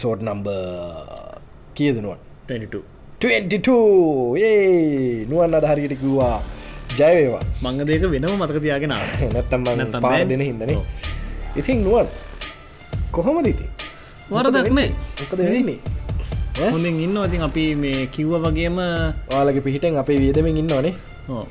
[0.00, 0.48] Episode number
[1.76, 2.80] කියදනුවන් 22
[3.20, 3.74] 22
[4.40, 6.36] ඒ නුවන් අදහරියට කිව්වා
[6.98, 8.94] ජයවේවා මංග දෙක වෙනම මතක තියාගෙන.
[9.34, 10.24] නැත්තම් නැත්තම් පාර බෑ.
[10.24, 10.78] දෙන හිදනේ.
[11.56, 12.08] ඉතින් නුවන්
[13.12, 13.66] කොහොම දිති
[14.30, 14.88] වරදක් නෑ.
[15.20, 15.78] මොකද වෙන්නේ?
[16.56, 16.70] ඈ?
[16.70, 18.80] හොඳින් ඉන්න ඉතින් අපි මේ කිව්ව වගේම
[19.28, 20.94] ඔයාලගේ පිහිටෙන් අපේ වියදමින් ඉන්නවනේ.
[21.28, 21.44] ඕ,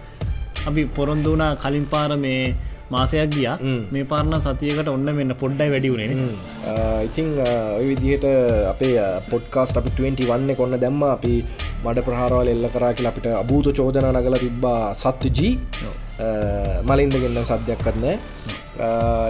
[0.66, 2.55] අපි පොරොන්දු වුණා කලින් පාර මේ
[2.94, 3.56] මාසයක් ගියා.
[3.62, 4.06] ම්.
[4.12, 6.30] පාරණ සතියකට ඔන්න මෙන්න පොඩ්ඩයි වැඩි වුණේ නේ.
[7.08, 7.28] ඉතිං
[7.80, 8.26] ඔය විදිහට
[8.72, 8.94] අපේ
[9.31, 11.04] පොඩ්කාස්ට අපි 21 කොන්න දැම්ම.
[11.16, 11.34] අපි
[11.86, 15.54] මඩ ප්‍රහාරවල එල්ල කරා කියලා අපිට අභූත චෝදන නගල තිබ්බා සත්තු ජී
[15.90, 15.96] ඔව්.
[16.90, 18.18] මලින්දගන්න සද්‍යයක් කරනෑ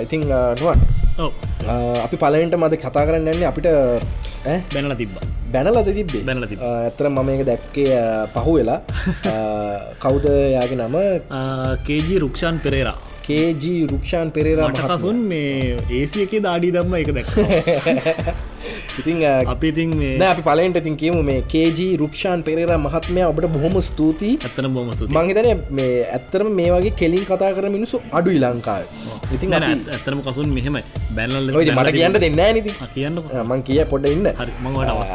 [0.05, 0.23] ඉතිං
[0.61, 0.79] නුවන්.
[2.05, 3.67] අපි පලට මද කතා කරන්න න්නේ අපිට?
[4.73, 5.25] බැනල තිබ්බා.
[5.53, 6.23] බැනලද තිබ්බේ?
[6.23, 6.49] බැනලා.
[6.69, 7.99] ඇතර මම එක දැක්කේ
[8.33, 8.79] පහු වෙලා
[10.03, 10.97] කවුද යාගේ නම?
[11.85, 12.97] KG Rukshan Perera
[13.29, 14.69] KG Rukshan Perera.
[14.89, 15.49] මටකසුන් මේ
[15.91, 17.29] ඒසිය එක දාඩී දම්ම එක දැක්
[18.99, 19.33] ඉතිං අ,
[20.27, 24.33] අපි පලෙන්ට ඉතින් කියමු මේ කේජී රුක්ෂාන් පෙරේරා මහත්මයා ඔබට බොහොම ස්තුතියි.
[24.41, 28.83] ඇත්තන බොම මංහිතන මේ ඇත්තරම මේ වගේ කෙලින් කතා කර මිනිසු අඩුයි ලංකාව.
[29.35, 29.53] ඉතින්
[29.89, 30.49] ඇත්තරම කසුන්
[31.51, 34.27] ඔය ඉතින් මට කියන්න දෙන්න නති කියන්න මං කිය පොඩ ඉන්න.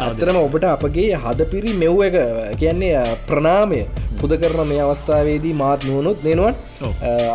[0.08, 2.16] ඇතරම ඔබට අපගේ හදපිරි මෙව් එක
[2.56, 2.94] කියන්නේ
[3.28, 3.82] ප්‍රනාමය
[4.20, 6.54] පුද කරන මේ අවස්ථාවේදී මාත් නුවනුත් දෙනුවන්.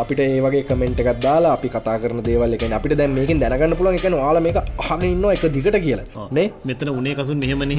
[0.01, 3.97] අපිට ඒවගේ කමෙන්ට් එකක් දාලා අපි කතා කරන දේවල් එක අපිට දැන් මේකින් දැනගන්න පුළුවන්.
[3.99, 6.27] එක වාල මේක අහගන්න එක දිගට කියලා.
[6.37, 6.47] නේ?
[6.69, 7.73] මෙතන උනේ කසුන් මෙහෙමන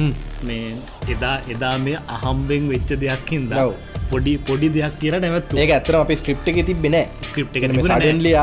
[0.49, 0.75] මේ
[1.15, 3.73] එදා එදා මේ අහම්බෙන් වෙච්ච දෙයක්කින්ද ඔව්.
[4.11, 6.97] පොඩි පොඩි දෙයක් කියර නැවත්තු ඒක ඇතරම අපි ස්ක්‍රිප් එක තිබෙන
[7.29, 7.63] ස්ක්‍රප් එක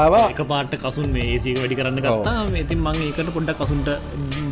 [0.02, 0.24] ආවා.
[0.34, 2.36] එක පාට කසුන් මේ ඒසික වැඩි කරන්න ගත්තා.
[2.64, 3.88] ඉතින් මං ඒකට පොඩ්ඩක් කසුන්ට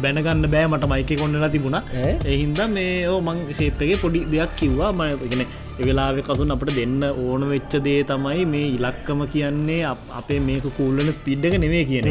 [0.00, 1.82] බැනගන්න බෑ මට මයික කොන්නලා තිබුණා?
[2.24, 4.92] එහින්ද මේ ඕ මං ශේප්පගේ පොඩි දෙයක් කිව්වා.
[4.92, 5.44] ම ගෙන
[5.80, 11.44] එවෙලාවෙ කසුන් අපට දෙන්න ඕන වෙච්ච දේ තමයි මේ ඉලක්කම කියන්නේ අප- මේක කූල්ලන ස්පීඩ්
[11.44, 12.08] එක නෙවේ කියන.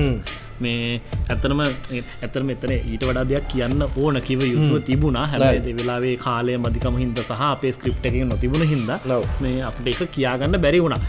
[0.62, 5.26] මේ ඇත්තනම ඇතරම එතන ඊට වඩා දෙයක් කියන්න ඕන කිව යුතුව තිබුණා.
[5.28, 8.64] හැබැයි වෙලාවේ කාලය මධිකම හින්ද සහ අපේ ස්ක්‍රප් එක නොතිබුණ
[9.12, 9.26] ඔව්.
[9.42, 11.00] මේ අපට එක කියාගන්න බැරි වුණා.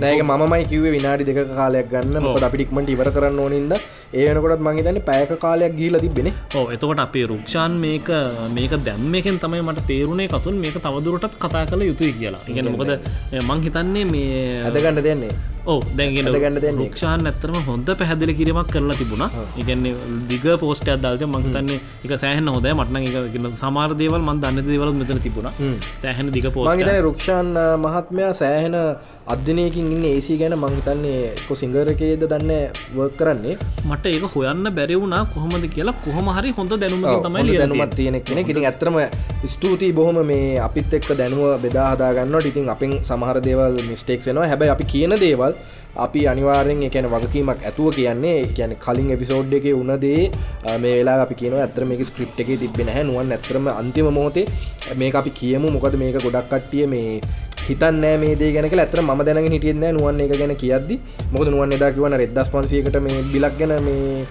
[0.00, 2.22] නෑක මමයි කිවේ විනාඩි දෙක කාලයක් ගන්න.
[2.44, 3.74] අපිටික්මට ඉවර කරන්න ඕනින්ද
[4.22, 6.28] ඒනකොටත් මහිතන්න පැයක කාලයක් ගීල තිබෙන
[6.58, 8.08] ඕ එතකොට අපේ රුක්ෂාන් මේක
[8.56, 12.46] මේක දැම්මකෙන් තමයි මට තේරුණේ කසුන් මේක තවදුරටත් කතා කළ යුතුයි කියලා.
[12.52, 12.92] ඉගෙන මොකද
[13.48, 15.34] මං හිතන්නේ මේ ඇදගන්න දෙන්නේ.
[15.66, 16.78] ඕ දැන්ගෙන දෙන්නේ.
[16.82, 19.30] රුක්ෂාන් ඇත්තරම හොඳ පැහැදිලි කිරීමක් කරලා තිබුණා.
[19.62, 19.94] ඉගන්නේ
[20.30, 25.22] දිග පෝස්ට අදදාල්ක මංහිතන්නේ එක සෑහන හොද මටන එක සමාර දේවල් මන් දන්න දේවල් මෙතන
[25.26, 25.54] තිබුණා.
[26.04, 27.52] සෑහන දිග මංහිතන රුක්ෂාන්
[27.84, 28.76] මහත්මයා සෑහෙන
[29.26, 32.52] අධ්‍යනයකින් ඉන්න ඒසි ගැන මංහිතන්නේ කො සිංගරකයේද දන්න
[32.94, 33.54] වර්ක් කරන්නේ.
[33.84, 38.40] මට ඒක හොයන්න බැරි වුණා කොහොමද කියලා කොහොම හරි හොඳ දැනුම තමයි දැනුමත් තියෙන කෙනෙ
[38.42, 38.96] ඉතින් ඇත්තරම
[39.46, 44.84] ස්තුතියි බොහොම මේ අපිත් එක්ක දැනුව බෙදාහදාගන්නට ඉතින් අපෙන් සමහර දේවල් මිස්ටේක්ස් වෙනවා හැබැයි අපි
[44.86, 45.54] කියන දේවල්
[45.96, 50.30] අපි අනිවාරෙන් එකන වගකීමක් ඇතුව කියන්නේ කියන කලින් එපිසෝඩ් එක උනදේ
[50.64, 54.46] අ, මේ වෙලා අපි කියන ඇතර මේක ස්ක්‍රප් එක තිබෙන හැ නුවන් ඇතරම අන්තිම මොහොතේ
[54.94, 55.70] මේ අපි කියමු.
[55.72, 57.20] මොකද මේක ගොඩක් කට්ටිය මේ
[57.68, 60.96] හිතන්න මේ දේ ගැන ඇතර ම දැන හිටියන්න නුවන් එක ගැන කියද්දි.
[61.34, 64.26] මොකද නුවන් එදා කිවන රෙද්දස් පන්සියකට මේ බිලක් ගැන මේ.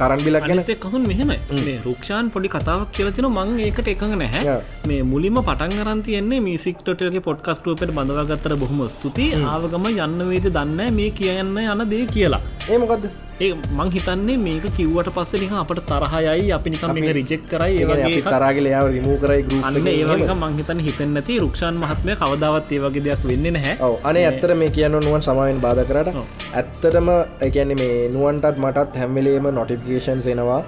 [0.00, 0.62] කරන් බිලක් ගැන.
[0.84, 1.32] කසුන් මෙහෙම
[1.66, 4.58] මේ රුක්ෂාන් පොඩි කතාවක් කියලතින මං ඒකට එකඟ නැහැ.
[4.90, 11.58] මේ මුලින්ම පටන් අරන්තියන්නේ මිසික්ටොටගේ පොඩ්කස්ටුවපට බඳවගත්තර බොහොම ස්තුති ආවගම යන්න වේද දන්න මේ කියන්න
[11.64, 12.42] යන දේ කියලා.
[12.72, 13.04] ඒ මොකක්ද
[13.44, 18.18] ඒ මං හිතන්නේ මේක කිව්වට පස්සේ නික අපට තරහයයි අපි නිකම් මේක රිජෙක් කරයි ඒ.
[18.26, 21.38] තරාගලයාව රිමූ කරයි ගරු අන්න ඒවක මංහිතන හිතන් නැති.
[21.44, 23.74] රුක්ෂාන් මහත්මය කවදාවත් ඒ වගේ දෙයක් වෙන්න නැහැ.
[24.10, 26.20] අනේ ඇත්තර මේ කියන්න නුවන් සමයෙන් බාධ කරට.
[26.60, 27.08] ඇත්තටම
[27.48, 30.60] එකැන මේ නුවන්ටත් මටත් හැම්වෙලේම නොටිෆිකේෂන්ස් එනවා.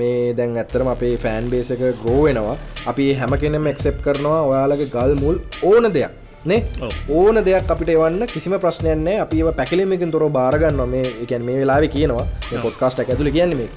[0.00, 2.56] මේ දැන් ඇත්තරම අපේ ෆෑන් බේස එක ග්‍රෝ වෙනවා.
[2.92, 4.40] අපි හැම කෙනෙම එක්සෙප් කරනවා.
[4.50, 5.38] ඔයාලගේ ගල් මුල්
[5.70, 6.64] ඕන දෙයක් නේ.
[7.08, 12.26] ඕන දෙයක් අපිට එවන්න කිසිම ප්‍රශ්නයන්නේ අපි පැකිලීමකින් තොර බාරගන්න මේ එකන් මේ වෙලාව කියනවා.
[12.62, 13.68] පොඩ්කාස්ට ඇතුළ කියන්නේ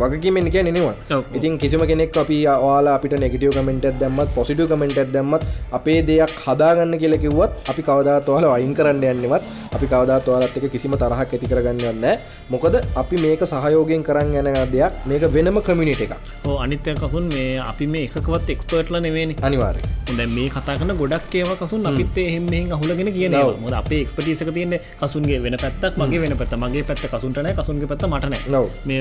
[0.00, 1.24] වගකීමෙන් කිය නවා ඔව්.
[1.34, 6.98] ඉතින් කිසිම කෙනෙක් අපි වාලා අපිට නෙගටිය කමෙන්ට් දැම්මත් පොසිටව කමෙන්ට් දැම්මත් අපේ දෙයක් හදාගන්න
[6.98, 9.42] කියලකිවත් අපි කවදාත් වාල අයින් කරන්න යන්නවත්
[9.72, 12.06] අපි කවදාත් වාලත් එක කිසිම තරහක් ඇති කරගන්න යන්න
[12.48, 17.60] මොකද අපි මේක සහයෝගෙන් කරන්න යන දෙයක් මේක වෙනම කමිනිට එක ඕ අනිත්‍ය කසුන් මේ
[17.62, 22.46] අපි මේ එකකවත් එක්ස්පර්ට්ල නෙවෙනි අනිවාරය හොඳ මේ කතා කන ගොඩක් ඒව කසුන් අපිත් එහෙම
[22.72, 23.36] අහුලගෙන කියන.
[23.60, 26.54] මොද අපේ එක්ස්පටිසක තියන්න කසුන්ගේ වෙන පැත්තක් මගේ වෙන පැත්ත.
[26.54, 29.00] මගේ පැත්ත කසුන්ටනෑ කසුන්ගේ පැත්ත මටන නව මේ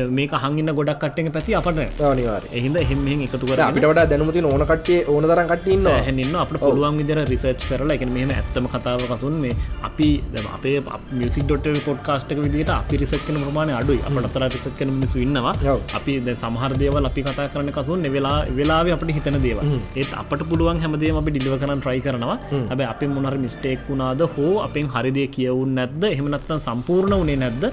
[0.57, 1.79] කහගන්න ගොඩක් කට්ටෙන් පැති අපට.
[2.11, 6.97] අනිවාරය එහින්ද එහෙම එකතු කර අපිට දැනුමති ඕන කට්ටිය ඕන තරන් කට්ටන්න හැන්න අපට පුළුවන්
[7.01, 9.55] විදර රිසර්ච් කරලා එක මෙහම ඇත්තම කතාව කසුන් මේ
[9.89, 10.09] අපි
[10.57, 10.77] අපේ
[11.19, 14.01] මියසික් ඩොට පොඩ්කාස්ටක විදිට අපි රිසක්කන ප්‍රමාණය අඩුයි.
[14.07, 15.55] අපට තර රිසක් කන මිසු ඉන්නවා.
[15.99, 19.61] අපි දැ සමහර දේවල් අපි කතා කරන කසුන් වෙලා වෙලාව අපට හිතන දේව
[20.01, 22.37] ඒත් අපට පුළුවන් හැමදේ අපි ඩිලිව කරන ට්‍රයි කරනවා.
[22.71, 27.63] හැබ අප මොනර මිස්ටේක් වුණාද හෝ අපෙන් හරිදේ කියවුන් නැද්ද එහෙමනත්තන් සම්පූර්ණ වනේ නැද්ද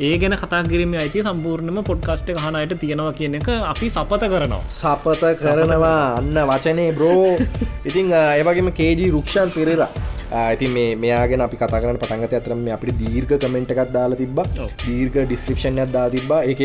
[0.00, 4.60] ඒ ගැන කතා කිරීම අයිති සම්පූර්ණම පොඩ්කාස්ට හනයට තියෙනවා කියන එක අපි සපත කරනවා.
[4.70, 6.16] සපත කරනවා.
[6.18, 7.36] අන්න වචනේ බ්‍රෝ
[7.84, 9.90] ඉතිං ඒවගේම කේජී රුක්ෂන් පිරෙලා
[10.40, 10.66] ඇති
[11.02, 14.38] මෙයාගෙන අපි කතාරන පටන්ගත ඇතරම අපිට දීර්ඝ කමෙන්ට් එකක් දාලා තිබ
[14.84, 16.62] දීර්ඝ ඩිස්ක්‍රපෂන් දා තිබ එක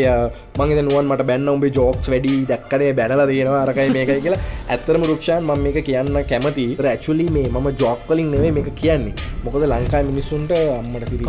[0.59, 3.61] මගේ නුවන් මට බැන්න උඹේ ජෝක්ස් වැඩි දක්කනේ බැනල තියෙනවා.
[3.65, 4.41] අරකයි මේකයි කියලා.
[4.75, 6.67] ඇත්තරම රුක්ෂාන් ම මේක කියන්න කැමති.
[6.93, 9.13] ඇචුලි මේ මම ජෝක්කලින් නෙවේ මේක කියන්නේ.
[9.45, 11.23] මොකද ලංකායි මිනිස්සුන්ට අම්මට සිරි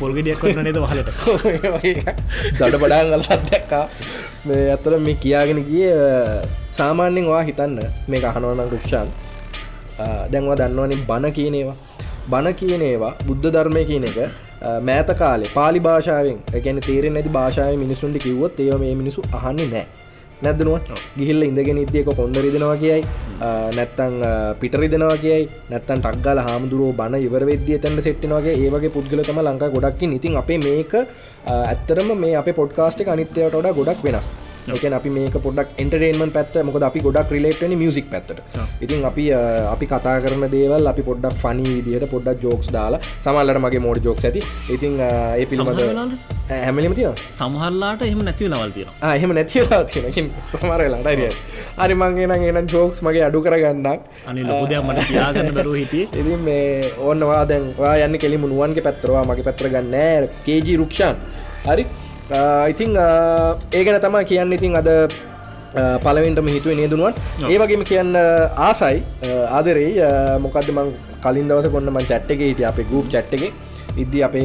[0.00, 1.10] පොල්ගෙඩියක් නේද වහලට?
[2.58, 3.84] දඩ බඩාගල සත්දැක්කා
[4.48, 5.90] මේ ඇත්තර මේ කියාගෙන ගිය
[6.78, 7.78] සාමාන්‍යෙන් වා හිතන්න
[8.10, 9.08] මේ අහනවනම් රුක්ෂාන්
[10.32, 11.76] දැන්වා දන්නවනි බණ කියනේවා
[12.28, 14.18] බණ කියනේවා බුද්ධ ධර්මය කියන එක
[14.82, 19.86] මෑත කාලේ පාලි භාෂාවෙන් ගැන තේරෙන් ඇති භාෂාව මිනිසුන්ට කිව්වොත් ඒව මේ මිනිසු අහන්නේ නෑ
[20.42, 20.82] නැදනුව
[21.16, 23.02] ගිහිල්ල ඉඳගෙන ඉදියක කොන්දරි දෙනවා කියයි.
[23.72, 24.14] නැත්තං
[24.60, 25.48] පිටරි දෙනවා කියයි.
[25.70, 30.94] නැත්තන් ටක්ගල හාමුදුරුව බණ ඉවර වෙද්දිය තැන්ට සෙට්නවාගේ ඒවගේ පුද්ගලතම ලංකා ගොඩක්කි ඉතින් අපේ මේක
[31.48, 34.26] ඇත්තරම මේ අප පොඩ්කාස්ට් අනිත්‍යයට ොඩ ගොඩක් වෙනස්.
[34.70, 38.42] එකන අපි මේක පොඩක් එන්ටරේන්මන් පැත්ත මොකද අපි ගොඩක් රිලේටන මියසික් පැත්තට.
[38.80, 39.24] ඉතින් අපි
[39.74, 44.24] අපි කතා කරන දේවල් අපි පොඩ්ඩක් ෆනි විදිට පොඩ්ඩක් ජෝක්ස් දාලා සමල්ලට මගේ මෝඩ ජෝක්ස්
[44.24, 44.42] ඇති.
[44.70, 46.14] ඉතින් ඒ පිළිබඳ
[46.48, 51.30] හැමලිම තිය සමහල්ලාට එහම නැතිව ලවල් තියෙන එහෙම නැතිවලා තියෙන සමරලාට රිය
[51.78, 56.06] හරි මංගේ නම් එන ජෝක්ස් මගේ අඩු කරගන්නක් අනි ලොදයක් මට තියාගන්න බැරු හිටිය.
[56.20, 61.16] ඉතින් මේ ඕන්නවා දැන්වා යන්න කෙලිම නුවන්ගේ පැත්තරවා මගේ පැත්‍ර ගන්න කේජී රුක්ෂාන්.
[61.66, 61.86] හරි
[62.70, 62.96] ඉතිං
[63.72, 64.88] ඒගැන තමා කියන්න ඉතින් අද
[66.04, 67.14] පලවෙන්ටම හිතුව නේදනුවන්
[67.50, 68.16] ඒවගේම කියන්න
[68.68, 69.02] ආසයි
[69.58, 69.92] ආදරෙයි
[70.46, 73.52] මොකද මං කලින් දවස කොන්න මං චට්ක හිටිය අපේ ගූප් චට්ක
[74.02, 74.44] ඉද්දි අපේ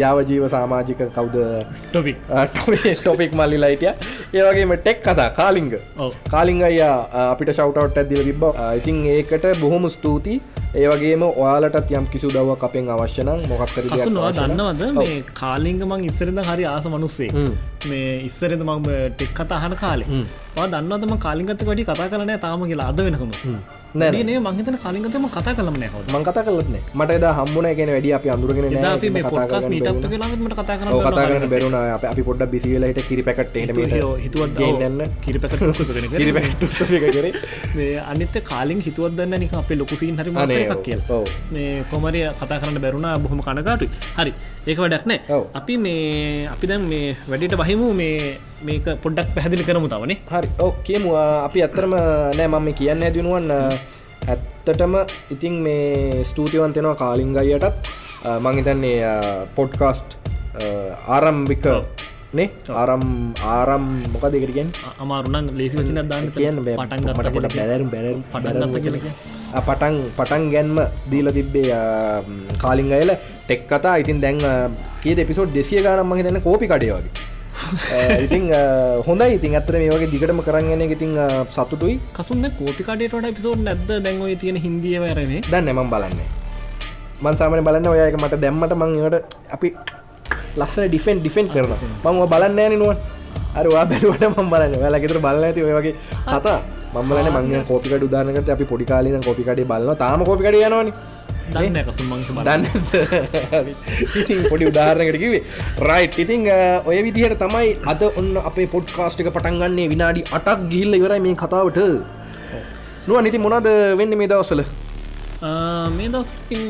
[0.00, 1.36] යාවජීව සාමාජික කවුද?
[3.02, 3.92] ටොපික් මල්ලි ලයිටිය
[4.34, 5.72] ඒවගේම ටෙක් කතා කාලිංග.
[6.30, 8.44] කාලිංග අයියා අපිට ශවටවට් ඇදිල තිබ
[8.78, 10.40] ඉතින් ඒකට බොහොම ස්තුතියි
[10.74, 14.82] ඒවගේම ඔයාලටත් යම් කිසු දව අපෙන් අවශ්‍යනම් මොකක්කර දන්නවද?
[14.98, 17.30] මේ කාලිංග මං ඉස්සරද හරි ආස මනුස්සේ.
[17.90, 18.84] මේ ඉස්සරද මං
[19.16, 20.24] ටෙක් කතා අහන කාලේ.
[20.74, 23.36] දන්නවතම කාලිගත වැඩි කතා කරන තාම කියලා අද වෙනකුණු
[24.00, 28.28] නැනේ මංහිතන කාලිගතම කතා කලම නැහ මං කතා කලත්න මට ද හම්බුණ ගෙන වැඩි අපි
[28.34, 29.08] අඳුරගෙන අපි
[30.50, 31.76] කතා කරන බැරුණ.
[32.04, 33.56] අපි පොඩ්ඩ බිසිවලට කිරි පැකට
[34.24, 35.62] හිතුවත් ගන්න කිරි පැකට
[37.06, 37.26] කර
[37.76, 40.98] මේ අනිත කාලින් හිතුවත් දන්න නික අපේ ලොකුසින් හරි එකක් කිය
[41.52, 43.86] මේ කොමරය කතා කරන්න බැරුණා බොහොම කනකාටු
[44.18, 44.32] හරි
[44.66, 45.20] ඒක වැඩක් නෑ.
[45.54, 50.48] අපි මේ අපි දැන් මේ වැඩට බහිමු මේ මේක පොඩ්ඩක් පැහදිලි කරමු තවනේ හරි.
[50.64, 51.10] ඕ කියමු.
[51.46, 51.94] අපි අත්තරම
[52.38, 53.46] නෑ මම කියන්න ඇතිනුවන්
[54.32, 54.94] ඇත්තටම
[55.34, 57.88] ඉතින් මේ ස්තූතිවන්තෙනවා කාලිංගයියටත්
[58.44, 58.98] මංහිතන්නේ
[59.56, 60.18] පොඩ්කාස්ට්
[61.16, 61.66] ආරම්භික
[62.38, 62.48] නේ?
[62.80, 63.04] ආරම්
[63.52, 63.84] ආරම්
[64.14, 64.68] මොක දෙකරගෙන්
[65.04, 68.06] අමාරුණන් ලේසි වචන දාන්න කියන්න පටන් මට පොට බැරම් බැර
[69.68, 70.76] පටන් පටන් ගැන්ම
[71.12, 71.78] දීල තිබ්බේ
[72.64, 73.14] කාලිං අයල
[73.46, 73.96] ටෙක් කතා.
[74.02, 74.38] ඉතින් දැන්
[75.02, 77.27] කිය එපිසෝඩ් දෙසිය ගානම් මහි තැන කෝපි කඩේ වගේ
[78.24, 78.44] ඉතින්
[79.06, 81.12] හොඳ ඉතින් අතර මේ වගේ දිගටම කරන්න ඉතින්
[81.50, 81.96] සතුටුයි.
[82.14, 83.90] කසුන්න කෝපිකාඩේට පිසෝඩ් නැද්ද?
[84.04, 86.28] දැන්ව තියෙන හිදියවරනේ දන්න එමම් බලන්නේ.
[87.20, 89.16] මන්සාමන බලන්න ඔයක මට දැම්මට මංට
[89.50, 89.68] අපි
[90.56, 91.72] ලස්සන ඩිෆෙන්් ඩිෆෙන්් කරන
[92.04, 92.98] මංව බලන්න ෑන නුවන්.
[93.54, 95.94] අරවා බැලුවට ම බලන්න වැල ගෙතර බලන්න ඇති ඔය වගේ
[96.26, 96.58] කතා.
[96.94, 100.92] මම්මලන මං කෝපිකට උදාරනකට අපි පොඩිකාලන කොපිකට බලන්න තාම කොපිකට යනවන
[102.48, 102.64] දන්න
[104.50, 105.42] පොඩි උදාහරණකට කිවේ
[105.88, 106.42] රයිට් ඉතිං
[106.88, 111.80] ඔය විදිහයට තමයි අද ඔන්න අපේ පොඩ්කාස්ටික පටන්ගන්නේ විනාඩි අටක් ගිල්ල ඉවරයි මේ කතාවට.
[113.08, 113.66] නුව නිති මොනද
[114.00, 114.60] වෙන්න මේ දවසල
[115.40, 116.62] මේ දවස්කින්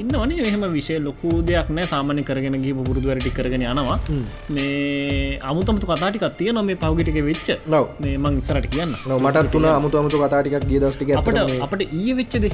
[0.00, 1.86] ඉන්න වනේ මෙහම විශය ලොකු දෙයක් නෑ.
[1.92, 3.98] සාමානය කරගෙන ගී පුරුදුවරටි කරගෙන යනවා.
[4.56, 7.48] මේ අමුතමතු කතාටිකත් තිය නො මේ පවගිටික වෙච්ච.
[7.66, 8.94] නව මේ මං ඉස්සරට කියන්න.
[9.18, 12.46] මටත් තුන අමුතු අමුතු කතාටිකක් ගිය දස්ටික අපට අපට ඊය වෙච්චද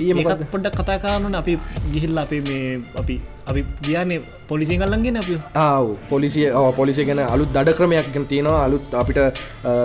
[0.00, 0.12] ඒ
[0.52, 1.54] පොඩ්ඩක් කතා කාරනුන අපි
[1.92, 5.28] ගිහිල්ල අපේ මේ අපි අපි ගියන්නේ පොලිසි කල්ලන්ගෙන අප.
[5.56, 6.46] ආව පොලිසිය
[6.76, 8.64] පොලිසි ගැන අලුත් දඩ ක්‍රමයක් තියෙනවා.
[8.66, 9.20] අලුත් අපිට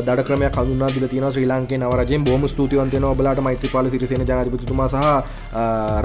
[0.08, 4.90] දඩ ක්‍රමයක් කඳුන්නා දිල තියෙන ශ්‍රී ලංකේ නවරජයෙන් බොම ස්තුතිවන්තයන ඔබලාට මෛත්‍ර පාල සිරිසෙන ජනතිපතුමා
[4.90, 5.00] සහ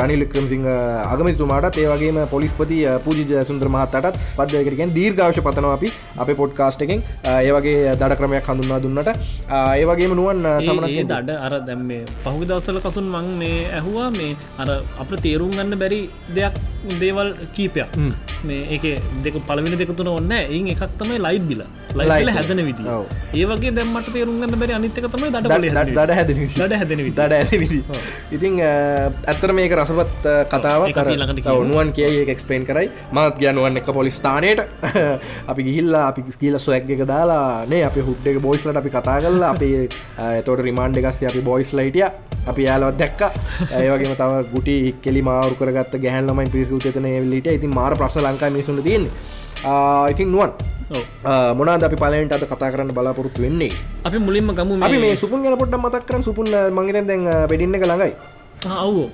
[0.01, 0.69] රනිල් ක්‍රමසිංහ
[1.15, 7.03] අගමතුමාට ඒවගේම පොලිස්පති පූජි ජයසුන්ද්‍ර මහත්තටත් පදයකරගෙන් දීර්ඝාවශ පතන අපි අප පොඩ්කාස්ට එකෙන්.
[7.37, 9.11] ඒවගේ දඩ ක්‍රමයක් හඳුන්නා දුන්නට.
[9.81, 14.71] ඒවගේම නුවන් තමන දඩ අර දැම් මේ පහුගි දවසල කසුන් මං මේ ඇහවා මේ අර
[15.03, 16.01] අප තේරුම් ගන්න බැරි
[16.39, 16.63] දෙයක්
[17.03, 18.01] දේවල් කීපයක්.
[18.45, 18.85] මේ ඒක
[19.25, 21.65] දෙක පලවිනි දෙකතුන ඔන්න ඒ එකක් තමයි ලයි් බිල
[22.03, 22.89] ලයිල හැදන විදි
[23.35, 27.83] ඒවගේ දැම්මට තේරුම්ගන්න බැරි අනිතක තමයි දඩ දඩ හැද දඩ හැදන දඩ ඇති
[28.33, 30.89] ඉතින් ඇත්තර මේක රසපත් කතාව
[31.55, 32.89] ඔනුවන් කිය එක්ස්පේන් කරයි.
[33.13, 34.61] මත් ගැනුවන් එක පොලිස්ථානයට
[35.51, 39.51] අපි ගිහිල්ලා අපි කියල සොයක් එක දාලා නේ අපි හුට් එක බොයිස්ලට අපි කතා කරලා
[39.55, 39.89] අපේ
[40.45, 42.07] තොට රිමාන්ඩ එකස්ස අපි බොයිස් ලයිටිය
[42.47, 43.23] අපි යාලවත් දැක්ක.
[43.81, 49.13] ඒවගේම තව ගුටි කෙලි මාරු කරගත් ගැහල්ලමයි පිරිසුතන ලිට ඉතින් මාර ප්‍රශ් ලංකා මිසුන් තියන්නේ.
[50.13, 50.53] ඉතින් නුවන්.
[51.59, 53.73] මොනාද අපි පලට අද කතා කරන්න බලාපොරොත්තු වෙන්නේ?
[54.09, 56.49] අපි මුලින්ම ගමු අපි මේ සුපුන් ගැන පොඩ්ඩ මතක් කරන සුපුන්
[56.79, 58.15] මගේන දැන් වැඩින්න ළඟයි.
[58.65, 59.09] අවෝ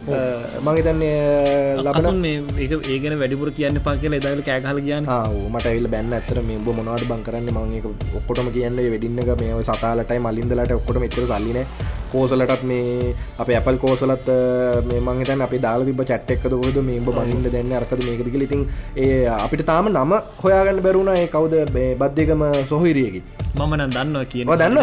[0.67, 2.35] මහිතන්නේ ලබසන් මේ
[2.65, 5.07] ඒ ඒගෙන වැඩිපුර කියන්න පා කියල එදාල කෑගහල කියන්න.
[5.53, 7.49] මට ඇවිල් බැන්න ඇතර මේ උඹ මොනවට බං කරන්න?
[7.57, 7.87] මංක
[8.19, 11.59] ඔක්කොටම කියන්නේ වැඩින්නක මේ සතාලටයි මලින්දලට ඔක්කොට මෙච්චර සල්ලින
[12.15, 14.31] කෝසලටත් මේ අප ඇපල් කෝසලත්
[14.89, 18.65] මේ මංහිතන් අපි දාල තිබ චට්ටක්ද හොද මේ උඹ බඳින්න දැන්න අරකද මේකදක ඉතින්
[19.05, 20.13] ඒ අපිට තාම නම
[20.43, 21.55] හොයාගන්න බැරුණ ඒ කවුද?
[22.01, 23.23] බද්ධයකම සොහිරියකි.
[23.59, 24.79] මමන දන්න කියන දන්න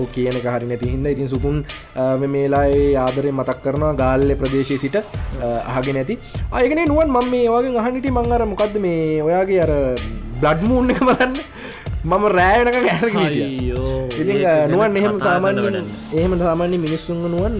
[0.00, 1.56] ඕ කියන හරි නැති හිද ඉතින් සුපුන්
[2.34, 4.98] මේලායි ආදරය මතක් කරනවා ගාල්ල ප්‍රදේශය සිට
[5.76, 6.18] අහගෙන ඇති.
[6.52, 9.72] අයගෙන නුවන් මම මේ වගේ අහනිට මං අර මොකක්ද මේ ඔයාගේ අර
[10.42, 11.36] බ්ලඩ් මූන් එක බලන්න
[12.04, 13.28] මම රෑනක ඇ
[14.20, 14.34] ඉති
[14.68, 15.60] නුවන් එහෙම සාමාන්‍ය
[16.14, 17.56] එහෙම සාමාන්‍ය මිනිස්සුන් නුවන්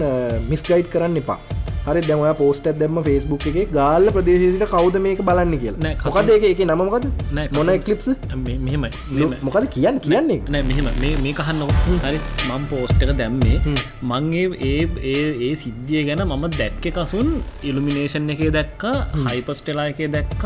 [0.51, 1.39] මිස්ගයිඩ් කරන්න එපා
[1.87, 3.59] හරි දැම පෝස්ට දැම ෆස්බුක් එක.
[3.77, 5.77] ගාල්ල ප්‍රදේශසිට කවද මේක බලන්න කියල.
[6.07, 6.45] මොකද ඒක?
[6.53, 7.05] එක නමකද
[7.57, 8.09] මොන කලිප්ස්
[8.67, 8.91] මෙහෙමයි.
[9.49, 10.41] මොකද කියන්න කියන්නේ?
[10.55, 10.89] නෑ මෙහෙම.
[11.25, 11.63] මේ කහන්න
[12.05, 13.59] හරි මම් පෝස්්ටක දැම්මේ.
[14.13, 17.35] මංගේ ඒ ඒ සිද්ධිය ගැන මම දැක්ක කසුන්.
[17.63, 18.85] ඉල්ිනේෂන් එකේ දැක්ක
[19.29, 20.45] හයිපස්ටලා එකේ දැක්ක.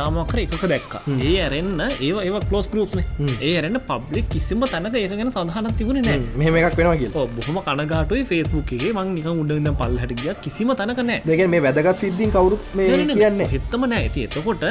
[0.00, 0.96] තාමකර එකක දැක්ක.
[1.18, 3.04] ඒ ඇරෙන්න්න ඒ ඒ කලෝස් ගරුප්න
[3.40, 6.18] ඒ ඇරෙන්න්න පබ්ලික් කිසිම තැනක ඒක ගැන සඳහන තිබුණ නෑ.
[6.40, 8.88] මෙහම එකක් කිය බොහම කනගාටුයි ෆස්බුක් එක.
[8.96, 13.44] මං නික උඩ පල් ගිය කිසිම තැනකනෑ දෙක මේ වැදගත් සිද්ධින් කවුරුත් කියන්න.
[13.54, 14.02] හෙත්තම නෑ.
[14.02, 14.64] ඇති එතකොට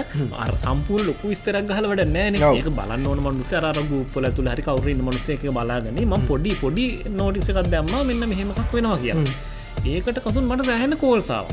[0.45, 4.67] අර සම්පූර් ලොකු විස්තරක් ගහල වැඩ නෑ ඒක බලන්න ඕන මනුස අර ගූපල තුළ හරි
[4.67, 6.85] කවරන්න මනුසයක බලාගන ම පොඩි පොඩි
[7.19, 7.95] නෝටිසකක් දැම්ම.
[8.09, 9.25] මෙන්න මෙහෙමක් වෙනවා කියන්න
[9.85, 11.47] ඒකට කසුන් මට සෑහෙන කෝල්සාාව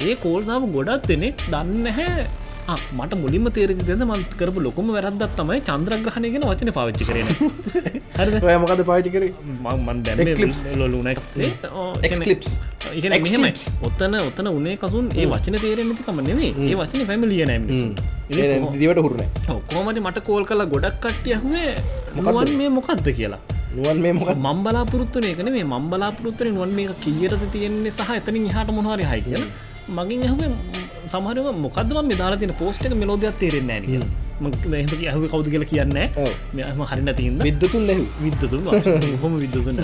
[0.00, 2.24] ඒ කෝල්සාාව ගොඩත් දෙනෙක් දන්න හැ
[2.98, 7.28] මට මුලින්ම තේරෙති දෙද මන් කරපු ලොකුම වැරද්දත් තමයි චන්ද්‍රග්‍රහණයගෙන වචන පාවිච්චි කරන.
[8.18, 9.24] හරි මොකද පාචි කර?
[9.86, 9.98] මන්
[10.80, 11.50] ලොලුනක්සේ
[12.08, 12.50] එක්ලිප්ස්
[13.26, 13.46] මෙහම
[13.88, 17.64] ඔත්තන ඔත්තන උනේ කසුන් ඒ වචන තේරෙන්නතිකම නෙවේ ඒ වචන ෆැමිලිය නෑම
[18.80, 19.24] දිවට හුරන
[19.56, 21.72] ඔක්කෝමට මට කෝල් කලා ගොඩක් කට්ටියහුවේ
[22.18, 23.42] මොකවන් මේ මොකක්ද කියලා.
[23.76, 29.04] නුවන් මේ මොක මම්බලාපුරත්තුන එකන මේ මම්බලාපුරත්තුන නුවන් මේ කියරද තියෙන්නේ සහ එතනින් හට මොහරි
[29.10, 29.44] හයි කිය
[29.98, 30.40] මගින් ඇහුව
[31.12, 34.10] සමහරව මොකදම මේ දාලා තින පෝස්්ට එක මෙලෝදයක් තේරෙන්නේ නෑ.
[34.40, 35.92] එහම ඇහුව කවුද කියලා කියන්න
[36.54, 38.68] මෙම හරින තින්න විද්දතුන් ලැහ විද්දතුන්
[39.22, 39.80] හොම විද්දසුන්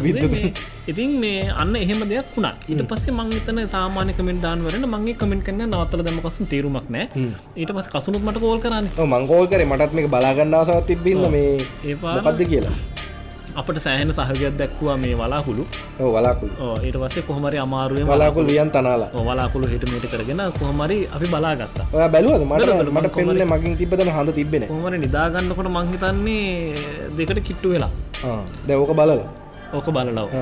[0.86, 5.68] ඉතින් මේ අන්න එහෙම දෙයක් වුණා ඊට පස්සේ මංතන සාමාන කමෙන්ට දාන්වරන මගේ කමෙන්ට කන්න
[5.68, 7.06] නවත්තල දමකසු තේරුමක් නෑ
[7.56, 8.92] ඊට පස් කසුනුත් මට කෝල් කරන්න.
[9.06, 9.64] මංකෝල් කර.
[9.66, 12.95] මටත් මේ බලාගන්නාසාත් තිබින්න මේ ඒපාපත්ද කියලා
[13.60, 15.64] අපට සෑහන සහගයක් දැක්වා මේ වලාකුළු.
[16.16, 16.54] වලාකුළු.
[16.86, 19.10] ඊට පස්සේ කොහමරි අමාරුව වලාකුළු වියන් තනාලා.
[19.28, 21.78] වලාකුළු හිටමට කරගෙන කොහමරි අපි බලාගත්ත.
[21.96, 26.74] ඔය බැලුව මට මට පෙල්ල මගින් තිබදන හඳ තිබෙන කොමර නිදාගන්නකොට මංහිතන්නේ
[27.18, 27.90] දෙකට කිට්ටු වෙලා.
[28.68, 29.28] දැවෝක බලලා.
[29.76, 30.34] ඕක බලලව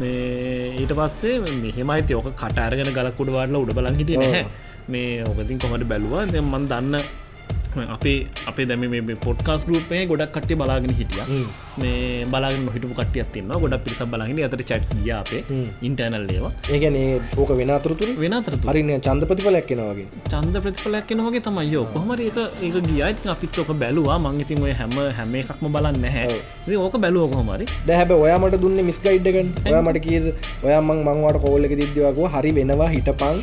[0.00, 4.44] මේ ඊට පස්සේ මෙහෙමයිති ඕක කටාරගෙන ගලකුඩ වාඩල උඩ බලන් හිටිය නැහැ.
[4.92, 6.14] මේ ඕකතින් කොමට බැලුව?
[6.42, 6.94] මන් දන්න
[7.96, 8.18] අපේ
[8.52, 11.42] අපේ දැම මේ පොඩ්කාස් ගරුපේ ගොඩක් කට්ටිය බලාගෙන හිටිය.
[11.82, 15.42] මේ බලාගෙන නොහිටපු කටියත් තින්න ගොඩ පිරිස බලහින අතර චට් යාපේ
[15.88, 22.76] ඉන්ටර්නල් ලේවා ඒගැනේ ඕක වෙනතුරතුර වෙනතර හරින චන්ද ප්‍රතිඵලක්කෙනවාගේ චන්ද ප්‍රතිඵලක්කෙනවගේ තමයියෝ කොහමර ඒක ඒක
[22.90, 24.18] ගියත් අපිත් ඕක බැලවා.
[24.26, 30.00] මංගඉතින් ඔය හැම හැම එකක්ම බලන්න හැ ඕක බැලුව කොහමරි දැහැබ ඔයාමට දුන්න මිස්කයිඩ්ඩගන් ඔයාමට
[30.06, 30.26] කියද?
[30.66, 33.38] ඔයාමං මංවාට කෝල්ලක දිද්‍යවකව හරි වෙනවා හිටපං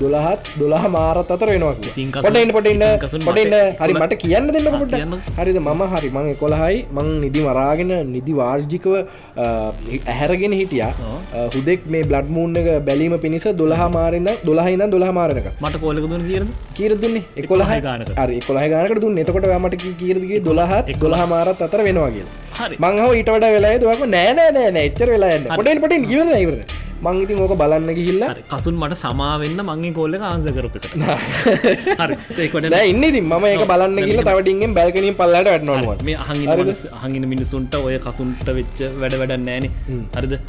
[0.00, 1.74] දොළහත් දොළහ මාරත් අතර වෙනවා
[2.26, 2.84] පොටන්න පොටන්න
[3.28, 4.94] පොටන්න හරි මට කියන්න දෙන්න පොට
[5.38, 5.58] හරිද?
[5.62, 8.94] මම හරි මං කොළහයි මං නිදි මරාගෙන නිදි වාර්ජිකව
[10.14, 10.84] ඇහැරගෙන හිටිය.
[11.56, 15.48] හුදෙක් මේ බ්ලඩ් මූන් එක බැලීම පිණිස දොළහ මාරන්න දොළහයින්න දොළහ මාරනක.
[15.64, 16.42] මට කෝලක දුන්න කිය
[16.78, 17.24] කියර දුන්නේ?
[17.44, 19.22] එකොළහ ගාන හරි කොළහ ගානකට දුන්න.
[19.24, 22.34] එතකොට මට කියරදගේ දොළහත් එකොළහ මාරත් අතර වෙනවා කියලා.
[22.84, 26.04] මංහව ඊට වඩ වෙලා දවක නෑනෑ නෑ එච්චර වෙලා පොටෙන් පොටින්
[26.44, 26.60] ඉවර
[26.96, 28.34] ඉවර මංගිතින් ඕක බලන්න ගිහිල්ලා.
[28.48, 30.86] කසුන් මට සමාවෙන්න මංගේ කොල්ල ආන්ස කරපකට
[32.00, 32.16] හරි
[32.86, 36.16] ඉන්න ඉති ම ඒක බලන්න කියල තවටින්ගෙන් බැල්කනින් පල්ලට වැටනවා මේ
[37.00, 39.68] හඟින මිනිසුන්ට ඔය කසුන්ට වෙච්ච වැඩ වැඩ නෑන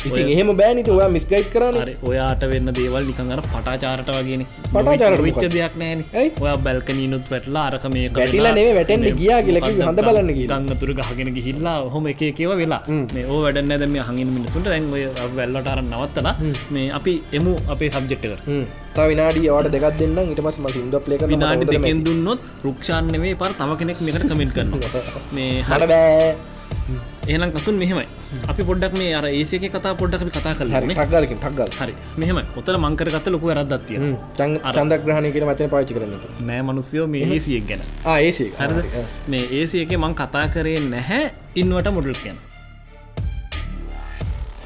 [0.06, 5.76] ඉතින් එහෙම බෑනිත ඔයා මිස්ගයිට් කරන්න ඔයාට වෙන්න දේවල් නිකඟර පටාචාරට වගෙන පටාචාර විච්ච දෙයක්
[5.84, 6.28] නෑන ඔය
[6.68, 12.08] බැල්කනීනුත් වැටලා අරක මේ වැටිලා නේ වැටෙන්ට ගියා කියලක හඳ බලන්න ගන්නතුර ගහගෙන ගිහිල්ලා හොම
[12.08, 12.82] එක එකව වෙලා.
[13.16, 15.04] මේ ඕ වැඩන්න දැම හඟින් මිනිසුන්ට දැන් ඔය
[15.38, 16.36] වැල්ලට අරන්න නවත්තලා
[16.76, 18.26] මේ අපි එමු අපේ සබ්ජෙක්්ක
[18.96, 23.52] ත විනාඩිය වට දෙකක් දෙන්න ඉට පස් ම සිින්ද පලේක විනාඩි දෙකෙන් දුන්නොත් රුක්ෂාන්නෙවේ පර
[23.60, 24.72] තම කෙනෙක් මෙකට කමෙන්ට කරන
[25.38, 25.84] මේ හර.
[25.92, 26.30] බෑ.
[27.28, 28.08] එහනම් කසුන් මෙහෙමයි.
[28.52, 31.96] අපි පොඩ්ඩක් මේ අර ඒසක කතා පොඩ්ඩක් කතා කල ටක්ගලක ටක්ගල් හරි.
[32.22, 34.00] මෙහම ඔතල මංකර ගත්ත ලොකු රදත්තිය
[34.74, 36.18] චන්ද ග්‍රහණය කියෙන මචන පාචි කරන
[36.50, 37.86] නෑ මනුස්යෝ මේ ඒසියක් ගැන.
[38.18, 38.72] ඒසි හර
[39.34, 41.24] මේ ඒසියක මං කතා කරේ නැහැ
[41.56, 42.38] ඉන්වට මුඩල් ගැන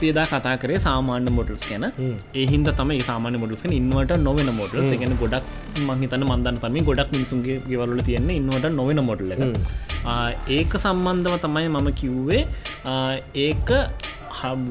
[0.01, 1.85] පේදා කතා කරේ සාමාන්‍ය මොඩල්ස් ගැන.
[2.41, 5.45] ඒහින්ද තම සාමාන මොඩල්ස් ඉන්නවට නොවෙන මොඩල් ගැන ගොඩක්
[5.89, 9.33] මහිතන මන්දන්න තම ගොඩක් මිනිසුන්ගේ ගෙවල්ල තියෙන්නේ ඉන්නවට නොවෙන මොඩල්ල
[10.59, 12.41] ඒක සම්බන්ධව තමයි මම කිව්වේ
[13.47, 13.71] ඒක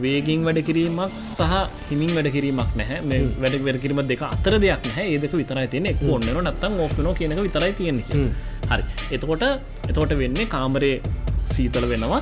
[0.02, 1.52] වේගින් වැඩ කිරීමක් සහ
[1.88, 3.00] හිමින් වැඩ කිරීමක් නැහැ.
[3.10, 5.04] මේ වැඩ වැඩකිරීම දෙක අතර දෙයක් නැහැ.
[5.14, 8.24] ඒදක විතරයි තියෙන එක් ඔන්නන නත්තම් ඕෆනෝ කියනක විතරයි තියෙන්නේ
[8.70, 8.82] හරි.
[9.16, 9.44] එතකොට
[9.90, 10.96] එතකොට වෙන්නේ කාමරේ
[11.56, 12.20] සීතල වෙනවා.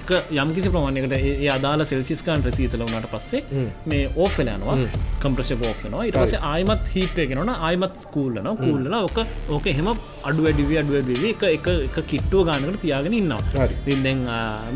[0.00, 0.10] එක
[0.42, 4.76] යම්කිසි ප්‍රමාණයකට ඒ අදාලා සෙල්සිස්කාන් සීතල වනට පස්සේ මේ ඕෆෙලනවා
[5.22, 9.18] කම්ප්‍රශ ෝෆනවා ඉටස ආයමත් හිපයගෙනන ආයමත් කූල්ලන කූල්ලන ඕක
[9.56, 9.88] ඕක එහෙම
[10.28, 13.68] අඩු වැඩිවි අඩුවඩ එක එක එක කිට්ටුව ගානකට තියාගෙන ඉන්නවා.
[13.86, 14.22] තිදැන්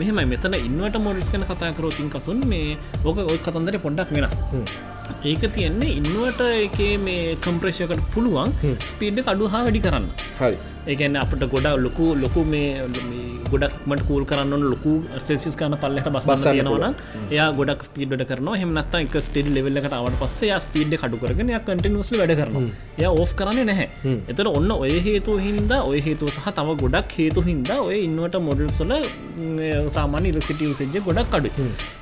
[0.00, 4.36] මෙහම මෙතන ඉන්නවට මොඩස් කන කතා කරෝතින් කසුන් මේ ඕක ඔය කතන්දර පොඩ්ඩක් වෙනස්.
[5.30, 8.54] ඒක තියෙන්නේ ඉන්නවට එක මේ කම්ප්‍රේෂකට පුළුවන්
[8.92, 10.06] ස්පීඩ් අඩු හා වැඩි කරන්න.
[10.40, 12.68] හරි ඒගැන්න අපට ගොඩා ලොකු ලොකු මේ
[13.52, 14.92] ගොඩක්මට කූල් කරන්න ලොකු
[15.26, 16.96] සෙසිස් කන පල්ලට බස් යනවන
[17.30, 22.34] එයා ගොඩක් ස්පීඩ කරන හෙමනත් එක ස්ටේඩ් ලෙවල්ලකට අවට පස්සේ ස්පීඩ් කඩු කරගෙන කටනස් වැඩ
[22.40, 23.88] කරන ය ඕ් කරන්න නැහැ.
[24.30, 28.70] එතට ඔන්න ඔය හේතු හින්ද ඔය හේතු සහ තව ගොඩක් හේතු හින්ද ඔය ඉන්නවට මොඩල්
[28.70, 28.92] සොල
[29.96, 31.50] සාමාන්‍ය ඉලසිටිය සෙජ්ජ ගොඩක් අඩු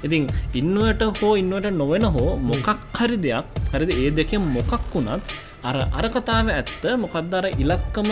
[0.02, 5.76] ඉතින් ඉන්නවට හෝ ඉන්නවට නොවෙන හෝ මොකක් හරි දෙයක් හරිද ඒ දෙක මොකක් වුණත් අර
[5.98, 8.08] අර කතාව ඇත්ත මොකක්දර ඉලක්කම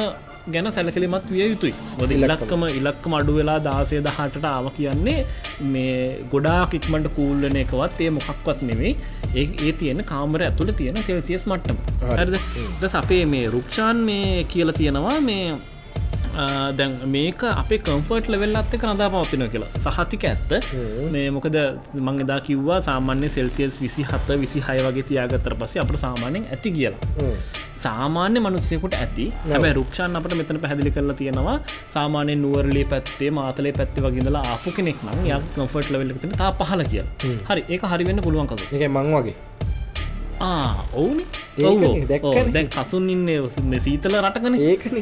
[0.57, 1.75] ගැන සැලකලිමත් විය යුතුයි.
[2.03, 2.65] ොද ඉලක්කම.
[2.81, 5.19] ඉලක්කම අඩු වෙලා දාසය දහටට ආව කියන්නේ
[5.73, 5.97] මේ
[6.35, 8.95] ගොඩා කික්මට කූල්ලන එකවත් ඒ මොකක්වත් නෙවෙයි
[9.35, 11.79] ඒ ඒ තියෙන කාමර ඇතුළ තියෙන සෙල්සියස් මට්ටම.
[12.13, 12.39] හරිද?
[12.81, 15.45] ද අපේ මේ රුක්ෂාන් මේ කියල තියෙනවා මේ
[16.79, 19.71] දැන් මේක අපේ කම්ෆර්ට් ලෙවෙල් අත්ත කනදා පවතින කියලා.
[19.87, 20.53] සහතික ඇත්ත.
[21.15, 21.59] මේ මොකද
[22.07, 26.73] මං එදා කිව්වා සාමාන්‍ය සෙල්සියස් විසි හත්ත විසි හය වගේ තියාගත්තර පස්සේ අපට සාමානයෙන් ඇති
[26.77, 27.35] කියලා.
[27.85, 29.27] සාමාන්‍ය මනුස්සයකුට ඇති.
[29.51, 31.57] හැබැ රුක්ෂාන් අපට මෙතන පැදිලි කරලා තියෙනවා
[31.95, 37.05] සාමානය නුවරලේ පැත්තේ මාතලේ පැත්ති වගේදලා ආපු කෙනෙක් නම් ය කම්ෆර්ට් ලවෙල්ලෙන තා පහල කිය
[37.51, 39.37] හරි ඒ හරිවෙන්න පුළුවන්කස එක මං වගේ
[40.95, 41.19] ඔවුන?
[42.55, 44.57] දැන් කසුන් ඉන්න සීතල රටකන.
[44.61, 44.97] ඒකන.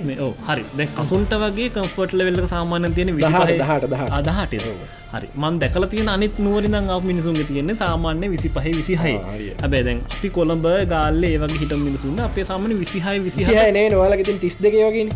[0.49, 0.65] හරි.
[0.77, 3.39] දැන් කසුන්ට වගේ කම්ෆර්ට් ලවෙල්ල සාමාන තියෙන විහට
[4.19, 4.55] අදහට
[5.13, 5.29] හරි.
[5.37, 9.17] මන් දැකල තියෙන අනිත් නුවරිදං අප මිනිසුන්ගේ තියෙන්නේ සාමාන්‍ය විසි පහ විසිහයි
[9.63, 13.59] ඇබේ දැන් අපි කොළඹ ගාල්ල ඒවගේ හිට මිනිසුන්න අපේ සාමන විසිහයි විසිහය.
[13.73, 15.13] නේ නොවාලගතින් තිස් දෙකයෝගෙන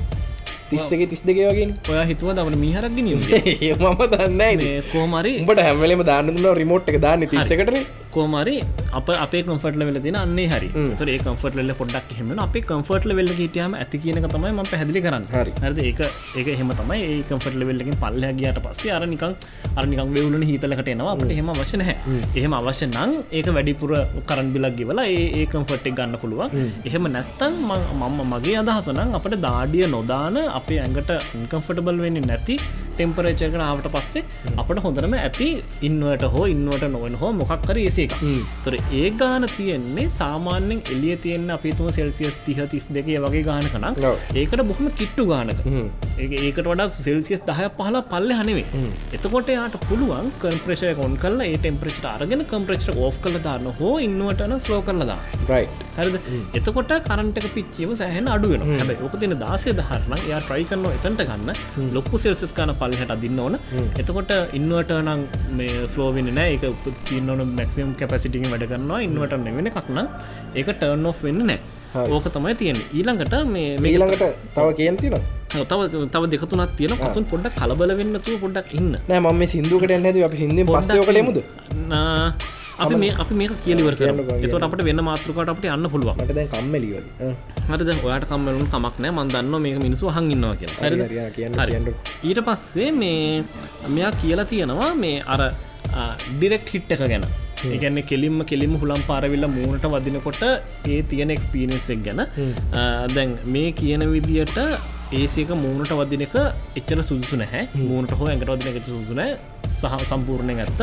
[0.75, 6.93] තිස්සගේ තිස් දෙකවගෙන ඔය හිතුව දවන මිහරක් ගෙන මම දන්න කෝමරි උඹට හැමලම දාන්නන්න රිමෝට්
[6.93, 7.83] එක දාන්න තිස්සකට
[8.15, 8.57] කෝමරි
[8.99, 10.69] අප අපේ කම්ෆටල වෙල තින අන්නේ හරි.
[11.13, 15.25] ඒ කම්ෆටල පොඩක් හෙම අපේ කම්ෆටල වෙල්ල හිටියම ඇති කියනක තමයි ම පැදිලි කරන්න.
[15.35, 15.53] හරි.
[15.65, 16.01] හද ඒක
[16.41, 16.99] ඒක හෙම තමයි.
[17.13, 19.33] ඒ කම්ෆටල වෙල්ලකින් පල්ල ගියට පස්සේ අරනිකං
[19.81, 21.15] අරනිකං වෙවුලන හිතලකට එනවා.
[21.15, 21.49] අපට හෙම.
[21.55, 21.97] අවශ්‍ය නැහැ.
[22.39, 23.93] එහෙම අවශ්‍ය නං ඒක වැඩිපුර
[24.29, 26.51] කරන් බිලක් ගෙවලා ඒ කම්ෆට් ගන්න පුළුවන්.
[26.91, 32.57] එහෙම නැත්තන් මම මගේ අදහසනං අපට දාඩිය නොදාන අපේ ඇඟට ඉන්කම්ෆටබල් වෙන්න නැති
[32.93, 34.23] ටෙම්පරේචක ආවට පස්සේ
[34.57, 35.49] අපට හොඳනම ඇති
[35.83, 38.15] ඉන්නවට හෝ ඉන්නවට නොවන හෝ මොකක්කර ඒසේ එක
[38.65, 44.01] තොර ඒ ගාන තියෙන්නේ සාමාන්‍යෙන් එලිය තියන්න අපිතුම සෙල්සියස් තිහ තිස් දෙකේ වගේ ගාන කනම්
[44.35, 45.63] ඒකට බොහම කිට්ටු ගානක.
[46.19, 52.05] ඒකට වඩා සෙල්සියස් දහය පහල පල්ල හනවේ එතකොට යාට පුළුවන් කම්ප්‍රේෂය කොන් කල්ල ඒ ටෙම්ප්‍රච්
[52.13, 55.19] අරගෙන කම්ප්‍රච් ඕ් කල දාන්න හෝ ඉන්නවටන ස්ලෝ කරලදා
[55.99, 56.17] හරිද?
[56.59, 61.51] එතකොට කරන්ටක පිච්චීම සෑහන අඩුවෙන හැබ ඕක තින දාසය දහරන යා ට්‍රයි කරන්න එතන්ට ගන්න.
[61.97, 63.59] ලොක්කු සෙල්සිස් කාන පල්හට අදින්න ඕන.
[64.03, 65.23] එතකොට ඉන්නවට නම්
[65.59, 69.05] මේ ස්ලෝවින නෑ එක තින්නවන මැක්සිම් කැපසිටිං වැඩ කරනවා.
[69.09, 70.03] ඉන්නවට නෙවෙන එකක්න
[70.59, 71.61] ඒක ටර්න් ඔ් වෙන්න නෑ
[72.17, 74.25] ඕක තමයි තියෙන ඊළඟට මේ මේළඟට
[74.57, 75.17] තව කියන් තින
[75.73, 75.81] තව
[76.15, 78.97] තව දෙකතුනත් තියෙන පසුන් පොඩ්ඩක් කලබල වෙන්නතු පොඩ්ඩක් ඉන්න.
[79.11, 81.39] නෑ ම සිින්දුකට නැද අපි සිින්ද පස්සයකටමුද
[82.85, 86.17] අපි මේ අපි මේක කියලිවර කරන එතවට අපට වෙන්න මාතෘකට අපට යන්න පුළුවන්.
[86.39, 86.93] දැන් කම්මලිව
[87.71, 89.13] හරිද ඔයාට කම්මලුන් කමක් නෑ.
[89.19, 90.81] මන්දන්න මේක මිනිසු හඟින්නවා කියලා.
[92.29, 93.45] ඊට පස්සේ මේ
[93.97, 95.43] මෙයා කියලා තියෙනවා මේ අර
[96.37, 97.27] ඩිරෙක්් හිට් එක ගැන.
[97.73, 100.43] ඒගැන්න කෙලින්ම කෙලිම හුළම් පාරවිල්ල මූුණට වදිනකොට
[100.95, 102.23] ඒ තියෙන එක්ස්පීනසෙක් ගැන.
[103.15, 104.59] දැන් මේ කියන විදියට
[105.13, 106.37] ඒසක මූුණට වදින එක
[106.81, 107.65] එච්චර සුදුසු නැහැ.
[107.83, 109.23] මූුණට හෝ ඇඟට වදින එක සුදුන
[109.73, 110.81] සහ සම්පූර්ණය ඇත්ත.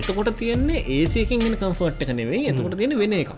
[0.00, 2.44] එතකොට තියෙන්නේ ඒසේකින් ගෙන කම්ෆර්ට් එක නෙවෙයි.
[2.52, 3.32] එතකොට තියෙන වෙන එක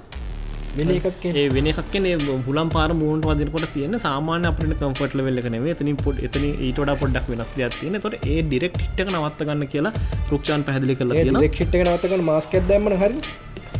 [0.79, 1.24] වෙන එකක්
[1.55, 2.07] වෙන එකක්න
[2.48, 7.31] හුලම් පාර මූන්ට වදිනකොට තියෙන සාමාන්‍ය අපට කම්ෆර්ට්ල වෙල්ලක නෙවේ එතනි පොඩ් එතන ඊටඩ පොඩ්ඩක්
[7.33, 8.00] වෙනස් දෙයක් තියෙන.
[8.00, 9.94] තොට ඒ ඩිරෙක්් හිට්ක නවත්ත ගන්න කියලා
[10.33, 13.16] රුක්ෂාන් පැදිලි කල හිට්ක නවත්තක මාස්ක දැමන හරි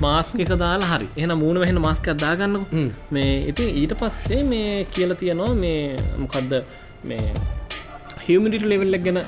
[0.05, 1.09] මාස්ක දාලා හරි.
[1.23, 2.57] එන මූුණ වෙන මාස්ක දාගන්න
[3.15, 5.81] මේ ඉති ඊට පස්සේ මේ කියල තියනවා මේ
[6.23, 6.53] මොකක්ද
[7.05, 7.27] මේ
[8.31, 9.21] හිමිට ලෙවල්ලක් ගැන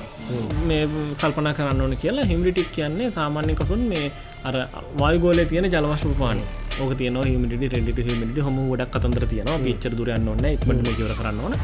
[0.69, 0.83] මේ
[1.21, 2.29] කල්පනා කරන්න ඕන කියලා.
[2.31, 4.11] හිමිටික් කියන්නේ සාමාන්‍ය කසුන් මේ
[4.49, 4.55] අර
[5.01, 6.41] වල්ගෝල තියෙන ජලවශ්පාන
[6.81, 9.57] ඕක තියන හිමිට රෙඩිට හිමිට හොම ගොඩක් කතන්දර තියනවා.
[9.65, 11.55] පිච්චර දුරයන්න ඔන්න ඉක්මට කියවර කරන්න ඕන.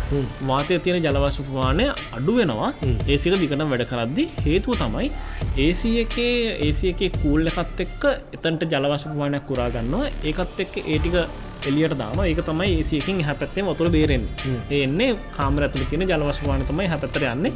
[0.52, 1.86] වාතය තියෙන ජලවශපවානය
[2.17, 2.71] අඩු වෙනවා.
[3.13, 5.10] ඒසික දිකට වැඩ කරද්දි හේතුව තමයි
[5.65, 6.34] ඒසි එකේ
[6.67, 8.04] ඒසි එකේ කූල්ල එකත් එක්ක
[8.38, 11.17] එතන්ට ජලවශපවානයක් කුරාගන්නවා ඒකත් එක්ක ඒටික
[11.67, 14.26] එලියට දාම ඒක තමයි ඒසියකින් හැපැත්තේ වතුර බේරෙන්
[14.72, 17.48] එන්නේ කාමර ඇතුළ තියෙන ජලවශවාන තමයි හැපැත්තර යන්න.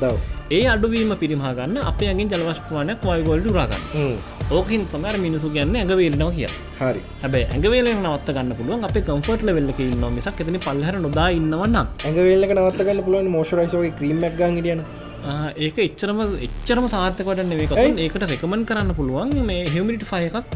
[0.52, 4.18] ඒ අඩුවීම පිරිමහගන්න අපේ ඇගින් ජලවශවානයක් වයිගොල්ඩ රාගන්න
[4.52, 7.02] ඕකින් තමර මිනිසු ගන්න ඇඟවේලනවා කිය හරි.
[7.22, 8.84] හැබයි ඇඟවේල නවත් ගන්න පුළුවන්.
[8.88, 13.32] අප කම්ෆර්ට් ලවෙල්ලක ඉන්න මිසක් එතන පල්හර නොදා ඉන්නවන්න ඇඟවේල්ලක නවත්තගන්න පුළුවන්.
[13.36, 14.84] මෝෂරයිසෝගේ ක්‍රීමක් ගන්ගටියන
[15.24, 20.56] ඒක එච්චරම එච්චරම සාර්ථකට නෙවේ ඒකට රෙකමන් කරන්න පුළුවන් මේ හිමිට ෆය එකක්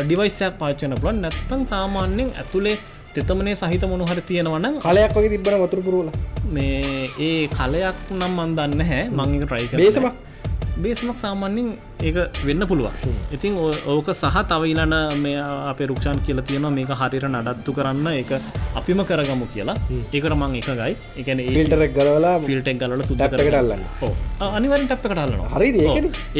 [0.00, 2.76] ඩිවයිස්යක් පාචන පුලන් නැත්තන් සාමාන්‍යෙන් ඇතුළේ
[3.14, 6.10] තෙතමනේ සහිත මොනහර තියෙනවන කලයක් වගේ තිබන වතුර පුරුවල.
[6.50, 10.06] මේ ඒ කලයක් නම් මන්දන්න හැ මංක ට්‍රයි බේසම
[10.80, 12.94] බේසමක් සාමාන්‍යෙන් ඒක වෙන්න පුළුවන්.
[13.36, 13.56] ඉතින්
[13.94, 15.36] ඕක සහ තව ඉලන මේ
[15.70, 18.32] අපේ රුක්ෂාන් කියලා තියෙනවා මේක හරිර නඩත්තු කරන්න එක
[18.80, 19.76] අපිම කරගමු කියලා.
[20.12, 23.84] ඒකට මං එකගයි එකන ඒටරක් ගලලා ෆිල්ටෙක් ගලල සුදකට කරල්ලන්න
[24.58, 25.70] අනිවරින් ටප් කරන්න හරි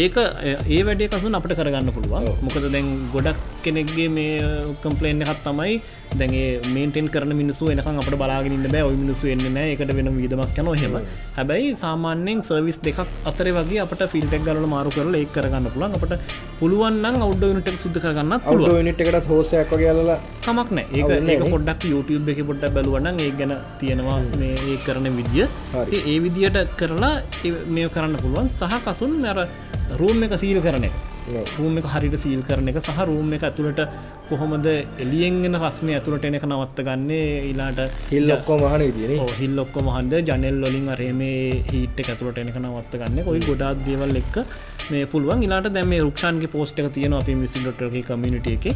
[0.05, 2.31] ඒක ඒ වැඩේ කසුන් අපට කරගන්න පුළුවන්.
[2.47, 4.39] මොකද දැන් ගොඩක් කෙනෙක්ගේ මේ
[4.85, 5.77] කම්පලේන් එකත් තමයි
[6.21, 8.83] දැගේ මේටෙන් කරන මිනිසු එනකම් අපට බලාගෙනන්න බෑ.
[8.89, 10.97] ඔය මිනිසු එන්න එකට වෙන විදමක් යන හෙම
[11.39, 16.15] හැබැයි සාමාන්‍යෙන් සර්විස් දෙකක් අතර වගේ අපට ෆිල්ටෙක් ගල මාරු කරල ඒ කරගන්න පුළන් අපට
[16.61, 20.87] පුළුවන්න්න අවඩ නිටක් සුද්ද කරගන්න අවඩ නිට එකට හෝසයක් කියලලා කමක් නෑ.
[20.99, 25.47] ඒක ඒක පොඩ්ඩක් YouTube එක පොඩ්ඩ බැලුවන්න ඒ ගැන තියෙනවා මේ ඒ කරන විදිිය.
[26.13, 27.15] ඒ විදියට කරලා
[27.77, 28.53] මේ කරන්න පුළුවන්.
[28.61, 29.49] සහ කසුන් මැර
[30.01, 30.87] රූම් එක සීල් කරන
[31.59, 33.81] රූම් එක හරිට සීල් කරන එක සහ රූම් එක ඇතුළට
[34.29, 34.67] කොහොමද
[35.05, 37.29] එලියෙන්ගෙන රස්මය ඇතුළට එනක නවත්ත ගන්නේ?
[37.51, 37.81] ඉලාට
[38.11, 43.25] හිල් ඔක්කෝ මහන විදින හිල් ඔක්කො මහන්ද ජනෙල් ලොලින් අරේමේ හිට ඇතුළට එනක නවත්ත ගන්න.
[43.29, 44.37] කොයි ගොඩාත් දේවල් එක්ක
[44.91, 45.43] මේ පුළුවන්.
[45.47, 48.67] ඉලාට දැම රුක්ෂන්ගේ පෝස්ට එක තියෙන අප මිසිටගේ කමිනිට එක.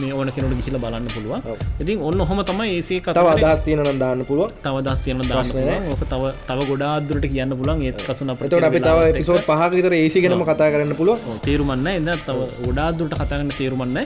[0.00, 1.42] මේ ඕන කෙනට ගිහිල බලන්න පුළුවන්.
[1.80, 6.02] ඉතින් ඔන්න හොම තමයි ඒසේ කතාව අදස් තියන දාන්න පුළුව තව දස් තියන දාන්න ඕක
[6.12, 10.96] තව තව ගොඩාදුරට කියන්න පුලන් ඒත් කසුන අපට අපි තව පිසෝට් පහකිතර ඒසිගෙනම කතා කරන්න
[11.00, 13.98] පුළුව තේරුමන්න එද තව ගොඩාදුරට කතාගන්න තේරුමන්න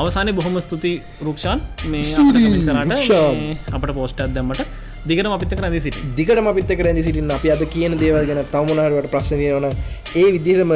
[0.00, 0.92] අවසානය බොහොම ස්තුති
[1.26, 1.60] රුක්ෂාන්.
[1.92, 2.92] මේ කරට.
[3.76, 4.62] අපට පෝස්ටත් දැම්මට.
[5.08, 9.48] දිගට අපිත කරද සිට දිගට අපිත කරද සිටින් අපි අද කියන දේවල් ගැන තමුණනාවට ප්‍රශ්නය
[9.54, 9.66] වන
[10.20, 10.72] ඒ විදිරම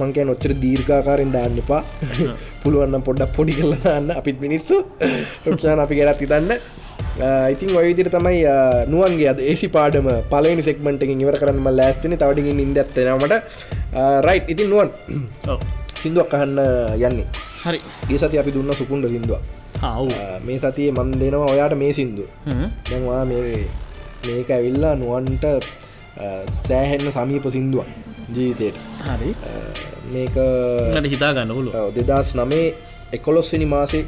[0.00, 1.82] මංකය නොච්චර දීර්ඝාකාරෙන් දාන්න එපා.
[2.62, 4.76] පුළුවන්න පොඩ්ඩක් පොඩි කරලන්න අපිත් මිනිස්සු.
[5.48, 6.52] රුක්ෂාන් අපි ගැරත් ඉතන්න
[7.52, 8.42] ඉතින් ඔයවිදිර තමයි
[8.92, 13.34] නුවන්ගේ අද ඒසි පාඩම පලනි සෙක්මටකින් ඉවර කරන්නම ලෑස්ටන තවටිකින් ඉන්ද ඇත්තෙනමට
[14.28, 14.90] රයි් ඉතින් නුවන්
[16.00, 16.58] සිින්දුවක් අහන්න
[17.08, 17.26] යන්නේ.
[17.64, 17.78] හරි.
[18.12, 19.40] ඒ සති අපි දුන්න සුකුන්ඩ සිින්දුව
[20.46, 22.24] මේ සතියේ මන් දෙනවා ඔයාට මේ සිින්දු
[22.90, 23.64] දැන්වා මේ
[24.26, 25.44] මේක ඇවිල්ලා නුවන්ට
[26.66, 27.88] සෑහෙන්න සමීප සිින්දුවක්
[28.34, 28.76] ජීවිතයට
[29.08, 29.32] හරි.
[30.12, 30.36] මේක
[31.14, 32.66] හිතා ගන්න හුළු දෙදස් නමේ
[33.18, 34.04] එකොලොස්සිනි මාසේ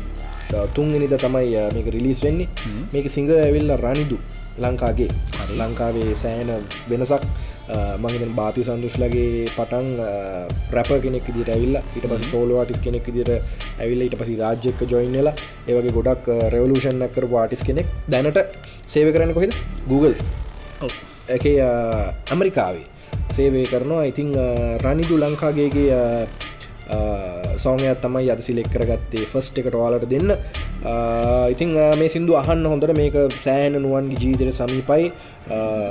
[0.76, 2.48] තුන්ගෙනද තමයි මේක රිලිස් වෙන්නේ.
[2.94, 4.18] මේක සිංහ ඇවිල්ල රනිදු
[4.64, 5.10] ලංකාගේ
[5.60, 6.50] ලංකාවේ සෑන
[6.90, 7.24] වෙනසක්.
[8.02, 9.88] මගින් බාති සන්දුෂ්ලගේ පටන්
[10.70, 11.76] ප්‍රැප කෙනෙක් දිට ඇවිල්ල.
[11.96, 13.30] ඉට පස සෝලවාටිස් කෙනෙක් දිට
[13.82, 14.02] ඇවිල්ල.
[14.08, 15.34] ඉට පසි රාජ්‍යක ජොයින්ලා
[15.68, 17.86] ඒවගේ ගොඩක් රෙවලූෂන් කර වාටිස් කෙනෙක්.
[18.12, 18.38] දැනට
[18.94, 19.52] සේව කරන්න කොහෙද?
[19.90, 20.14] Google.
[21.36, 21.44] එක
[22.32, 22.86] ඇමරිකාවේ.
[23.36, 24.04] සේවය කරනවා.
[24.10, 24.30] ඉතිං
[24.84, 26.02] රනිදු ලංකාගේගේ
[27.58, 30.32] සෝගයක් තමයි අද සිලෙක් කරගත්තේ ෆස්ට එකට වාලට දෙන්න.
[31.52, 35.10] ඉතිං මේ සිින්දු අහන්න හොඳට මේක සෑහන නුවන්ගේ ජීතර සමීපයි.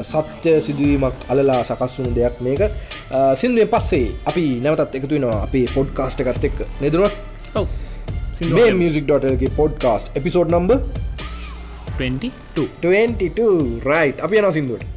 [0.04, 2.62] සත්‍ය සිදුවීමක් අලලා සකස් වුණු දෙයක් මේක.
[3.36, 7.12] සිින්දුවෙන් පස්සේ අපි නැවතත් එකතුවෙනවා අපේ පොඩ්කාස්ට එකත් එක් නෙදරුව
[8.54, 10.72] මේ මියසික්.ගේ පොඩ්කාස්ට එපිසෝඩ් නම්බ
[11.98, 14.97] 22 22 රයි් අපි යන සිින්දුවට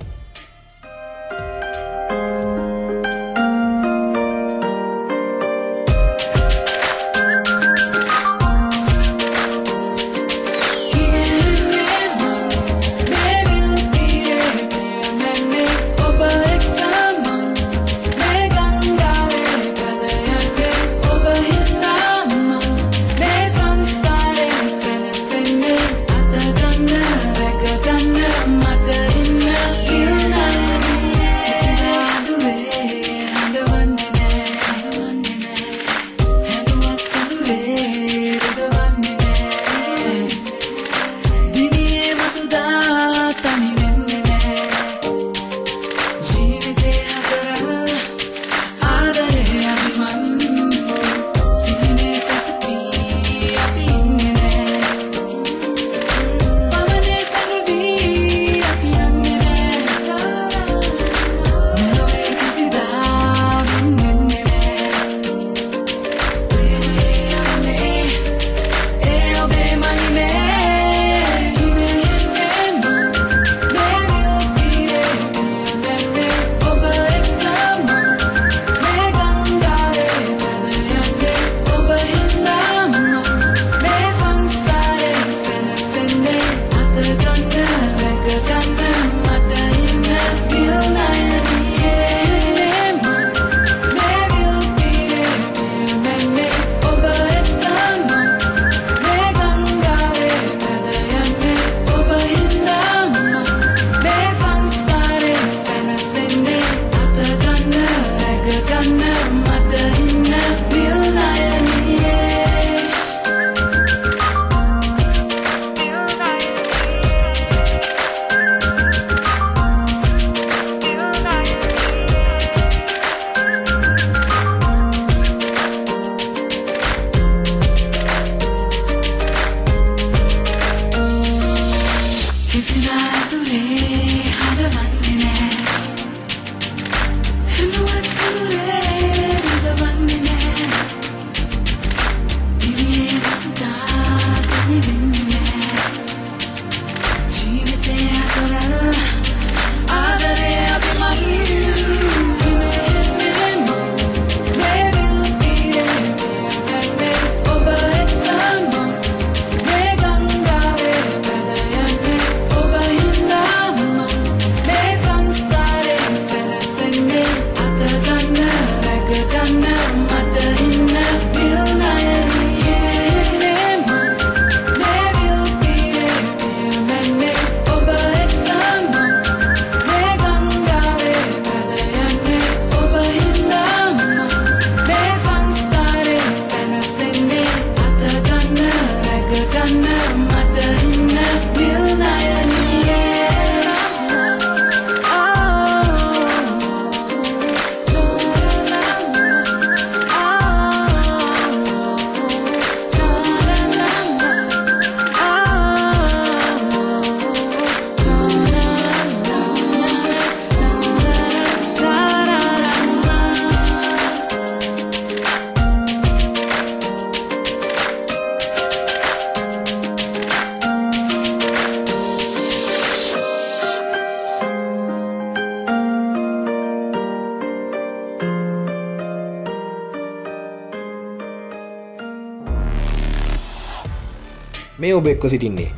[235.00, 235.70] ඔබ එක්ව සිටින්නේ?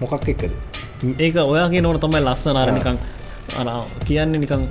[0.00, 0.52] මොකක් එක්කද?
[1.18, 2.98] ඒක ඔයාගේ නොන තමයි ලස්සන අරනිකං
[3.60, 3.68] අර
[4.08, 4.62] කියන්න නිකං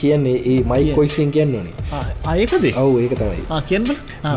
[0.00, 1.74] කියන්නේ ඒ මයි කොයිසින් කියන්න ඕනේ
[2.32, 3.42] අයකද ඔව ඒක තමයි.
[3.68, 3.84] කියන්න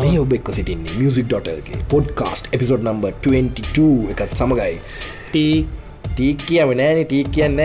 [0.02, 4.74] මේ ඔබ එක්ව සිටින්නේ මියසික් ඩොටගේ පොඩ්කාස්ට් එපිසෝඩ් නම්බ 22 එකත් සමගයි.
[5.28, 6.40] ටීක්.
[6.48, 7.60] කියව නෑන ටීක් කියන්න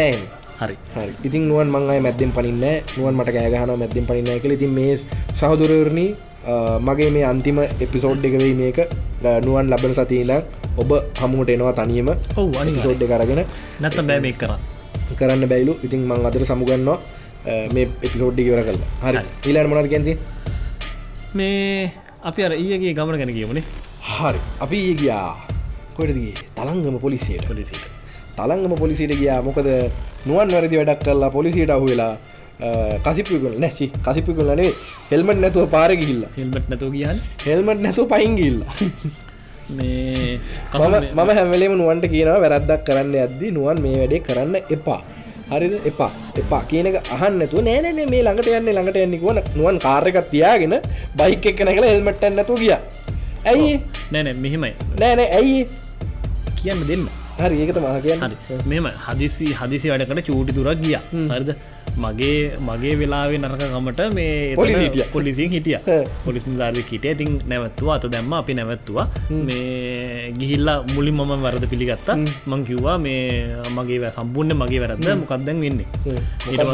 [0.59, 0.75] හරි.
[0.95, 1.11] හරි.
[1.27, 2.63] ඉතින් නුවන් මංයි මැද්දෙන් පනින්න
[2.97, 4.93] නුවන් මට ගෑගහන මැද්දෙන් පනින්න කළ ඉතින් මේ
[5.39, 6.09] සහදුරරණී
[6.87, 8.79] මගේ මේ අන්තිම එපිසෝඩ් එක වෙයි මේක.
[9.47, 10.41] නුවන් ලබන සතිීලා
[10.81, 12.09] ඔබ හමුවට එනවා තනියම
[12.85, 13.41] සෝඩ් කරගෙන
[13.83, 14.51] නැත බෑ මේ කර
[15.19, 15.73] කරන්න බැයිලු.
[15.85, 16.97] ඉතින් මං අදර සමුගන්නවා
[17.75, 19.25] මේ එපිසෝඩ්ඩි කර කල්ලා හරි.
[19.47, 20.13] ඊලාට මොනට ගැති
[21.39, 21.91] මේ
[22.29, 23.65] අපි අර ඒගේ ගමන ගැන කියමුණේ
[24.13, 24.39] හරි.
[24.63, 25.29] අපි ඒ ගියා.
[25.97, 27.45] කොටගේ තලංගම පොලිසියට.
[27.51, 27.83] පොලිසිට
[28.37, 29.39] තලංගම පොලිසිට ගියා.
[29.47, 29.69] මොකද
[30.27, 32.13] නුවන් වැරදි වැඩක් කරලා පොලිසියට අහු වෙලා
[33.05, 34.69] කසිපිකුල නැසි කසිපිකුලනේ
[35.11, 38.59] හෙල්මට නැතුව පාර ගිල්ල හෙල්මට නැතුව කියන්න හෙල්මට නැතුව පයින්ගිල්ල
[39.75, 40.39] මේ
[40.73, 45.01] මම හැමලේම නුවන්ට කියනව වැරද්දක් කරන්න ඇද්දි නුවන් මේ වැඩේ කරන්න එපා.
[45.51, 45.73] හරිද?
[45.89, 46.11] එපා.
[46.41, 46.61] එපා.
[46.71, 50.75] කියනක අහන්නතු නෑනෑ මේ ළඟට යන්න ළඟට යන්නෙකුවන නුවන් කාරකත් තියාගෙන
[51.19, 52.73] බයික් එක්ක නැකල හෙල්මට නැතු ගිය.
[53.51, 53.73] ඇයි?
[54.11, 54.73] නෑනෑ මෙහෙමයි.
[55.01, 55.59] නෑනෑ ඇයි?
[56.61, 57.07] කියන්න දෙන්න.
[57.41, 58.37] හරි ඒකත මහ කියන්න.
[58.47, 60.97] හරි මෙම හදිසි හදිසි වැඩකට චූටි තුරක් ගිය.
[61.33, 61.51] හරිද
[61.97, 65.05] මගේ මගේ වෙලාවේ නරකකමට මේ පොලිස් හිටිය.
[65.13, 65.77] පොලිසින් හිටිය.
[66.25, 67.95] පොලිස් නිධාර්ය කිට ඉතින් නැවත්තුවා.
[67.99, 68.33] අත දැම්ම.
[68.33, 69.07] අපි නැවත්තුවා.
[69.47, 72.17] මේ ගිහිල්ලා මුලින් මම වරද පිළිගත්තා.
[72.47, 73.21] මං කිව්වා මේ
[73.77, 75.87] මගේ සම්පූර්ණ මගේ වැරද මොකක්දැන් වෙන්නේ?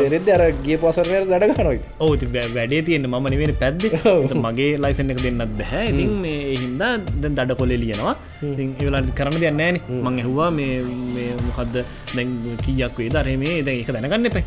[0.02, 3.92] දෙරෙද අර ගිය පොසරයට දඩ ගනොයි ඕ ති වැඩේ තියෙන ම නිවෙන පැද්දි.
[4.46, 8.16] මගේ ලයිසන එක දෙන්නත් බැහැ ඉතින් මේ හින්දා දඩ කොලෙ ලියනවා.
[8.44, 9.78] ඉතින් ඒවෙලා කරන්න දෙයක් නෑන.
[10.04, 11.76] මං ඇහවා මේ මොකක්ද
[12.16, 12.30] දැන්
[12.66, 14.44] කියක් වේ දරේ මේ දැන් එක දැනගන්න එපේ.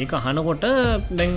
[0.00, 0.66] ඒක අහනකොට
[1.18, 1.32] දැන්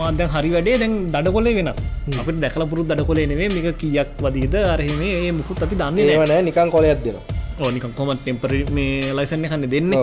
[0.00, 1.80] මාදැන් හරි වැඩේ දැන් දඩ කොලේ වෙනස්
[2.20, 4.54] අපට දැකල පුරු දඩ කොලේ නෙවේ මේක කියක් වදීද?
[4.74, 6.16] අරහෙමේ ඒ මුකුත් අපි දන්නේ නෑ.
[6.16, 7.24] ඒවනෑ නිකන් කොලයක් දෙනවා.
[7.66, 9.94] ඕනිකම් කොම ටෙම්පර මේ ලයිසන්න කන්න දෙන්න.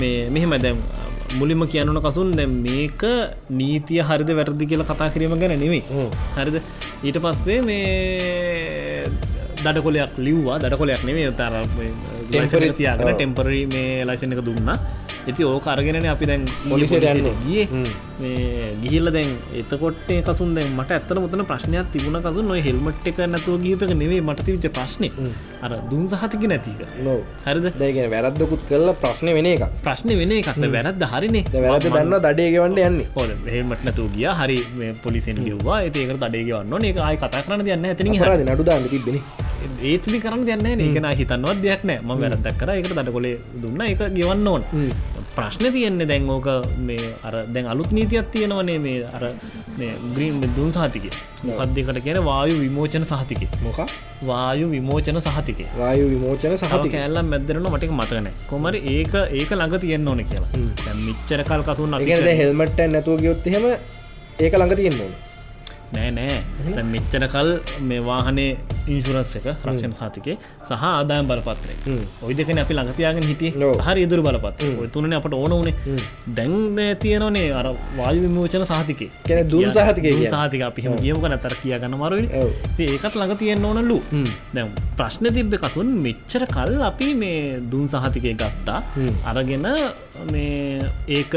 [0.00, 0.78] මේ මෙහෙම දැම්
[1.38, 3.02] මුලින්ම කියන්නන කසුන් දැ මේක
[3.58, 5.82] නීතිය හරිද වැරදි කියලා කතා කිරීම ගැන නෙවෙයි
[6.38, 6.56] හරිද?
[7.06, 9.04] ඊට පස්සේ මේ
[9.64, 11.54] දඩ කොලයක් ලිව්වා දඩ කොලයක් නෙවේ තර
[12.32, 13.14] Temporary- තියාගෙන ඔව්.
[13.14, 14.78] ටෙම්පරරි මේ ලයිසන එක දුන්නා.
[15.22, 17.34] ඇති ඕ කරගෙන අපි දැන් පොලිසියට යන්නේ.
[17.44, 17.62] ගිය.
[18.82, 23.60] ගිහිල්ල දැන් එතකොටේ කසුන් දැන් මට ඇත්තන මුතන ප්‍රශ්නයක් තිබුණ කසු නොය හෙල්මට් එක නැතුව
[23.64, 25.10] ගීපක නෙවේ මට තිවිච ප්‍රශ්නය
[25.62, 27.66] අර දුන් සහතික නැතික නෝ හරිද?
[27.80, 31.44] දැගෙන වැරද්දකුත් කරලා ප්‍රශ්න වෙන එක ප්‍රශ්න වෙන එකක්ද වැරද්ද හරිනේ.
[31.66, 33.06] වැරද දන්න දඩේ ගෙවන්ට යන්නේ.
[33.16, 34.26] හොද හෙල්මට නැතු ගිය.
[34.40, 34.58] හරි
[35.04, 39.20] පොලිසින් ලියවා ඒක දඩේ ගවන්න ඒ අයි කතා කරන දෙයන්න ඇතින හරද නඩු දාන්න තිබෙන
[39.90, 42.70] ඒතිදි කරන්න දෙන්න ඒකන හිතන්වත් දෙයක් නෑ ම වැරදක් කර.
[42.80, 43.80] එක දඩ කොලේ දුන්න.
[43.92, 44.62] එක ගෙවන්න ඕන්.
[45.36, 46.48] ප්‍රශ්න තියෙන්නේ දැන් ඕක
[46.88, 49.24] මේ අර දැන් අලුත් නීතියක් තියෙනවනේ මේ අර
[50.14, 51.06] ග්‍රීම් දුන් සහතික.
[51.48, 53.42] මොකක්දකට කියන වායු විමෝචන සහතික.
[53.66, 53.80] මොක
[54.30, 55.62] වායු විමෝචන සහතික.
[55.80, 60.94] වායු විමෝචන සහති කෑල්ලම් මැදරන මටක මතකන කොමර ඒක ඒක ළඟ තියෙන්න්න ඕන කියලා.
[61.06, 63.66] මිච්චරකල් කසුන් ඒගද හෙල්මට නැතුව ගයොත් හෙම
[64.44, 65.12] ඒක ළඟ තියෙන්න්න ඕන
[65.94, 66.84] නෑ නෑ.
[66.94, 67.50] මෙච්චන කල්
[67.90, 68.50] මේ වාහනේ
[68.92, 70.36] ඉන්ශුරන්ස් එක රක්ෂණ සාතිකේ
[70.68, 71.74] සහ ආදායම් බලපත්‍රය.
[72.24, 73.50] ඔයි දෙකන අපි ළඟතියාගෙන හිටිය.
[73.86, 75.96] හර ඉදුර බලපත් තුනන අපට ඕන වනේ
[76.38, 76.54] දැන්
[77.04, 77.66] තියනනේ අර
[77.98, 82.20] වායු විමෝචන සාතිකේ කැන දුන් සහතික සාතික අපි හම කියමක නතර කියගන්න මරුව.
[82.78, 83.98] ඒකත් ළඟ තියෙන් ඕනලු
[84.54, 87.40] දැම් ප්‍රශ්න තිබ්බ කසුන් මෙච්චර කල් අපි මේ
[87.72, 88.80] දුන් සහතිකය ගත්තා.
[89.32, 89.66] අරගෙන
[90.32, 90.78] මේ
[91.18, 91.34] ඒක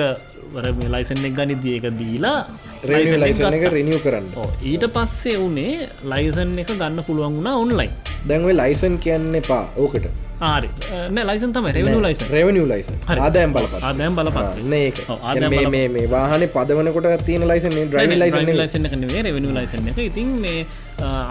[0.96, 2.40] ලයිසන් එක් ගනිදී එක දීලා
[2.86, 4.28] ලයිසන් එක රනිියව කරන්න.
[4.64, 7.96] ඊට පස්සේ වනේ ලයිසන් එක ගන්න පුළුවන් වුණා ඔන්ලයින්
[8.28, 10.06] දැන්වේ ලයිසන් කියන්න එපා ඕකට.
[10.42, 10.70] ආරි
[11.30, 12.88] ලයිසන් තම රෙවනු ලයිස රෙවනිිය ලයිස
[13.18, 14.64] ආදෑම් බල ආදෑම් බලපත්
[15.74, 20.58] මේ මේ වාහන පදවනකොට තියන ලයිසන් ්‍රයි ලයිසන් ලයිසන කනේ රෙවනු ලයිසන එක ඉතින් මේ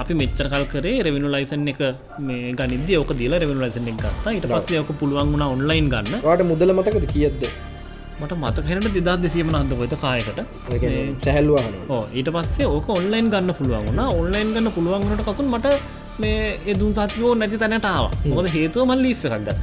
[0.02, 1.82] අපි මෙච්චරකල් කරේ රෙවනු ලයිසන් එක
[2.20, 4.32] මේ ගනිද ඕක දීලා රෙවනු ලයිසන් එක ගත්තා.
[4.37, 6.24] ඊට පස්සේ ඕක පුළුවන් වුණ ඔන්ලයින් ගන්න.
[6.28, 7.06] වාට මුදල මතකද?
[7.14, 7.71] කියද්ද
[8.22, 10.38] මට මතකෙනට දෙදා දෙසියම නන්ද කොත කායකට?
[11.24, 14.00] සැහල්ලවාන ඕ ඊට පස්සේ ඕක ඔන්ලයින් ගන්න පුළුවන් වුණ.
[14.20, 15.76] ඔන්ලයින් ගන්න පුළුවන්ගට කසුන් මට
[16.18, 16.40] මේ
[16.72, 18.04] එදුන් සතිකෝ නැති තැනටාව
[18.37, 19.61] මොද හේතුව මල් ලීෆ එකක් ගත්ත.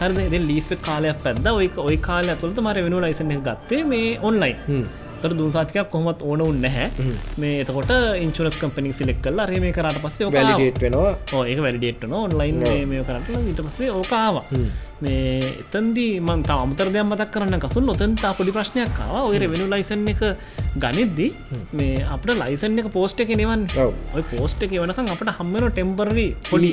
[0.00, 0.40] හරි.
[0.50, 4.56] ලීෆ කාලයක් පැද ඔය ඔය කාල ඇතුළට මර වෙනු ලයිසන ගත්තේ මේ ඔන්ලයින්
[5.24, 6.88] තර දුන්සාතිකයක් කොහොමත් ඕන උන්න නැහැ.
[7.42, 7.92] මේ එතකොට
[8.24, 11.12] ඉන්චුරස් කම්පනි සිලෙක් කල් අරේ මේ කරට පස්සේ වැලිඩේට් වෙනවා.
[11.50, 12.60] ඒක වැලිඩේට්න ඔන්ලයින්
[12.92, 14.42] මේ කරට ඉට පස්සේ ඕකාව
[15.04, 19.16] මේ එතන්දී මන්ත අමතර දෙයක් මතක් කරන්න කසුන් නොතන්තා පොඩි ප්‍රශ්නයක් ආව.
[19.30, 20.22] ඔය වෙනු ලයිසන් එක
[20.84, 21.28] ගනිද්දි
[21.78, 23.66] මේ අපට ලයිසන් එක පෝස්ට් එක නිවන්
[24.16, 26.72] ඔය පෝස්ට් එක වනකම් අපට හම්මන ටෙම්පරරි පොඩි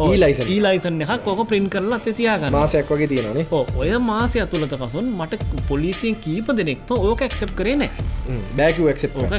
[0.00, 2.52] ලයිසන් ලයිසන් එකක් ඕක ප්‍රින් කරලා තියාගන්න.
[2.52, 3.46] මාසයක් වගේ තියෙනනේ
[3.82, 7.84] ඔය මාසය අතුළත කසුන් මට පොලිසියෙන් කීප දෙනෙක්ම ඕක ක්සප් කරන
[8.58, 8.80] බෑක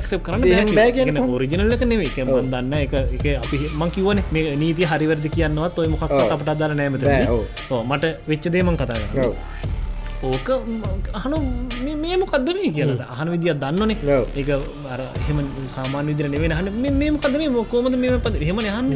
[0.05, 0.73] ක්සප් කරන්න.
[0.79, 5.79] බෑගන ෝරිජනල්ල එක නෙවේ මන් දන්න එක එක අපි මං කිවන මේ නීති හරිවරදි කියන්නවත්
[5.83, 6.03] ඔය මොකක්
[6.35, 7.05] අපට අදර නෑමත
[7.89, 9.35] මට වෙච්චදේමන් කතා කරන්න.
[10.23, 10.47] ඕක
[11.19, 11.33] අහන
[12.03, 13.09] මේ මොකක්ද මේ කියලා.
[13.13, 13.97] අහන විදිිය දන්නනේ.
[14.39, 15.37] ඒක එහෙම
[15.75, 16.67] සාමාන විදිර නෙවෙන හන
[17.01, 17.49] මේ මොකද මේ?
[17.59, 18.59] මොකෝමද මේ පද හෙම.
[18.69, 18.87] යහන්න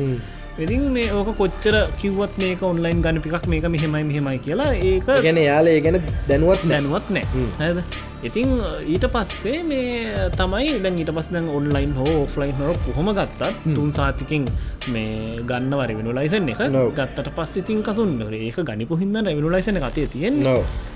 [0.57, 5.39] ඉතින් මේ ඕක කොච්චර කිව්වත් මේක ඔන්ලයින් ගන පිකක් මේක මෙහෙමයි මෙහෙමයි කියලා ඒක ගැන
[5.39, 7.79] යාල ගැන දැනුවත් දැනුවත් නෑ හැද
[8.23, 13.53] ඉතින් ඊට පස්සේ මේ තමයි දැන් ඊට පස් දැන් ඔන්ලයින් හෝ ඔෆ්ලයින් හෝ කොහොම ගත්තත්
[13.67, 14.47] තුන් සාතිකින්
[14.89, 16.63] මේ ගන්නවර වෙනු ලයිසන් එක
[16.95, 18.17] ගත්තට පස්ස ඉතින් කසුන්.
[18.33, 20.41] ඒක ගනිපු හින්ද රැවිනු ලයිසන කතේ තියෙන්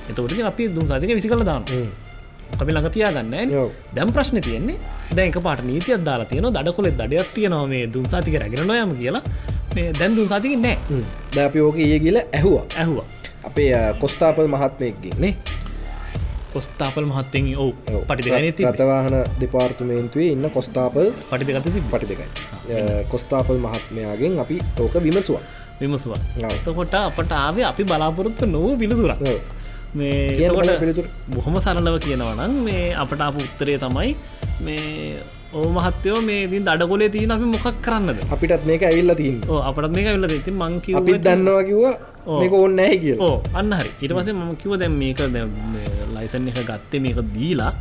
[0.10, 1.70] එතවට අපි දුන් සාතික විසි කළ දාන්න
[2.60, 3.34] අපි ළඟ තියාගන්න
[3.96, 4.78] දැම් ප්‍රශ්න තියෙන්නේ
[5.16, 9.24] දැක පාට නීතියක් දාලා තියෙන දඩ කොලෙ දඩයක් තියෙනවා මේ දුන් සාතික රැගෙන නොයම කියලා.
[9.76, 10.78] මේ දැන් දුන් සාතික නෑ.
[11.34, 12.66] ද අපි ඕක ඒ කියල ඇහවා.
[12.78, 13.08] ඇහවා.
[13.44, 15.34] අපේ කොස්ථාපල් මහත්මයක්ගන්නේ
[16.54, 17.72] කොස්ථාපල් මහත්තෙන් ඕ
[18.10, 22.28] පටි රතවාහන දෙපාර්තමේන්තුවේ ඉන්න කොස්ථාපල් පටි දෙගත පටි දෙකයි.
[23.12, 25.40] කොස්ථාපල් මහත්මයාගෙන් අපි ඕක විමසුව.
[25.82, 26.14] විමසුව.
[26.50, 29.22] එතකොට අපට ආවේ අපි බලාපොරොත්තු නොව පිළිතුරක්
[30.00, 30.50] මේ
[30.82, 31.06] පිළිතුර.
[31.34, 34.10] බොහොම සරලව කියනවනම් මේ අපට අප උත්තරය තමයි
[34.66, 35.16] මේ
[35.54, 38.20] ඕ මහත්තයෝ මේ දී දඩකොලේ තියන අපි මොකක් කරන්නද?
[38.36, 41.96] අපිටත් මේක ඇවිල්ල තින් අපට මේක ඇවිල්ල ති මංකිව අපි දන්නවා කිව්වා
[42.42, 43.92] මේක ඕන්න නැහැ කිය ඕ අන්න හරි.
[44.04, 45.20] ඉට පසේ මම කිව දැම් මේක
[46.16, 47.74] ලයිසන් එක ගත්තේ මේක දීලා.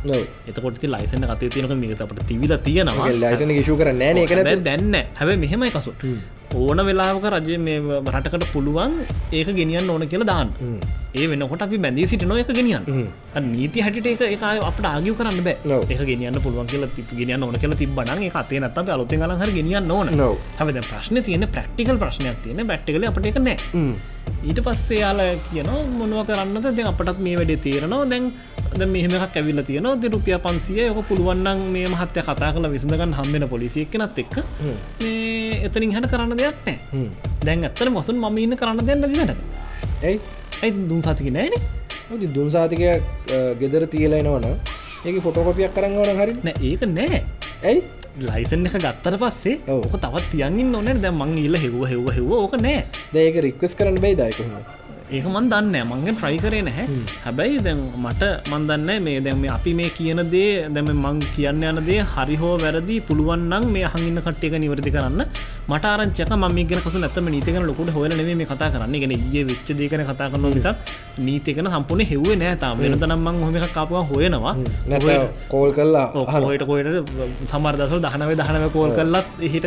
[0.49, 3.07] එතකොට ලයිසන කතේ තියනක මේක අපට තිවිල තියෙනවා.
[3.23, 4.35] ලයිසන ශු කර නෑන එක
[4.67, 5.95] දැන්න හැබ මෙහෙමයි කසු
[6.59, 7.79] ඕන වෙලාවක රජය මේ
[8.13, 8.91] රටකට පුළුවන්
[9.31, 10.49] ඒක ගෙනියන්න ඕන කියලා දාන්න.
[11.15, 12.83] ඒ වෙනකොට අපි බැඳී සිට නො එක ගෙනියන්
[13.51, 15.57] නීති හට එක එක අපට ආගිය කරන්න බෑ.
[15.91, 20.07] ඒක ගෙනියන්න පුළුවන් කියල ති ගෙනියන්න ඕන කියලා තිබන කතේ නත් අලොත ගලහර ගෙනියන්න ඕන.
[20.59, 23.57] හැද ප්‍රශ්න තියෙන ප්‍රක්ටිකල් ප්‍රශ්නයක් තියෙන බැට්ටිකල අපට එක නෑ
[24.47, 25.19] ඊට පස්සේ යාල
[25.49, 25.69] කියන
[25.99, 26.63] මොනුව කරන්නද?
[26.77, 28.05] දැන් අපටත් මේ වැඩේ තේරනවා.
[28.11, 28.31] දැන්
[28.79, 33.45] ද මෙහමක් ඇවිල්ල තියෙන ද රුපිය පන්සිය යක පුළුවන්න්න මේ මහත්‍ය කතා කළ විසඳගන්න හම්බෙන
[33.53, 34.35] පොලිසිය කෙනත් එක්ක
[35.01, 37.03] මේ එතනින් හැට කරන්න දෙයක් නෑ
[37.45, 39.33] දැන් ඇත්තර මොසුන් මම ඉන්න කරන්න දෙන්න දිනට
[40.03, 40.19] ඇයි?
[40.63, 42.81] ඇයි දුන් සතික නෑන දුන් සාතික
[43.61, 44.47] ගෙදර තියලයිනවන
[45.05, 47.19] ඒක ෆොටෝකොපියක් කරන්නවන හරි නෑ ඒක නෑ
[47.63, 47.79] ඇයි
[48.19, 52.55] ලයිසන් එක ගත්තර පස්සේ ඕක තවත් තියන්ගින් නොනට දැ මං ඉල්ල හෙව හෙව හෙව ඕක
[52.59, 52.83] නෑ.
[53.15, 54.51] ඒක රික්වස් කරන්න බයි දයිකම
[55.11, 56.87] ඒක මන් දන්න මංගෙන් ට්‍රයි කරේ නැහැ.
[57.23, 62.03] හැබැයි දැන් මට මන්දන්න මේ දැම අපි මේ කියන දේ දැම මං කියන්න යන දේ
[62.13, 65.25] හරිහෝ වැරදි පුළුවන්නම් මේ හඟන්න කට්ටයක නිවරදි කරන්න
[65.71, 68.99] මට ආරංචක ම ගෙන කස නැතම නීතිකන ලොකුට හොල නේ මේ කතා කරන්න.
[69.03, 70.75] ගෙන ඒ වෙච්ච දේකන කතා කරන නිසා
[71.27, 73.59] නීතිකන සම්පුන හෙවේ නෑතා වෙනතනම් මං හොම.
[73.75, 74.53] කාපුව හොයනවා
[75.51, 76.07] කෝල් කල්ලා
[76.47, 76.87] හොයට කොයට
[77.51, 79.65] සමර්දසල් දහනව දහනව කෝල් කල්ලත් හිට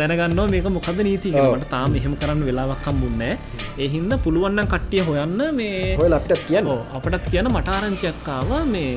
[0.00, 3.34] දැනගන්න මේක මොකද නීතිකමට තාම එහෙම කරන්න වෙලාවක් කම්බුන්නෑ
[3.82, 6.72] ඒ හින්ද පුළුවන්න කට්ටිය හොයන්න මේ හොය ලපිටත් කියන්න.
[6.96, 8.90] අපටත් කියන මටාරංචක්කාව මේ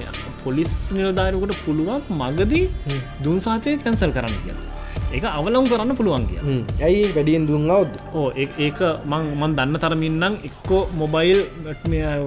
[0.44, 2.66] පොලිස් නිලධාරකට පුළුවන් මගදී
[3.26, 4.77] දුන් සාතය කැන්සල් කරන්න කියලා
[5.16, 6.40] ඒක අවලවම් කරන්න පුළුවන් කිය
[6.88, 7.94] ඇයි වැඩියෙන් දුන් අවුද්ද?
[8.20, 8.80] ඕ ඒක
[9.12, 11.40] මං මන් දන්න තරමින්නම් එක්කෝ මොබයිල්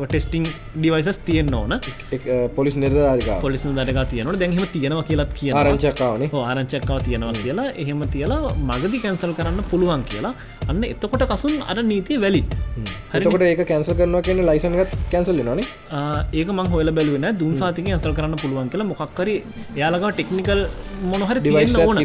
[0.06, 1.76] ටෙස්ටිං ඩිවයිසස් තියෙන් ඕන.
[2.56, 7.68] පොලිස් නිර්ධාරිකා පොලිස් දරක තියනට දැහෙම තියෙනවා කියලත් කිය ආරංචකාවනේ ආරංචක්කාව තියෙනවා කියලා.
[7.82, 10.34] එහෙම තියලා මගදි කැන්සල් කරන්න පුළුවන් කියලා
[10.68, 12.42] අන්න එතකොට කසුන් අර නීතිය වැලි
[13.12, 18.14] හරිකට ඒක කැන්සල් කරනවා කියන ලයිසන්ගත් කැන්සල් නොන ඒක මං හොල බැලුවෙන දුන් සාතික ඇසල්
[18.18, 18.88] කරන්න පුළුවන් කියලා.
[18.92, 19.34] මොක්කරි
[19.80, 20.60] යාලක ටෙක්නිකල්
[21.12, 21.98] මොනහරි තියන්න ඕන.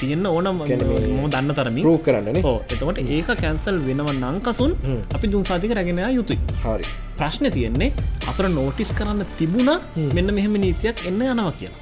[0.00, 0.48] තියෙන්න්න ඕන.
[0.52, 2.42] ම දන්න තරම රූ කරන්න
[2.74, 4.74] එතකොට ඒක කැන්සල් වෙනව නංකසුන්
[5.16, 6.40] අපි දුන් සාතික රැගෙන යුතුයි.
[6.66, 6.86] හරි
[7.22, 7.90] ප්‍රශ්න තියෙන්නේ
[8.30, 9.70] අපර නෝටිස් කරන්න තිබුණ
[10.16, 11.80] මෙන්න මෙහෙම නීතියක් එන්න යනවා කියලා.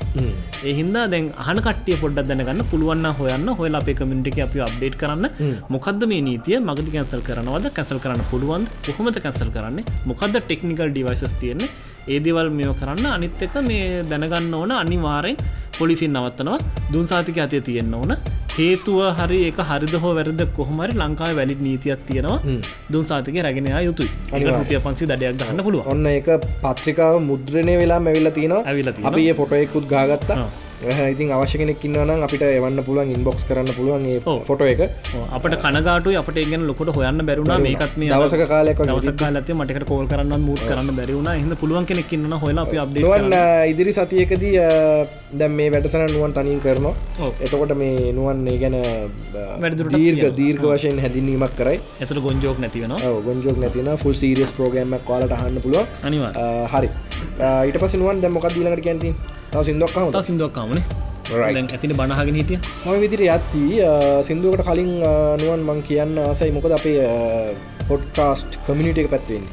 [0.71, 3.49] එහින්දා දැන් අහන කටිය පොඩ්ඩක් දැනගන්න පුළුවන්න හොයන්න.
[3.61, 5.27] හොල අපේ කමිටික අපි අප්ඩේට් කරන්න.
[5.75, 6.57] මොකද මේ නීතිය?
[6.69, 7.69] මගති කැන්සල් කරනවද?
[7.79, 9.87] කැසල් කරන්න පුළුවන් කොහොමද කැසල් කරන්නේ?
[10.11, 11.71] මොකද ටෙක්නිකල් ඩිවයිසස් තියෙන්නේ
[12.17, 13.07] ඒදවල් මෙෝ කරන්න.
[13.17, 15.37] අනිත් එක මේ දැනගන්න ඕන අනිවාරෙන්
[15.79, 16.59] පොලිසින් නවත්තනවා.
[16.93, 18.15] දුන් සාතික අතය තියෙන්න්න ඕන.
[18.57, 22.41] හේතුව හරි එක හරිද හෝ වැරද කොහමරි ලංකාව වැලි නීතියක් තියෙනවා.
[22.93, 24.11] දුන් සාතික රැගෙනයා යුතුයි.
[24.33, 26.29] අනිතිය පන්සි දඩයක් ගන්න පුළුව ඔන්න එක
[26.65, 30.37] පත්‍රිකාව මුද්‍රණය වෙලා මැවිල්ල තියෙන ඇවිල අපි ෆොටොයකුත් ගාගත්තා
[30.81, 34.05] ඉතින් අවශ්‍ය කෙනෙක් ඉන්නවනම් අපිට එවන්න පුළුවන් ඉන්බොක්ස් කරන්න පුළුවන්
[34.49, 34.81] ෆොටෝ එක.
[35.37, 38.35] අපට කනගාටු අපට ගෙන ලොකොට හොයන්න බැරුණ මේකත් මේ දවස
[39.21, 43.35] කාලත මටකට කෝල් කරන්න මුත් කරන්න බැරිවුණ හිද පුළුවන් කෙනෙක් ඉන්න හොලා අපි අප්ඩේවන්
[43.73, 44.55] ඉදිරි සතියකදී
[45.41, 46.95] දැම් මේ වැටසන නුවන් තනින් කරනවා.
[47.45, 48.77] එතකොට මේ නුවන්නේ ගැන
[49.63, 51.77] වැඩදුරට දීර්ග දීර්ග වශයෙන් හැදිනීමක් කරයි.
[52.01, 52.97] එතට ගොංජෝක් නැතිවෙන
[53.29, 56.33] ගොංජෝක් නැතින ෆුල් සීරියස් ප්‍රෝගම්ම කාලට අහන්න පුළුව අනිවා
[56.73, 56.89] හරි.
[57.69, 59.13] ඊට පස නුවන් දැමොකක් දීලකට කැන්ති
[59.53, 60.83] තව සිින්දක්කාම ත සිින්දක්කාමන
[61.31, 62.59] ඇතින බණහගෙන හිටිය.
[62.85, 63.63] ම විදිර යත්ති
[64.27, 64.93] සිින්දුවකට කලින්
[65.43, 67.03] නුවන් මං කියන්න ආසයි මොකද අපේ
[67.89, 69.45] පොඩ්කාස්ට් කමිනිිට එක පැත්වෙන්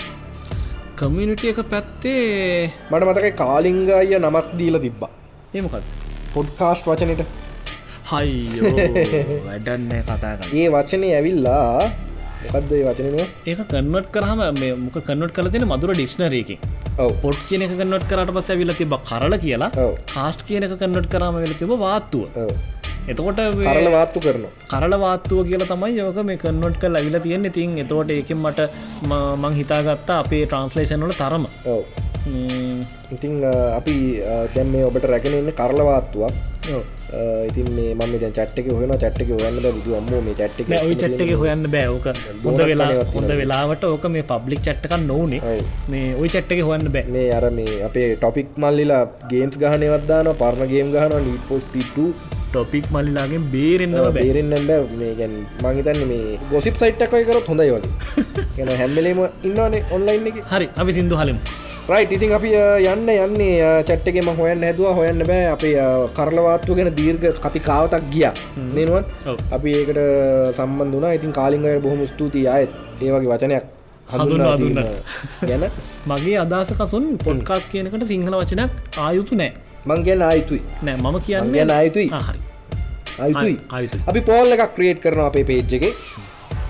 [1.00, 5.12] කමිනිිටිය එක පැත්තේ මට මතක කාලිංගය නමත් දීල තිබ්බා.
[5.56, 5.86] ඒමකත්
[6.34, 7.22] පොඩ්කාස්ට් වචනට.
[8.12, 8.62] හයි
[9.46, 11.90] වැඩන්න කතා ඒ වචනය ඇවිල්ලා
[12.44, 16.60] මොකක්ද වචනව ඒක කන්වට කරහම මේ මොක කන්නට කල තියෙන මදුර ඩික්ෂනරයකින්
[17.22, 19.70] පොට් කියන එක කන්නට කරට පස ඇවිල තිබ කරල කියලා.
[20.08, 22.26] කාස්ට් කියන එක කන්නට කරම වෙල තිබ වාත්තුව.
[23.08, 27.56] එතකොට කරල වාත්තු කරන කරල වාත්තුව කියලා තමයි යෝක මේ කන්නොට් කල් ඇවිල තියෙන්නේ.
[27.58, 28.70] තින් එතකොට ඒකින් මට
[29.10, 31.48] මං හිතාගත්තා අපේ ට්‍රන්ස්ලේෂන් වල තරම
[33.16, 33.34] ඉතිං
[33.80, 33.96] අපි
[34.56, 36.36] දැම් මේ ඔබට රැගෙනන්න කරලවාත්තුවක්
[37.50, 40.68] ඉතින් මේ මම දැ චට්ක හොන චට්ක හොයන්න බුදු අම්ම මේ චට්ක
[41.02, 42.08] චට්ක හොයන්න බෑෝක
[42.46, 45.42] හොඳ වෙලා හොඳ වෙලාවට ඕක මේ පබ්ලික් චට්ටකක් නොවනේ.
[45.88, 47.06] මේ ඔයි චට්ක හොයන්න බෑ.
[47.10, 51.96] මේ අර මේ අපේ ටොපික් මල්ලිලා ගේම්ස් ගහනවත්දාන පරණ ගේම් ගහන ලිපෝස්පිට
[52.50, 54.90] ටොපික් මල්ලිලාගේ බේරෙන්න්න බේරෙන්න්න බෑ.
[55.00, 57.94] මේ ගැන් මංහිතන්න මේ ගොසිප් සයිට්ටකයි කරත් හොඳයි වගේ.
[58.58, 60.44] ගැන හැම්මලේම ඉන්නවානේ ඔන්ලයින් එක.
[60.54, 61.40] හරි අපි සිින්දු හලම්
[61.88, 62.50] රයිට ඉතින් අපි
[62.92, 64.94] යන්න යන්නේ චට්ටකෙම හොයන්න හැදවා.
[64.98, 65.46] හොයන්න බෑ.
[65.54, 65.76] අපේ
[66.18, 68.26] කරලවාත්තු ගැන දීර්ඝ කතිකාවතක් ගිය.
[68.58, 69.06] නනුවන්?
[69.56, 70.00] අපි ඒකට
[70.58, 72.48] සම්බන්ධනා ඉතින් කාලිංගය බොහොම ස්තුතියි.
[72.56, 72.72] අයත්
[73.02, 73.66] ඒවගේ වචනයක්
[74.12, 74.84] හඳුන්වා දුන්න
[75.48, 75.64] ගැන.
[76.12, 79.52] මගේ අදසකසුන් පොන්කාස් කියනකට සිංහල වචනයක් ආයුතු නෑ.
[79.88, 80.62] මං ගැන ආයුතුයි.
[80.84, 82.10] නෑ මම කියන්න ගැන ආයුතුයි.
[82.28, 82.40] හරි.
[83.24, 85.86] ආයුතු අපි පෝල් එකක් ක්‍රියේට් කරන අපේ පේජ් එක.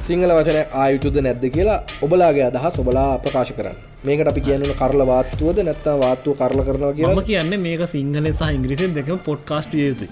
[0.07, 5.59] සිංහල වචන ආයුතුද නැද්ද කියලා ඔබලාගේ අදහ සොබලා ප්‍රකාශ කරන්න මේකට අපි කියන්න කරල වාත්තුවද
[5.67, 10.05] නැත්තා වාත්තුව කරල කරනවා කියම කියන්න මේක සිංහල සහ ඉංග්‍රිසින් දෙකම පොඩ්කාස්ට යුතු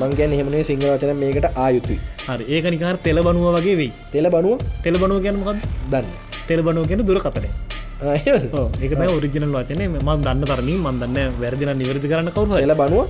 [0.00, 1.98] මං ගැන හෙමනේ සිංහල වචන මේකට ආයුතුයි
[2.28, 3.92] හරි ඒක නිකාර තෙල බනුව වගේ වෙයි.
[4.12, 6.06] තෙල බනුව තෙල බනුව ගැනමකක් දන්න.
[6.48, 7.50] තෙල බනුව ගැන දුර කතරේ
[8.02, 9.82] ඒක ඔරිජිනල් වචන.
[10.02, 13.06] ම දන්න තරමින් මන්දන්න වැරදින නිවැරදි කරන්න කවරු එල බනුව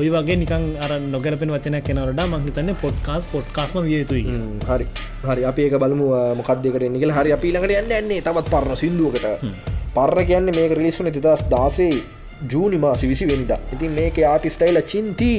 [0.00, 4.24] ඔය වගේ නිකන් අර නොගැලපෙන වචන කෙනවට මහිතන්න පොඩ්කාස් පොඩ්කාස්ම වියතුයි
[4.70, 4.86] හරි.
[5.28, 6.06] හරි අප ඒක බලමු
[6.40, 9.26] මොකක්දකට නිකල හරි අපිලකට යන්න එන්නේ තමත් පරණ සිින්දුවකට.
[9.96, 11.92] පර්ර කියන්න මේක රිලිස්සුන තිදස් දාසේ
[12.52, 15.32] ජූනි මාසි විසි වෙනිද ඉතින් මේක ආටිස්ටයිල චින්ති.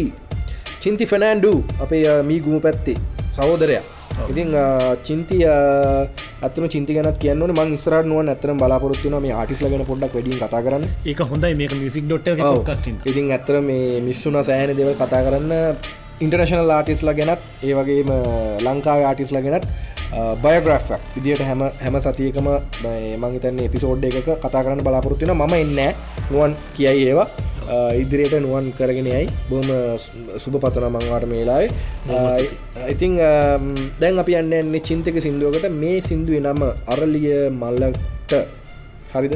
[0.81, 1.53] චින්ති ෆනෑන්ඩු
[1.83, 2.97] අපේ මීගුම පැත්තේ.
[3.37, 4.49] සහෝදරයා ඉතින්
[5.03, 5.45] චින්තිය
[6.41, 10.61] අතම චින්ති ගැනත් කියන්න මං ස්රට නුව ඇතරම් බලාපොරත්තුන මේ ආටිස්ල ගැන පොඩ්ඩක් වැඩින් කතා
[10.61, 10.85] කරන්න.
[11.05, 11.53] ඒක හොඳයි.
[11.55, 12.27] මේක මිසික් ඩොට්
[13.05, 15.53] ඉතින් ඇතර මේ මිස්සුන සෑහන දෙව කතා කරන්න
[16.19, 18.09] ඉන්ටර්නශනල් ආටිස්ල ගැනත් ඒ වගේම
[18.65, 19.67] ලංකාව ආටිස්ල ගැනත්
[20.41, 22.47] බයග්‍රෆක් විදිට හැම හැම සතියකම
[23.17, 25.79] මංහිතන්න එපිසෝඩ් එකක කතා කරන්න බලාපොරත්තින ම එන්න
[26.31, 27.27] නුවන් කියයි ඒවා
[28.01, 29.67] ඉදිරියට නුවන් කරගෙනයයි බොම
[30.43, 31.67] සුභ පතන මංවාට මේලායි
[32.93, 33.17] ඉතිං
[34.01, 35.67] දැන් අපි යන්න එන්නේ චින්තක සිින්දුවකට.
[35.83, 36.61] මේ සිින්දුව නම
[36.93, 38.33] අරලිය මල්ලට
[39.13, 39.35] හරිද?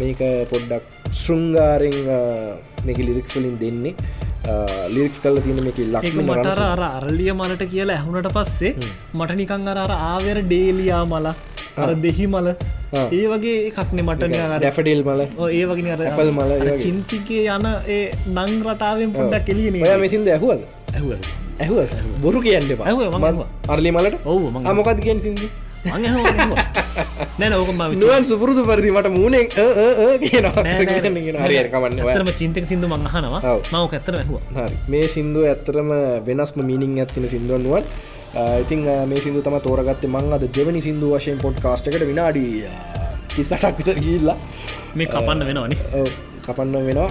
[0.00, 0.20] මේක
[0.52, 0.84] පොඩ්ඩක්
[1.22, 1.98] ශෘංගාරෙන්
[2.86, 3.94] මේක ලිරික්ස් වලින් දෙන්නේ
[4.94, 8.72] ලිරික්ස් කල තින මේක ලක් මටර අර අරලිය මලට කියලා ඇහුණට පස්සේ
[9.18, 11.26] මට නිකං අර ආවර ඩේලියා මල
[11.84, 12.48] අර දෙහි මල
[13.16, 15.20] ඒ වගේ එකක්න මට ඩැෆඩෙල් මල.
[15.56, 16.52] ඒ වගේ අර ඇපල් මල
[16.84, 17.66] චින්තිකේ යන
[17.96, 18.04] ඒ
[18.36, 19.74] නං රටාවෙන් පොඩ්ඩක් කෙලියන
[20.04, 20.62] මෙසින්ද ඇහුවද?
[20.94, 21.12] ඇහුව.
[21.64, 21.78] ඇහුව
[22.22, 22.64] බොරු කියන්න
[23.74, 24.16] අරලි මලට?
[24.24, 25.48] ඔවු මොකද කියෙන් සිදි
[27.40, 27.70] නැන ඕක
[28.02, 29.46] නුවන් සුපුරුදු පරිදි මට මූුණෙන්
[32.10, 33.40] ඇතරම චින්තක සිින්දු මංහනවා
[33.72, 34.68] මව ඇත්තර ඇහවා.
[34.92, 35.90] මේ සිින්දුව ඇත්තරම
[36.28, 37.84] වෙනස්ම මීනිින් ඇත්තින සිින්දුවන්නුවන්
[38.62, 38.80] ඉතින්
[39.10, 42.52] මේ සිදු තම තෝරගත්තේ මං අද දෙවනි සිින්දු වශයෙන් පොඩ් කාස්ටකට විනාඩී
[43.36, 44.36] කිස්සටක් විතර ගිල්ලා
[44.98, 45.76] මේ කපන්න වෙනවානි.
[46.46, 47.10] කපන්න වෙනවා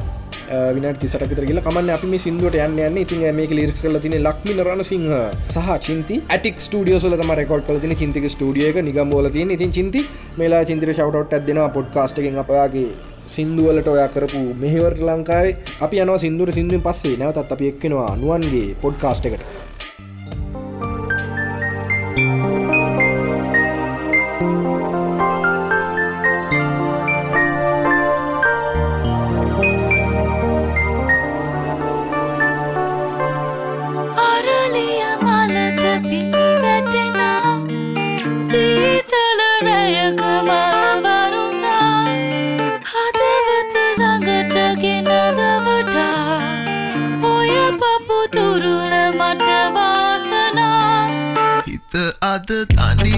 [0.76, 3.02] විනට තිසට විතර කියල කමන්න අපි මේ සිින්දුවට යන්න යන්න.
[3.04, 5.10] ඉතින් මේක ලිරික්ස් කල තින ලක්මින රන සිංහ
[5.56, 10.06] සහ චින්ති ඇටික් ටියෝසල තම රෙකෝඩ් කල තින චින්තික ස්ටියක නිගම්බෝල තියන ඉතින් චින්ති
[10.38, 12.90] මේලා චින්තිර ශවට් ඇදෙන පොඩ්කාස්ටකින් අපයාගේ
[13.28, 15.58] සිින්දුවලට ඔයා කරපු මෙහිවරට ලංකාවේ.
[15.82, 19.65] අපි යන සිින්දුර සිින්දුවෙන් පස්සේ නැවතත් අපි එක්කෙනවා නුවන්ගේ පොඩ්කාස්ට එකට.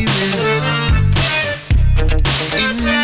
[0.05, 0.37] baby.
[2.59, 2.96] In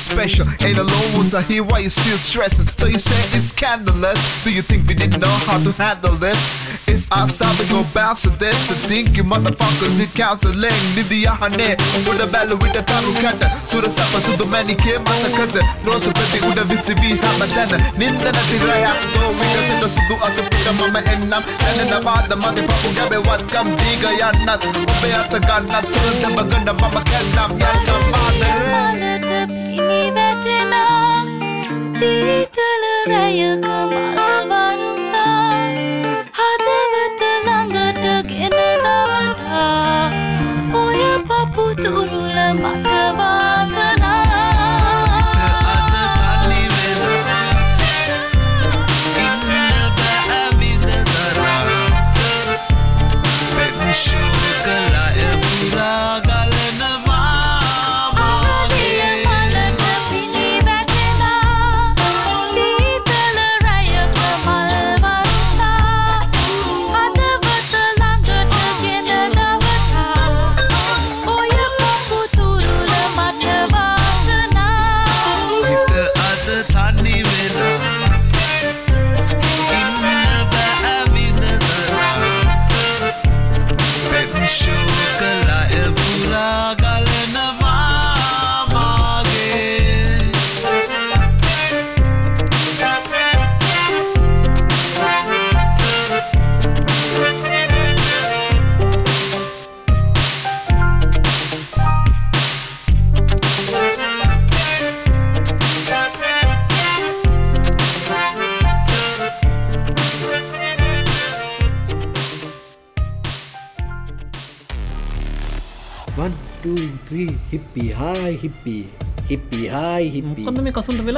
[0.00, 0.46] special.
[0.60, 2.66] Ain't alone once I hear why you still stressing.
[2.78, 4.18] So you say it's scandalous.
[4.44, 6.40] Do you think we didn't know how to handle this?
[6.86, 8.56] It's outside we go bounce to this.
[8.68, 10.80] So think you motherfuckers need counseling.
[10.96, 11.76] Nidiya hane.
[12.08, 13.46] Uda bellu vita taru kata.
[13.66, 15.62] Sura sapa sudu mani ke mata kada.
[15.84, 17.78] Rosa pati uda visi vi hamadana.
[17.98, 18.92] Ninda na tiraya.
[19.14, 21.42] Do vita senda sudu asa puta mama ennam.
[21.62, 24.62] Nana na vada mani papu gabe wat kam diga yanat.
[24.64, 25.84] Ube ata ganat.
[25.92, 27.50] Sura daba ganda mama kennam.
[27.60, 28.99] Yanam madare.
[32.00, 33.79] Cita leraya kau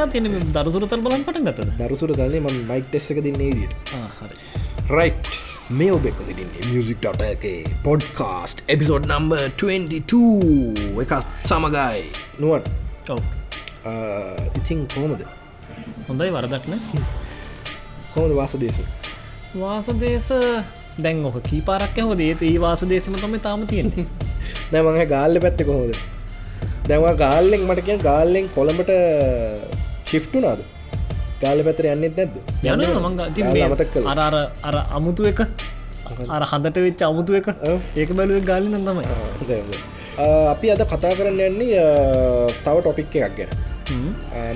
[0.03, 3.72] වෙලා තියෙන දරසුරතල් බලන් පට ගතද දරුසුර දන්නේ ම mic test එක දින්නේ දිට
[4.90, 5.28] right
[5.70, 7.53] මේ ඔබෙක්ක සිටින්නේ මියසික්.ක
[7.84, 12.03] podcast episode number 22 එකත් සමගයි.
[12.40, 12.62] නුවන්
[13.09, 13.20] ඔව්.
[14.59, 15.22] ඉතින් කෝමද
[16.09, 16.74] හොඳයි වරදක්න
[18.14, 18.80] කෝමද වාස දේශ
[19.57, 20.32] වාසදේශ
[20.98, 24.09] දැන් ඔක කීපාරක් හෝ දේත ඒ වාසදේශම තම තාම තියෙන්නේ.
[24.72, 25.94] නෑමගේ ගාල්ල පැත්ත කොහොද
[26.88, 28.92] දැවා ගාල්ලෙක් මට කිය ගාල්ලෙන් කොළඹට
[30.12, 30.60] ශිෆ්ටුනාද
[31.42, 32.34] ගාල පැතර යන්නෙත් නැද්ද?
[32.62, 32.80] යන
[33.68, 34.06] අමතක් කළ.
[34.68, 35.40] අර අමුතු එක.
[36.36, 37.48] අර හඳට වෙච් අමුතු එක.
[37.96, 39.04] ඒක බැලුව ගාලි නම් තමයි.
[40.52, 41.84] අපි අද කතා කරන්න යන්නේ
[42.64, 43.50] තව ටොපික් එකක් ගැන.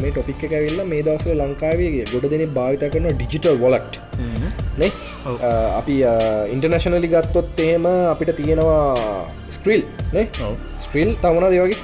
[0.02, 3.98] මේ ටොපික් එක ඇවිල්ල මේ දවසල ලංකාවේගේ ගොඩ දෙනෙ භාවිත කරන ඩිජිටල් වොලට්
[4.82, 4.92] නේ?
[5.80, 5.96] අපි
[6.54, 8.80] ඉන්ටර්නශනලි ගත්තොත් එහෙම අපිට තියෙනවා
[9.58, 9.82] ස්ක්‍රිල්
[10.16, 10.26] නේ?
[10.86, 11.80] ස්ක්‍රිල් තමුණ දෙවගේ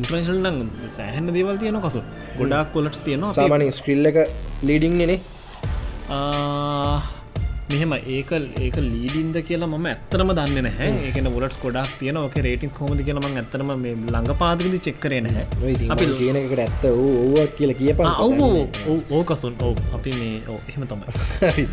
[0.00, 0.58] ඉන්ට්‍රේශල් නං
[0.96, 2.00] සෑහන්න දේවල් තියෙන කසු
[2.38, 3.32] ගොඩක් කොලට් තියෙනවා.
[3.38, 4.18] සාමානය ස්ක්‍රිල් එක
[4.68, 5.20] ලීඩිං නේ
[7.72, 8.30] මෙහෙම ඒක
[8.66, 10.88] ඒක ලීඩින්ද කියලා ම ඇත්තරම දන්න නැහැ.
[11.08, 15.44] ඒකන ොලට කොඩක් තියන ඕක රේටින් හොමද කියලම ඇත්තරම මේ ළඟ පාදකද චෙක්කරේ නැහැ.
[15.94, 17.98] අපි කියන එකට ඇත්ත ඕවත් කියලා කියප
[19.18, 21.66] ඕකසුන් ඕ අපි මේ එහෙම තමයි.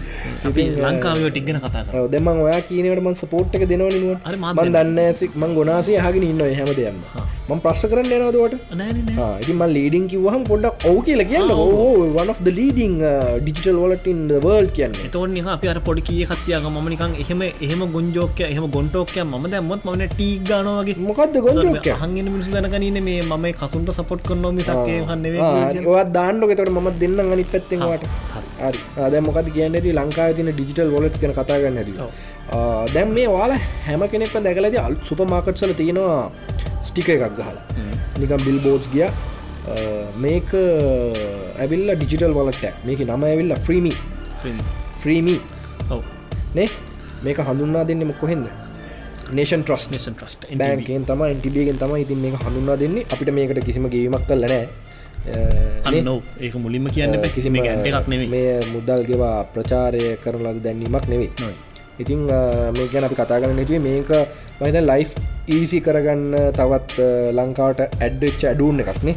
[0.52, 5.00] අපි ලංකාව ටික්ගෙන කතා දෙම ඔයා කියනට මන් සපෝට්ක දෙනවනිුව මන් දන්න
[5.42, 7.02] මං ගොනාසේ හගෙන ඉන්න හැම දෙයන්න
[7.50, 8.56] මං ප්‍රශ් කරන්න යනවදවට
[9.44, 11.52] ඉතිම ලීඩින් කිවහම් පොඩක් ඔවු කියලා කියන්න.
[11.52, 12.96] ඕ වන් leading
[13.44, 14.96] ඩිජිටල් වලටින් වර්ල් කියන්න.
[15.16, 20.06] තෝන් අපි අර පොඩි කිය කතියක මනිකන් එහෙම එහෙම ගොන්ජෝකය එහෙම ගොන්ටෝකය ම දැම්මත් මන
[20.08, 26.10] ටී ගනවාගේ මොකක්ද ගොන්ජෝකය හඟෙන මිනිසු දැනකනන මේ මම කසුන්ට සපොට් කරන මිසක්ේ හන්නේ ඔත්
[26.18, 28.04] දාන්නක තට ම දෙන්න අනි පැත්තෙන්වාට
[29.06, 31.96] අද මොකද කියන්නට ලංකාව තින ඩිජිටල් වොලට් කන කතා ගන්න ඇති
[32.94, 33.54] දැම් මේ වාල
[33.86, 36.22] හැම කෙනෙක් දැකලද අල් සුපමාකට්සල තියෙනවා
[36.84, 37.56] ස්ටික එකක් ගහලා.
[38.20, 39.08] නිකම් බිල් බෝඩ්ස් ගිය.
[40.18, 40.50] මේක
[41.60, 43.94] ඇවිල්ල ඩිජිටල් වලට මේක නම ඇවිල්ල ෆ්‍රීමි
[45.02, 45.40] ෆ්‍රීමී
[46.56, 46.70] නේ?
[47.26, 48.44] මේක හඳුන්නා දෙන්න කොහෙද
[49.38, 53.06] නේෂන් ට්‍රස් නේෂන් ට්‍රස්ට බෑන්කෙන් තම න්ටිබියගෙන් තම ඉතින් මේ හඳුන්නා දෙන්නේ.
[53.14, 54.66] අපිට මේකට කිසිම ගේීමක් කලනෑ
[55.88, 61.32] අන්න ඒක මුලින්ම කියන්න කිසිම එකක් නෙවේ මේ මුදල් ගෙවා ප්‍රචාරය කරලද දැන්නීමක් නෙවෙයි.
[62.04, 62.20] ඉතිං
[62.78, 64.12] මේ ගැන අපි කතා කරන නැතුවේ මේක
[64.60, 65.10] මහිත ලයිෆ්
[65.56, 67.08] ඊසි කරගන්න තවත්
[67.38, 69.16] ලංකාවට ඇඩ්ඩච්ච ඇඩුන් එකක්නේ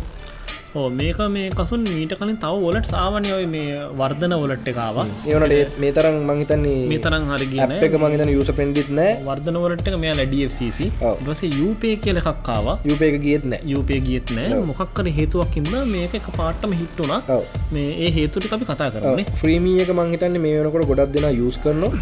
[0.78, 5.80] ඕ මේක මේ කසුන් මීට කලින් තව ොලට සාවනය ඔය මේ වර්ධන වලට් එකකාව ඒනට
[5.82, 9.16] මේ තරම් මහිතන්නේ මේ තරම් හරි කියන එක මහිතන යුස පෙන්ඩිත් නෑ.
[9.28, 13.60] වර්ධන වලට එක මෙයා ඩFCC ටස යුපේ කියල එකක්කාව යුපේක ගියත් නෑ.
[13.72, 14.62] යුපේ ගියත් නෑ.
[14.70, 17.40] මොකක්කර හේතුවක් ඉන්න මේක එක පාට්ටම හිට්ටුනා
[17.74, 21.92] මේ ඒ හේතුටි අපි කතා කරන්නේ ෆ්‍රීමිය එක මංහිතන්නේ මේ වෙනකොට ගොඩක් දෙෙන යුස් කරනවා.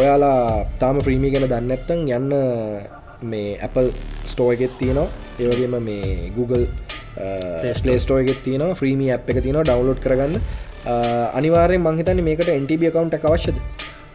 [0.00, 2.32] ඔයාලා තාම ෆ්‍රීමි ගැන දන්නත්තන් යන්න
[3.32, 3.90] මේ Apple
[4.30, 5.08] ස්ටෝ එකෙත් තියෙනවා.
[5.42, 6.66] ඒවගේම මේ Google
[7.14, 10.36] පලේස්ටෝ එකෙත් තියන ්‍රීමි අප් එක තින ඩවලෝඩ් කරගන්න.
[11.38, 13.58] අනිවාරය මංහිතන්න මේකට එන්ටබ කවන්ට අවශ්‍යද?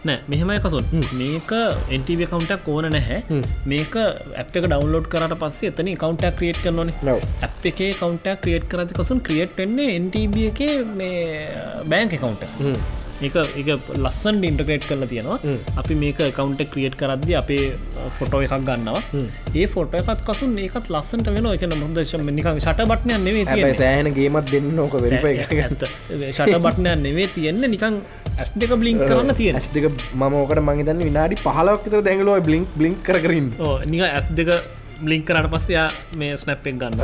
[0.08, 0.86] නෑ මෙහෙමයි කසුන්.
[1.22, 1.52] මේක
[1.96, 3.42] එන්ටව කවන්ටක් ඕන නැහැ.
[3.72, 6.94] මේක ඇප් එක ඩවන්ලෝඩ් කරට පස්සේ එතන කවන්ටක් ක්‍රියට් කරනන.
[7.08, 10.64] ඇ් එක කවන්ටක් ක්‍රියට් කරති කසුන් ක්‍රියට් වෙන්නේ එන්ටබ එක
[11.02, 11.20] මේ
[11.92, 13.70] බෑන්ක කවන්ට එක එක
[14.04, 15.56] ලස්සන් ඉන්ටග්‍රේට් කරලා තියෙනවා.
[15.82, 17.66] අපි මේක කවන්ට ක්‍රියට් කරද්දි අපේ
[18.20, 19.02] ෆොටෝ එකක් ගන්නවා.
[19.60, 24.54] ඒ ෆොට එකත් කසුන් ඒකත් ලස්සන්ට වෙන එක මොදශම නිකං ෂට බට්නය නෙවේ සෑහන ගේමත්
[24.54, 27.74] දෙන්න ඕක ෂට බට්නය නෙවේ තියෙන්නේ.
[27.76, 28.02] නිකං
[28.38, 33.00] ඇස් දෙක බ්ලිින්ක් කරන්න තියෙන ඇස් දෙක මම ඕකට මංහිතන්න විනාඩි පහලක්තර දැඟලෝ බ්ලිින්ක් බ්ලිින්ක්
[33.08, 33.48] කරන්න
[33.94, 34.52] නික ඇත් දෙක
[35.06, 35.88] බ්ලිින්ක් කරට පස්සයා
[36.22, 37.02] මේ ස්නැප්පෙක් ගන්න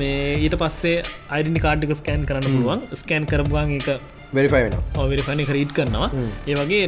[0.00, 0.98] මේ ඊට පස්සේ
[1.36, 2.80] අයිඩි කාඩ්ක ස්කෑන් කරන්න පුළුවන්.
[3.00, 3.88] ස්කෑන් කරපුවාන් එක
[4.38, 4.76] වෙරිෆයි වෙන
[5.12, 6.08] වෙරිෆනි රීට් කරනවා.
[6.50, 6.82] ඒ වගේ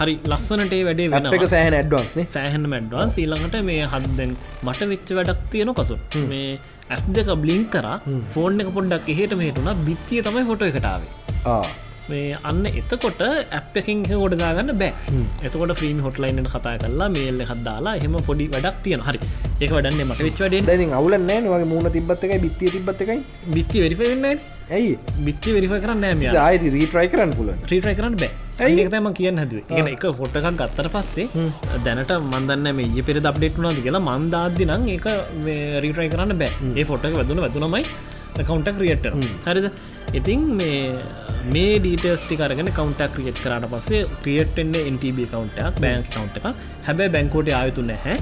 [0.00, 4.34] හරි ලස්සනට වැඩේ වෙන සෑහන ඇඩ්වන්ස් සෑහන් මැඩ්වන් සීළඟට මේ හදදැන්
[4.66, 5.96] මට වෙච්ච වැඩක් තියෙන කසු
[6.32, 6.50] මේ
[6.92, 7.86] ඇස් දෙක බ්ලිින්ක් කර.
[8.34, 11.10] ෆෝන් එක පොඩ්ඩක් එහෙට මේටුන බිත්තිය තමයි ෆොට එකටාවේ
[12.12, 14.92] මේ අන්න එතකොට ඇප් එකින් ගොඩදාගන්න බෑ.
[15.46, 19.20] එතකොට ්‍රීම හොටලයින්න කතා කරලා මේල්ල හදදාලා එහෙම පොඩි වැඩක් තියෙන හරි.
[19.62, 23.18] ඒක වඩන්න මට වෙච් වඩ ති අවුලන්න වගේ මුණ තිබත්තකයි බිත්තිය තිබත්තකයි
[23.56, 24.26] බිත්ති වෙරිෆවෙන්න
[24.76, 24.94] ඇයි?
[25.26, 26.04] බිත්ති වෙරිෆ කරන්න
[26.44, 28.30] ආයි රීට්‍රයි කරන්න පුල ්‍රීට්‍රයි කරන්න බෑ.
[28.62, 29.70] ඒතම කියන්න හැදුව.
[29.78, 31.26] එක එක ෆොට්ටකක් ගත්තර පස්සේ
[31.86, 34.02] දැනට මන්දන්න මේ පෙර දබ්ඩේට්ුනාද කියලා.
[34.10, 35.06] මන්දාද්දි නම් ඒක
[35.84, 36.52] රීට්‍රයි කරන්න බෑ.
[36.78, 37.84] ඒ ෆොට්ටක වැදුන වැදුනමයි
[38.48, 39.06] කවුන්ට ක්‍රියට්
[39.46, 39.66] හරිද?
[40.18, 40.78] ඉතින් මේ
[41.54, 46.54] මේ ඩීටස්ටි කරගෙන කවන්ට ක්‍රියට් කරට පස්සේ ක්‍රියට්ෙන්න්න එන්ටබ කවන්ටක් බෑන්ක් කවන්ට එක
[46.86, 48.16] හැබැයි බැංකෝට ආයතු නැහැ.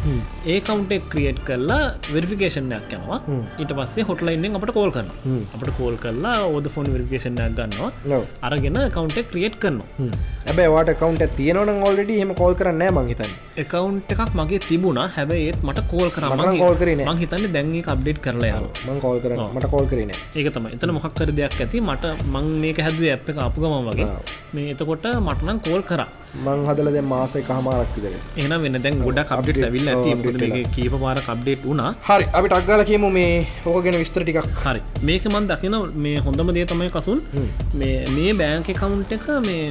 [0.53, 3.19] ඒ කවුන්ටේ ක්‍රියට් කරලා වෙරිෆිකේෂන්යක් යනවා.
[3.61, 8.21] ඊට පස්සේ හොටලයින්ෙන් අපට කෝල් කරන්න අපට කෝල් කරලා ඕද ෆෝන් වෙරිෆිකේෂන්යක් ගන්නවා.
[8.49, 10.11] අරගෙන කවුන්ටෙක් ක්‍රියට් කරනවා.
[10.49, 15.09] හැබැයි වාට කවන්ට තියෙනවන ඔල්ඩඩ හෙම කෝල් කරන්න මංහිතන් එකකවන්් එකක් මගේ තිබුණා.
[15.17, 16.27] හැබැයි ඒත් මට කෝල් කර.
[16.29, 17.09] මට නම් call කරේ නෑ.
[17.13, 20.95] මං හිතන්න දැන්ගේ අප්ඩේට් කරලා යන මං කෝල් කරන මට කෝල් කරන ඒක තම එතන
[20.99, 21.81] මොක්කර දෙයක් ඇති.
[21.89, 24.09] මට මං මේක හැදුව ඇප් එක අපගම වගේ.
[24.55, 26.03] මේ එතකොට මටනම් කෝල් කර.
[26.47, 30.65] මං හදල දැ මාසය කහමාරක්කිදර එන වෙන දැන් ගොඩ කප්ඩේට් ඇවිල්ල ඇති.
[30.77, 31.95] කීප පාර කප්ඩේට් වුණා.
[32.09, 33.33] හරි අපි ටක්ගල කියමු මේ
[33.67, 34.51] ඕක ගැන විස්තර ටිකක්.
[34.65, 34.83] හරි.
[35.09, 37.25] මේක මන් දකින මේ හොඳම දේ තමයි කසුන්.
[37.81, 39.65] මේ මේ බෑන්ක කවුන්් එක මේ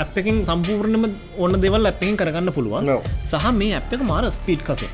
[0.00, 1.04] ඇප් එකින් සම්පූර්ණම
[1.42, 2.88] ඕන්න දෙවල් ඇපෙන් කරගන්න පුළුවන්.
[3.30, 4.86] සහ මේ ඇප් එක මාර ස්පීට් කසු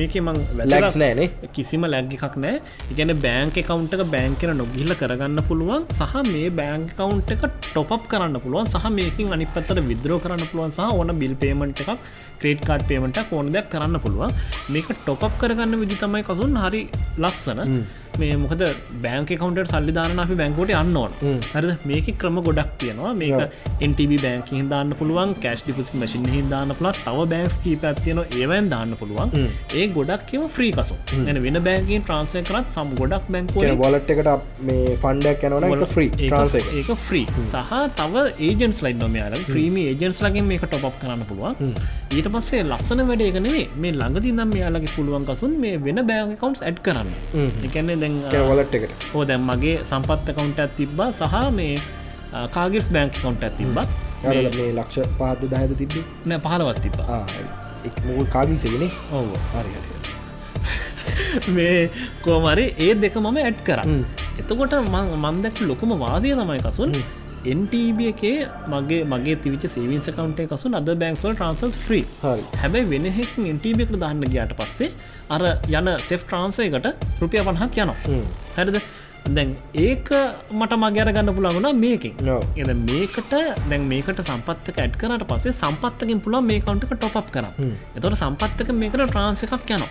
[0.00, 0.38] මේක මං
[0.72, 2.60] ලැක්ස් නෑනේ කිසිම ලැග් එකක් නෑ.
[2.92, 5.88] ඉගැන බෑන්ක කවුන්ට එක බෑන්කෙන නොගිල්ල කරගන්න පුළුවන්.
[5.98, 8.70] සහ මේ බෑන්ක කවුන්් එක ටොප් කරන්න පුළුවන්.
[8.74, 10.72] සහ මේකින් අනි පත්තර විද්‍රෝ කරන්න පුළුවන්.
[10.78, 11.92] සහ ඕන බිල් පේමට එකක්
[12.40, 14.32] ක්‍රේට් කාඩ් පේමට ඕන දෙයක් කරන්න පුළුවන්.
[14.74, 16.82] මේක ටොප් කරගන්න විදි තමයි කසුන් හරි
[17.24, 17.60] ලස්සන
[18.22, 18.64] මේ මොකද
[19.04, 21.12] බෑන්ක කවන්ට සල්ලිධාන අපි බැංකෝට අන්න ඕන.
[21.54, 21.72] හරිද?
[21.90, 23.12] මේක ක්‍රම ගොඩක් තියෙනවා.
[23.22, 23.40] මේක
[23.86, 28.96] එන්ටබ බෑන්ක හිදාන්න පුළුවන් කෑස් ඩිපසි මසින් හිදාන්න පුළ තව බෑන්ක්ස් කීප ඇත්තියන ඒවයින් දාන්න
[29.02, 29.34] පුළුවන්.
[29.80, 30.96] ඒ ගොඩක් කියව ෆ්‍රී කසු
[31.30, 34.30] එන වෙන බෑන්කින් ට්‍රන්සය කරත් සම් ගොඩක් බැංකෝ බොලට් එකට
[34.68, 35.44] මේ ෆන්ඩක්
[36.16, 36.72] ට්‍රන්ස එක.
[36.80, 41.74] ඒක ෆ්‍රී සහ තව ඒජන්ස් ලයින් නොමයාල ්‍රීම ඒජන්ස් ලගින් මේක ටොප් කරන්න පුළුවන්.
[42.16, 46.78] ඊට පස්සේ ලස්සන වැඩේගනේ මේ ළඟති නම් මෙයාලගේ පුළුවන් කසුන් මේ වෙන බෑන් කවන්ස් ඇඩ්
[46.86, 47.10] කරන්න.
[47.68, 47.96] එකන්නේ
[48.32, 49.06] දැන් වලට් එකට.
[49.12, 51.74] හෝ දැම් මගේ සම්පත්ත කවුන්ට ඇත් තිබ්බා සහ මේ
[52.56, 53.88] කාගිස් බෑන්ක් කවුන්ට ඇත් තිබ්බත්
[54.24, 56.00] මේ ලක්ෂ පහද දහද තිබ්බි?
[56.28, 57.20] නෑ පහලවත් තිබා
[58.06, 59.28] මූල් කාගිසගෙන ඔව.
[59.52, 59.72] හරි
[61.56, 61.90] මේ
[62.24, 63.80] කෝමරි ඒ දෙක මම ඇඩ් කර.
[64.40, 64.74] එතකොට
[65.24, 66.92] මන්දැක් ලොකම වාසය තමයි කසුන්
[67.54, 68.36] NTB එකේ
[68.72, 72.04] මගේ මගේ තිවිච සේවින්ස කවන්ටේ කසු අද බැංක්සල් ට්‍රන්සස් ්‍රී
[72.62, 74.90] හැබැයි වෙනහෙක් NTB එකට දාන්න ගයාට පස්සේ
[75.30, 75.42] අර
[75.78, 76.86] යන සෙෆ් ට්‍රන්සයකට
[77.22, 77.98] රුපිය පණහක් යනවා.
[78.56, 78.78] හැරිද?
[79.36, 79.50] දැන්
[79.84, 80.08] ඒක
[80.58, 82.14] මට මගේර ගන්න පුළන්ගුණා මේකින්.
[82.62, 83.32] එද මේකට
[83.70, 87.46] දැන් මේකට සම්පත්තක ඇඩ් කරට පස්සේ සම්පත්තකින් පුළන් මේ කවන්ටක ටොප් කර
[87.98, 89.90] එතොට සම්පත්තක මේකට ට්‍රන්ස එකක් යනවා.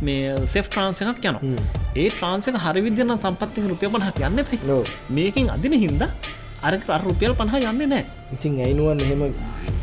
[0.00, 1.66] මේ සෙෆ් ට්‍රන්ස එකක් යනවා.
[1.96, 4.58] ඒ ට්‍රන්සක හරි විද්‍යන සම්පත්තික රුපිය පහක් යන්න පෙ.
[5.18, 6.04] මේකින් අදින හින්ද
[6.62, 8.04] අර අර රුපියල් පහ යන්න නෑ
[8.34, 9.22] ඉතින් ඇයිනුවන් එහෙම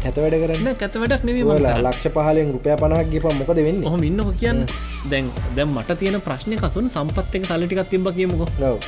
[0.03, 0.69] කැත වැඩ කරන්න?
[0.81, 1.43] කැත වැඩක් නෙවී
[1.85, 3.81] ලක්ෂ පහලෙන් රුපය පණහක් ගිප මොකද වෙන්න?
[3.89, 4.61] ඔහොම ඉන්නක කියන්න.
[5.11, 5.25] දැන්
[5.57, 8.43] දැම් මට තියෙන ප්‍රශ්නය කසුන් සම්පත්තක සල්ලිටිකත් තිබ කියමුක.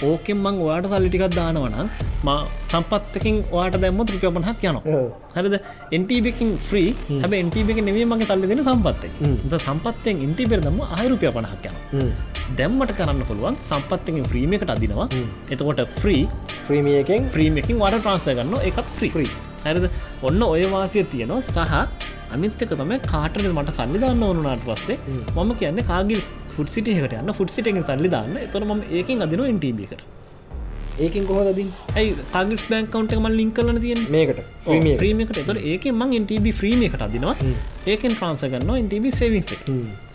[0.09, 1.89] ඕකෙන් මං වාට සල්ලිටිකත් දානවනම්
[2.27, 2.31] ම
[2.73, 5.03] සම්පත්තකින් වාට දැම්ම රුපිය පහක් යනවා.
[5.35, 5.55] හරිද?
[5.97, 6.89] එන්ටබකින් ්‍රී
[7.23, 11.65] හැබ එන්ටබක නෙවේ මගේ සල්ලි දෙන සම්පත්තක සම්පත්තෙන් ඉන්ටිබෙර දම ආයරුපිය පණහක්
[11.99, 12.09] යන
[12.59, 15.07] දැම්මට කරන්න පුළුවන් සම්පත්තකින් ්‍රීම එකට අදිනවා.
[15.53, 16.23] එතකොට ෆ්‍රී
[16.69, 17.31] ්‍රීමිය එකෙන්?
[17.37, 19.31] ්‍රීමකින් වාට ට්‍රන්ස ගන්න එකත් ්‍රී
[19.65, 19.89] හැරිද?
[20.27, 21.41] ඔන්න ඔය වාසිය තියෙනවා.
[21.55, 24.97] සහ අනිත්තක තමයි කාටන මට සල්ලිධන්න ඕනුනාට පස්සේ
[25.35, 26.21] මම කියන්න කාගේ
[26.55, 27.35] ෆුට සිටියකට යන්න.
[27.39, 30.03] ෆුට සිටෙන් සල්ලිධන්න එතොර ම ඒකින් අදින ඉන්ටබකට
[31.03, 34.39] ඒකින් කොහොදදින් ඇයි කාගස් බෑන් කවන්ට මල් ලින් කලන තියෙන් මේකට.
[35.01, 37.35] ්‍රීමකට එතොර ඒක මං ඉන්ටබ ්‍රීම එකට අදිනවා.
[37.91, 39.49] ඒකෙන් ට්‍රන්ස ගන්න ඉන්ටබ සේවිස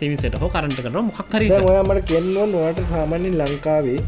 [0.00, 3.98] සේවිසට හෝ කරට කර මොක්කර ඔයාමට කියන්නවන් වාට සාමාන්‍යෙන් ලංකාවේ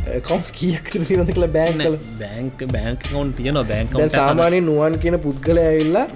[0.00, 1.82] කවස් කියක් තිනද කළ බෑන්
[2.20, 6.06] බෑන්ක් බෑන්ක් කවන්් තියන බෑන්ක සාමානය නුවන් කියන පුද්ගල ඇවිල්ලා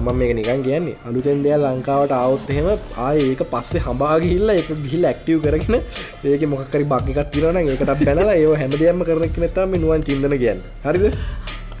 [0.00, 2.68] මම මේක නිකන් කියන්නේ අලුතෙන් දෙයක් ලංකාවට අවුත් එහෙම
[3.06, 5.80] ආය ඒක පස්සේ හඹාගිල්ල එක ගිල් ඇක්ටව් කරගෙන
[6.24, 10.60] ඒක මොකරි බක්කක් තිරන ඒකට බැනලා ඒ හැම දෙයක්ම කරන නතම නුවන් චින්දන කියන්න.
[10.84, 11.04] හරිද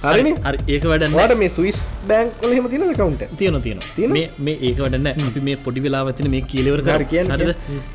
[0.06, 0.32] හරි
[0.74, 1.78] ඒක වැඩන්න වාට මේ සුයිස්
[2.10, 4.12] බෑන්ක්ල හෙම තින කවුන්ට තියන තියෙන තියෙන?
[4.46, 7.50] මේ ඒක වටන්න අපි මේ පොඩි වෙලාවතින මේ කියලවර කර කියන්න, හරිද?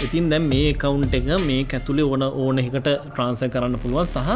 [0.07, 4.11] ඉතින් දැම් මේ කවුන්් එක මේ ඇතුළේ ඕන ඕන එකට ට්‍රන්සය කරන්න පුළුවන්.
[4.15, 4.29] සහ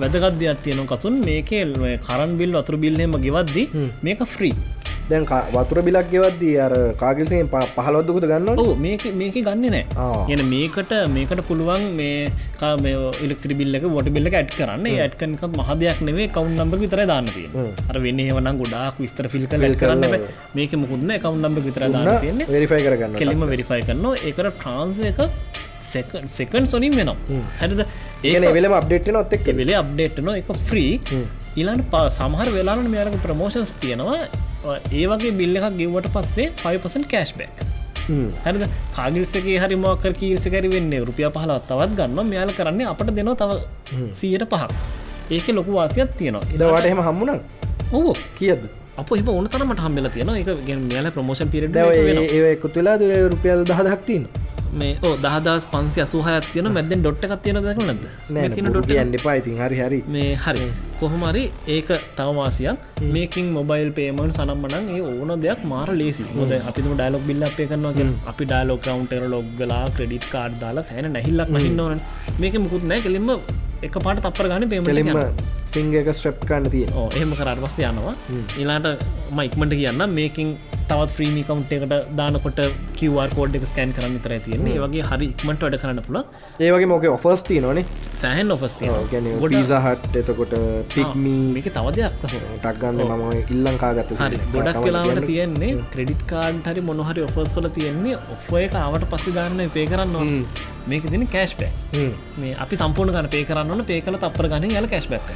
[0.00, 1.14] වැදගත්දයක් තියෙන කසුන්.
[1.28, 1.62] මේකේ
[2.08, 3.64] කරන් බිල් අතුර බිල්හෙම ගෙවද්දි
[4.08, 4.54] මේක ෆ්‍රී
[5.10, 9.84] දැන් වතුර බිලක් ගෙවද්දී අර කාගිල්සෙන් පහලොද්දකුද ගන්න මේක මේක ගන්න නෑ.
[10.34, 12.94] එන මේකට මේකට පුළුවන් මේ
[13.26, 14.88] ඉලෙක්සිරි බිල්ලක ොට බිල්ල ඇට් කරන්න.
[15.04, 17.48] ඇට්කනකත් මහදයක් නෙවේ කවුන් නම්බ විතර දාන්නතිය
[17.90, 20.18] අර වෙන්න ඒවනම් ගොඩාක් විස්තර ෆිල් කල කරන්න.
[20.58, 25.20] මේක මුකුදන්න කවුන් නම්බ විතර දාන්න වෙරිෆයි කරගන්න කෙලිම වෙරිෆයි කරන්න ඒකට ට්‍රන්ස එක
[26.38, 27.16] සෙකන් සොනින් වෙනවා.
[27.60, 27.80] හැරිද?
[28.24, 30.92] ඒ වෙලම අප්ඩේට් නොත්තෙක් වෙලේ අප්ඩේට්න එක ෆ්‍රී
[31.62, 34.20] ඉලාට ප සමහර වෙලාට මේලක ප්‍රමෝෂන්ස් තියෙනවා.
[34.92, 37.66] ඒ වගේ බිල්ල එකක් ගෙවට පස්සේ 5% කෑශ්බැක්
[38.44, 38.64] හරිද?
[38.96, 43.50] කාගිල්සගේ හරි මෝකර කීසකරි වෙන්න රුපිය පහලත් තවත් ගන්න මෙයාල කරන්නේ අපට දෙනවා තව
[44.20, 44.72] සීයට පහක්.
[45.36, 46.50] ඒක ලොකු වාසියක් තියෙනවා.
[46.56, 47.40] ඉදවාට එහෙම හම්මුණ
[47.92, 48.62] ඕ කියද?
[49.00, 50.48] අප එම ඕන තරමට හම්බල තියෙන එක
[50.90, 52.96] මෙයාල ප්‍රමෝෂන් දැව ඒ එකුත් වෙලා
[53.34, 54.24] රුපියල් දහදක් තින්
[54.80, 58.04] මේ ඕ දහදස් පන්සි අසූහයක් තියන මැදෙන් ඩොට්ට එකක් තියෙන දැක නැද
[58.34, 59.34] නෑ තින ඩොට ඩොට් යන්න එපා.
[59.40, 60.00] ඉතින් හරි හරි.
[60.14, 60.66] මේ හරි.
[61.00, 61.44] කොහොමරි
[61.76, 62.88] ඒක තවමාසියක්.
[63.14, 66.26] මේකින් මොබයිල් පේමන් සනම්මනන් ඒ ඕන දෙයක් මාර ලේසි.
[66.38, 71.54] මොද අපිම ඩයිලොක් බිල්ල අපේ කරනවා අපි ඩයිලොක් කවන්ටර ලොග්ගලා ක්‍රඩිට් කාඩ් දාලා සෑන නැහිල්ලක්
[71.56, 72.00] නහින්න ඕන.
[72.42, 73.00] මේක මුකුත් නෑ.
[73.06, 73.30] කෙලින්ම
[73.86, 75.14] එක පාට තපර ගන්න පේමලින්ම
[75.74, 78.14] ෆිංග එක ස්ට්‍රප් කන්න තියෙන ඕ එහෙම කරට පස්ස යනවා.
[78.62, 79.06] ඉලාට
[79.38, 80.50] මයික්මට කියන්න මේකින්
[80.90, 82.60] තවත් ්‍රීමි කවන්් එකට දානකොට
[82.98, 84.76] කිවර් කෝඩ් එක ස්කෑන් කරන්න තර තියෙන්නේ.
[84.84, 86.20] වගේ හරි ඉක්මට වැඩ කරන්න පුළ
[86.66, 87.84] ඒවගේ මොක ඔෆස් තිය නොනේ
[88.22, 90.54] සෑහන් ඔෆස්ති ගැන පිසාහට් එතකොට
[90.94, 97.28] පික්මී මේක තව දෙයක් ටක්ගන්න මම ඉල්ලංකාගත්ත හරි ගොඩක් වෙලාවට තියෙන්නේ ක්‍රඩිට් කාඩ් හරි මොනහරි
[97.28, 98.16] ඔෆස්වල තියෙන්නේ.
[98.34, 100.34] ඔෆ එක ආවට පස්ස ගන්න පේ කරන්න ඕන.
[100.88, 101.72] මේක තින කෑශ්බැක්
[102.40, 105.26] මේ අපි සම්පූර්ණ ගන පේ කරන්න පේ කල තපර ගන යල කෑශ්බැක්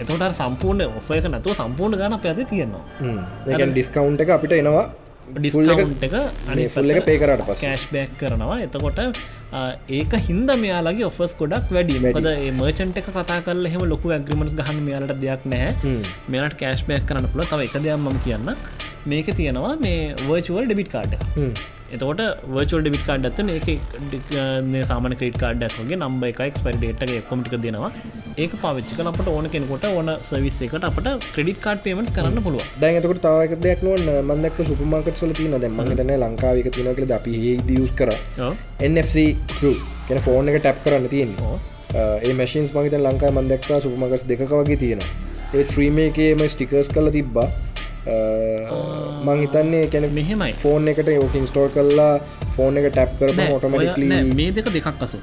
[0.00, 2.82] එතකොට සම්පූර්ණ ඔෆ එක නැතුව සම්පූර්ණ ගන පැති තියෙනවා.
[3.70, 4.84] ඩිස්කවන්් එක අපිට එනවා.
[5.36, 6.14] ඩිස්කවන්් එක
[6.52, 8.58] අනි ෆුල් එක පේ කරට පස් කෑශ්බැක් කරනවා.
[8.66, 9.00] එතකොට
[9.98, 11.98] ඒක හින්ද මෙයාලගේ ඔෆස් ගොඩක් වැඩි.
[12.04, 15.96] මකද මර්චන්ට එක කතා කල හෙම ලොකු ඇග්‍රිමටස් ගහන්න මෙයාලට දෙයක් නෑ
[16.28, 18.54] මෙයාට කෑශ්බැක් කරන්න පුළ තව එක දෙයක් මම කියන්න
[19.06, 21.20] මේක තියෙනවා මේ වර්චුවල් ඩෙබිට් කාඩ්
[21.94, 22.20] එතකොට
[22.54, 27.90] වර්චල් ඩිබිට කාඩ් ඇත්තන ඒ සාමන ක්‍රේට කාඩ් ඇත්ගේ නම්බ එකක් පරිඩේට කොමිටික දෙනවා.
[28.42, 33.22] ඒක පවිච්චක අපට ඕන කෙනෙකොට ඕන සවිස් එකට අපට ක්‍රඩිට කාඩ් පේමස් කරන්න පුළුව දැනතකට
[33.26, 37.34] තාවක දෙයක් නොන මන්දක් සුපමාකත් සොල තින දැම තන ලංකාවක තිනකල අපි
[37.70, 38.12] දියස් කර.
[38.90, 39.16] NFC
[40.08, 41.34] කෙන ෆෝන් එක ටැප් කරන්න තියෙන
[41.96, 45.10] ඒ මශන්ස් මගත ලංකා මන්දක්වා සුපමකස් දෙක වගේ තියෙනවා.
[45.56, 47.48] ඒ ත්‍රීමේකේම ස්ටිකර්ස් කල තිබ්බා
[48.06, 50.52] මං හිතන්නේ කැන මෙහෙමයි.
[50.62, 52.12] ෆෝන් එකට යෝක ඉන්ස්ටෝල් කල්ලා
[52.56, 55.18] ෆෝන් එක ටැප් කර ොටමටිකල මේ දෙක දෙකක් අසු.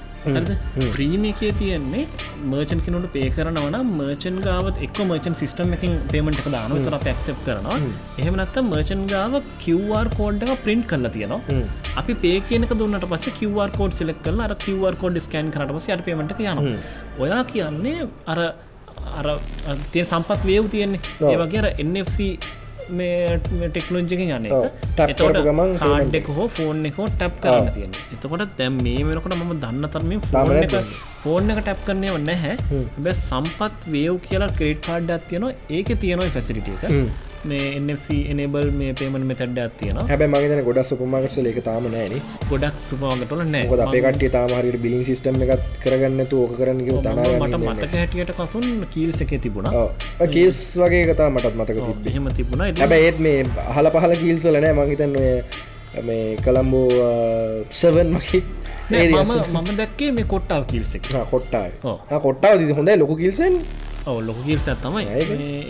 [0.97, 2.03] ්‍රීම එකේ තියෙන්නේ
[2.51, 7.41] මර්චන් කෙනට පේ කරනවන මර්චන් ගාවත් එක් මර්චන් සිස්ටම් එකින් පේමට එක දාන තර පැක්සප්
[7.47, 7.80] කරනවා.
[8.21, 11.63] එහෙමනත්ත මර්චන් ගාව කිවර් කෝඩ්ඩ පින්ට් කරලා තියෙනවා.
[12.03, 15.89] අපි පේ කියනක දුන්නට පස කිවර් කෝඩ් සිලෙක් කල අර කිවර් කෝඩ් ස්කෑන් කරට පස
[15.95, 16.63] යට පේමට යන
[17.25, 18.39] ඔයා කියන්නේ අර
[19.19, 19.28] අර
[19.91, 21.01] තිය සම්පත් වේව් තියෙන්නේ.
[21.34, 22.17] ඒවගේ NFC
[22.92, 24.54] මේ ටෙක්නෝජික යන එක.
[25.42, 30.24] ගමන් කාඩ්ඩෙක හෝ ෆෝන් එක ටැප් කරන්න තියෙන එතකොට දැම් මේ වෙනකොට ම දන්න තරමින්
[30.26, 30.76] ෆෝන් එක
[31.24, 36.30] ෆෝන් එක ටැප් කරනය වන්න හැ බැ සම්පත් වේව් කියලා ක්‍රේට් කාඩ් ඇත්තියනවා ඒක තියෙනවා
[36.32, 41.88] ෆැසිලිට එක මේ NFC එනබල් මේ පේමන් මෙතැඩ්ඩ ඇත්තියෙන හැබ මගේන ගොඩ සුපමගටල එක තාම
[41.93, 42.16] නෑන
[42.52, 43.64] ගොඩක් සුපමගටල නෑ.
[43.74, 49.24] ොද අපේ කට්ටිය තාමහරි බිලින් සිිටම් එකත් කරගන්න ඕක කරන්න මට මතක හැටියට කසුන් කීල්ස
[49.26, 49.88] එක තිබුණා.
[50.36, 51.78] කේස් වගේ කතා මටත් මතක
[52.12, 52.70] එහෙම තිබුණා.
[52.84, 53.39] හැබ ඒත් මේ
[53.76, 54.76] හල පහල කීල්තල නෑ.
[54.82, 55.18] මහිතන්න
[56.08, 56.89] මේ කළම්බෝ
[57.82, 58.39] සවන් මකි
[58.89, 62.98] මම දැක්කේ මේ කොට්ටාව කිල්සෙක් කොට්ටා කොට්ටාව හොඳයි.
[63.02, 63.56] ලොක කිල්සෙන්
[64.12, 65.03] ඔව ලොක කිල්ස තමයි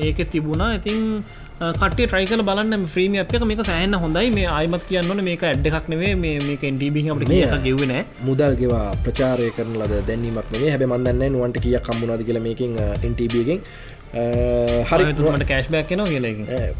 [0.07, 0.19] ඒක.
[0.33, 0.69] තිබුණා.
[0.79, 1.01] ඉතින්
[1.81, 2.85] කට ට්‍රයිකල බලන්න.
[2.93, 4.29] ්‍රීම අප මේක සෑහන්න හොඳයි.
[4.37, 7.93] මේ අයිමත් කියන්නන මේක ඇඩ් එකක් නෙවේ මේක ඩබ අපට කිය ගෙවන
[8.29, 12.77] මුදල්ගෙවා ප්‍රචාරය කරන ලද දැනීමක් මේ හැබ මන්දන්න නුවන්ට කියක් කම්මුණද කියල මේකින්
[13.09, 13.61] ඉන්ටබගෙන්
[14.89, 15.13] හරි.
[15.13, 16.25] තුමට කෑශ්බැක් න කියල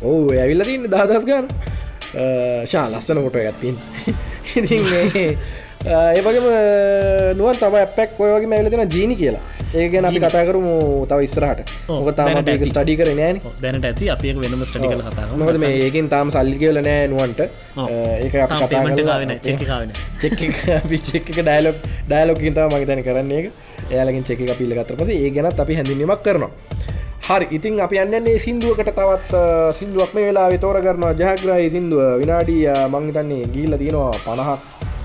[0.02, 1.48] ඕ ඇවිල්ලතින්න දහදස් ගන්න
[2.66, 3.76] ශා ලස්සන කොට ඇත්තින්
[5.86, 9.44] ඒවගේම නුවන් තම පැක් ඔයගේ මැවිලතින ජීනි කියලා.
[9.76, 10.74] ඒ ගැන අපි කතා කරමු
[11.10, 11.72] තව ඉස්සරහට.
[11.90, 14.10] ඕක තාම ඒක ස්ටඩි කර නෑන දැනට ඇති.
[14.10, 17.42] අප වෙනම ස්ටඩි කල කතා මොද මේ ඒකින් තාම සල්ලි කියල නෑ නුවන්ට.
[18.24, 18.34] ඒක
[21.10, 21.78] චෙක් ඩයිලොක්
[22.10, 23.52] ඩයිලොකින් තම මගේ තැන කරන්නේ
[23.92, 26.52] එයාලකින් චෙක පිල්ල ගතර පස ඒ ගැනත් අපි හැඳිනීමක් කරනවා.
[27.28, 29.32] හරි ඉතින් අපි යන්නන්නේ සිින්දුවකට තවත්
[29.78, 34.60] සිින්දුවක් මේ වෙලා විතෝර කරනවා ජහග්‍රහහි සිින්දුව විනාඩිය මංහිතන්නේ ගීල්ල තියෙනවා පණහක්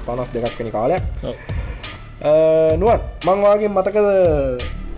[0.06, 1.02] පනස් දෙකක් කෙනෙ කාලයක්.
[2.78, 4.06] නුවන් මංවාගේ මතකද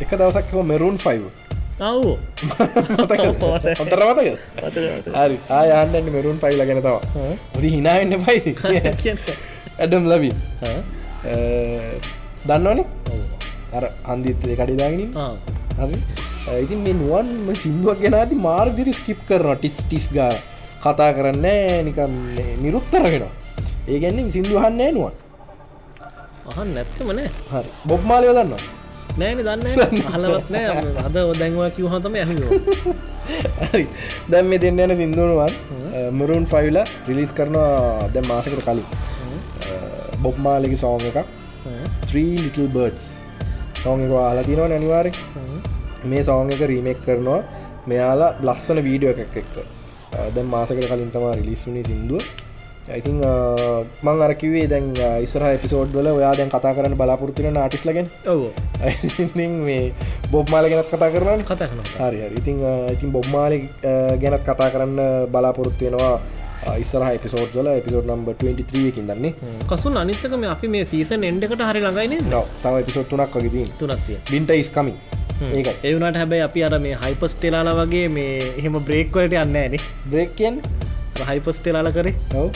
[0.01, 1.25] එක දවසක් මෙරුන් ෆයිව?
[3.43, 4.29] ඔව් අතර මතක
[5.15, 5.39] හරි.
[5.51, 6.97] ආයන්න මෙරුන් පයිල ගැන තව
[7.57, 8.55] ොදි හිනාවෙන්න පයි
[9.79, 10.31] ඇඩම් ලබි
[12.47, 12.87] දන්නවනේ?
[13.75, 15.11] අර හන්දිත කඩිදාගෙන
[16.55, 20.35] ඉතින් මේ නුවන් සිින්දුවක් ගෙනති මාර්දිරි ස්කිප් කරන ටිස් ටිස් ගා
[20.83, 21.47] කතා කරන්න
[21.89, 22.15] නිකම්
[22.63, 23.27] නිරුත්තරගෙන
[23.89, 25.15] ඒ ගැන්නේ සිින්දුහන්නේ නුවන්
[26.51, 27.71] අහන් නැත්තමනෑ හරි.
[27.91, 28.63] බොබ්මාලයෝ දන්නවා
[29.21, 29.67] නෑන දන්න
[30.15, 30.67] හලවත් නෑ.
[31.07, 32.31] අද දැන්වා කිවහතම ඇහ
[33.73, 33.83] හරි.
[34.33, 35.53] දැම් මේ දෙන්න යන සිින්දුවනුවන්
[36.19, 36.79] මරුන් ෆයිල
[37.09, 38.89] රිලිස් කරනවා දැම් මාසකට කලින්.
[40.25, 41.19] බොබ්මාලෙකි සෝන් එකක්.
[42.13, 43.05] 3 ලිටල් බර්ඩ්ස්
[43.83, 45.07] සෝන් එක ආලතිනවා නැනිවාර
[46.13, 47.41] මේ සෝන් එක රීමෙක් කරනවා
[47.93, 49.55] මෙයාලා ලස්සන වීඩියෝ එකක් එක්ක.
[50.35, 52.23] දැම් මාසකට කලින් තමා රිලිස්ුණි සිින්දුව
[52.87, 53.17] ඉතින්
[54.03, 58.43] මං අරකිවේ දැන් ඉස්සර පිසෝඩ් වල ඔයා දැන් කතා කරන්න බලාපොරත්තුන ආටිස් ලගෙන් ඔව.
[59.65, 59.95] මේ
[60.31, 62.61] බොබ්මාල ගැනත් කතා කරන්න කතා කරන හරි ඉතින්
[62.93, 63.57] ඉතින් බොබ්මාල
[64.21, 65.01] ගැනත් කතා කරන්න
[65.33, 69.33] බලාපොරොත්තු වෙනවා ඉස්සරහ එපිසෝඩ් වල එපිසෝඩ් නම්බ 23 එකින් දන්නේ.
[69.67, 72.33] කසුන් අනිත්තකම අපි මේ සීසන් එන්ඩකට හරි ළඟයින
[72.63, 74.97] තව එපිසෝඩ් තුනක් වගේ තුනත්තිය බින්ට ඉස්කමින්
[75.51, 80.61] ඒක ඒවනට හැබැයි අපි අර මේ හයිපස්ටේලාල වගේ මේ එහෙම බ්‍රේක්වලට යන්න ඇන බ්‍රේක්කෙන්
[81.31, 82.15] හයිපස්ටේලාල කරේ?
[82.35, 82.49] ඔව.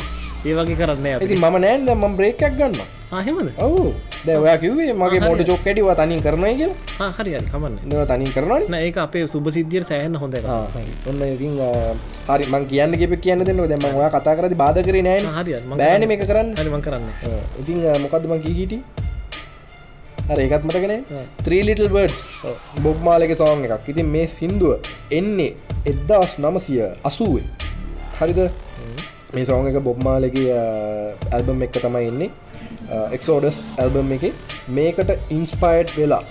[0.46, 2.76] ඒ වගේ කරන්න ඇති ම නෑන්ද ම බ්‍රේක්යක් ගන්න
[3.18, 3.86] ආහෙමද ඔවු.
[4.26, 6.70] දැවයා කිවේ මගේ මෝට චොක් ඇටිව තනින් කරනය කිය
[7.16, 7.74] හරි කමන්න.
[8.11, 10.36] තනින් කරන ඒක අපේ සුබ සිද්ධිය සෑහන්න හොඳ
[11.11, 11.59] ඔන්න ඉතින්
[12.28, 12.44] හරි.
[12.52, 16.20] මං කියන්න ගෙප කියන්න දෙන්න දෙම ඔයා කතා කරති බාධ කරේ නෑ හරි බෑන මේ
[16.22, 16.54] කරන්න.
[16.61, 17.11] හරිමං කරන්න.
[17.61, 18.78] ඉතින් මොකක්දම කීහිටි
[20.30, 20.94] හර ඒකත් මතගෙන
[21.44, 23.88] ත්‍රීලිටල් බර්ඩ් බොබ්මාලක සෝන් එකක්.
[23.94, 24.78] ඉතින් මේ සින්දුව
[25.18, 25.52] එන්නේ
[25.92, 27.46] එද්දාස් නමසිය අසුවේ
[28.20, 28.40] හරිද?
[29.34, 30.54] මේ සෝන් එක බොබ්මාලගේ
[31.32, 32.30] ඇල්බම් එක තමයි එන්නේ.
[33.16, 34.24] එක්සෝඩස් ඇල්බම් එක.
[34.70, 36.22] මේකට ඉන්ස්පයිට් වෙලා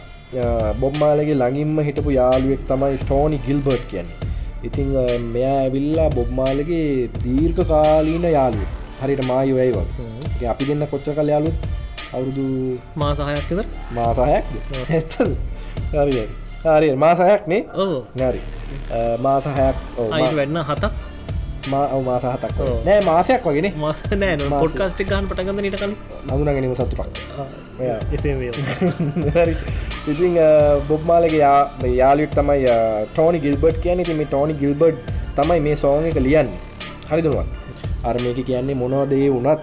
[0.82, 4.18] බොබ්මාලගේ ළඟින්ම හිටපු යාළුවෙක් තමයි ටෝනි ගිල්බර්ට් කියන්නේ.
[4.64, 4.90] ඉතිං
[5.36, 8.68] මෙයා ඇවිල්ලා බොබ්මාලගේ දීර්ඝ කාලීන යාළුව
[9.02, 10.50] හරිට මායුවයි වගේ.
[10.54, 11.58] අපි දෙන්න කොච්ච කල් යාලුත්
[12.14, 12.48] අවුරුදු
[13.04, 13.64] මාසාහයක්කද
[13.94, 14.46] මාසාහයක්
[14.90, 15.32] ඇත්තද?
[15.94, 16.28] හරි.
[16.66, 18.42] හරි මාසාහයක් නේ ඕ නැරි
[19.22, 19.76] මාසාහයක්
[20.40, 20.92] වෙන්න හතක්
[21.70, 23.70] මාස හතක් නෑ මාසයක් වගෙන
[24.16, 24.50] නෑ.
[24.56, 25.94] පොඩ්කාස්ටි ගහන් පටගන්න නිට කල
[26.28, 27.00] නඳුනගැනීම සතුරක්
[30.12, 30.38] ඉතින්
[30.88, 31.60] බොබ්මාලගේ යා
[31.94, 32.66] යාලුවෙක් තමයි
[33.12, 36.60] ටෝනි ගිල්බර්ට් කියන තිම ටෝනි ගිල්බර්ඩ් තමයි මේ සෝන් එක ලියන්නේ.
[37.08, 37.48] හරිදුවන්
[38.04, 39.60] අර මේක කියන්නේ මොනවදේ වනත්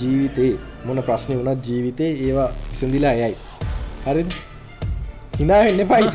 [0.00, 0.52] ජීවිතේ
[0.84, 3.34] මොන ප්‍රශ්නය වනත් ජීවිතේ ඒවා විසඳිලා යයි
[4.06, 4.24] හරි
[5.40, 6.06] හිනාවෙන්න පයි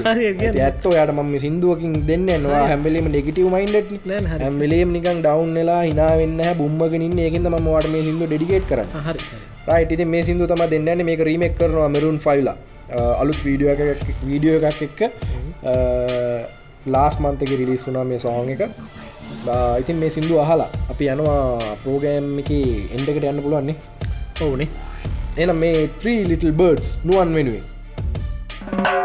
[0.66, 4.12] ඇත්ත යට ම සිින්දුවකින් දෙන්න නවා හැම්බලීම නෙගටව මයින්ඩට
[4.44, 8.82] හැම්බලේම් නිකන් ඩවන් වෙලා හිනාවෙන්න බුම්මගෙනින් ඒකද ම වාට මේ සිින්දු ඩිගේට් කර
[9.70, 12.58] රයිට මේ සිින්දු තම දෙන්නන මේක රීමෙක් කරනවා මෙරුන් ෆයිලා
[13.22, 13.96] අලුත් වීඩියෝ
[14.30, 15.02] වීඩියෝ එකක් එක්ක
[16.96, 18.64] ලාස් මන්තක රිලිස් වුනා මේ සෝන් එක.
[19.82, 22.52] ඉතින් මේ සිින්දු අහලා අපි යනවා පෝගෑම් එක
[22.98, 23.78] එන්ඩකට යන්න පුළුවන්නේ
[24.48, 24.70] ඔවුනේ
[25.44, 27.66] එන මේ 3 ලිටල් බර්ඩ්ස් නුවන් වෙනුවෙන්.
[28.68, 29.05] Don't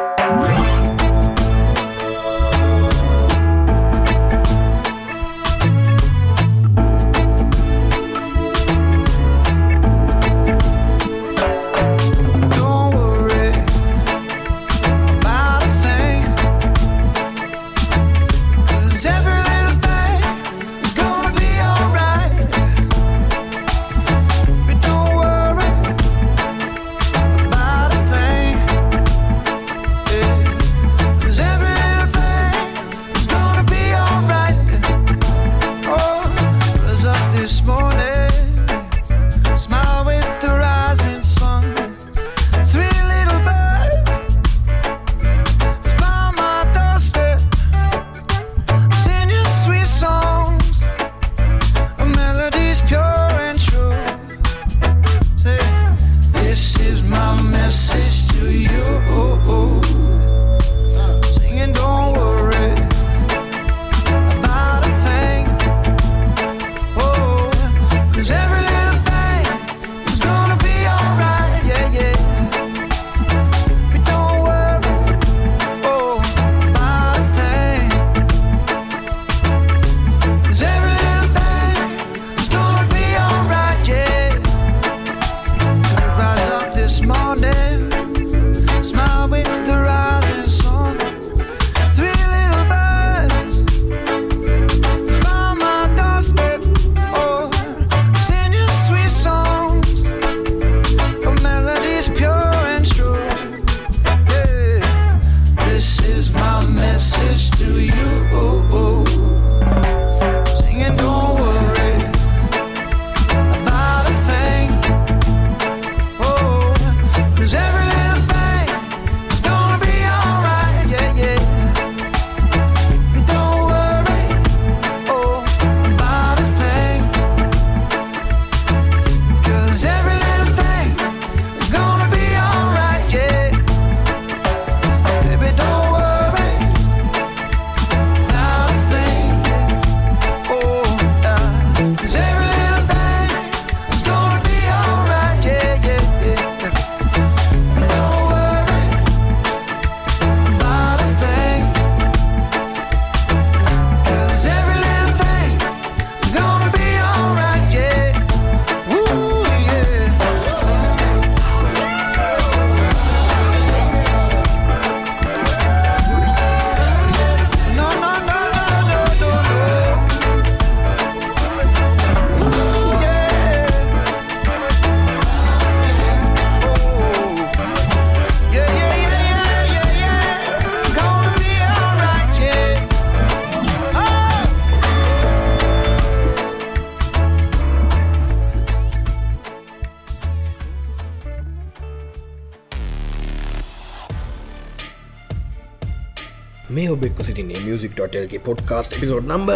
[198.20, 199.50] ටොටල්ගේ පොඩ්කාස්ට පිසෝඩ් නම්බ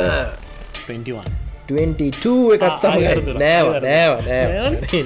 [0.89, 3.67] 21 22 එකත් සමඟ නෑව.
[3.83, 4.53] නෑව නෑව.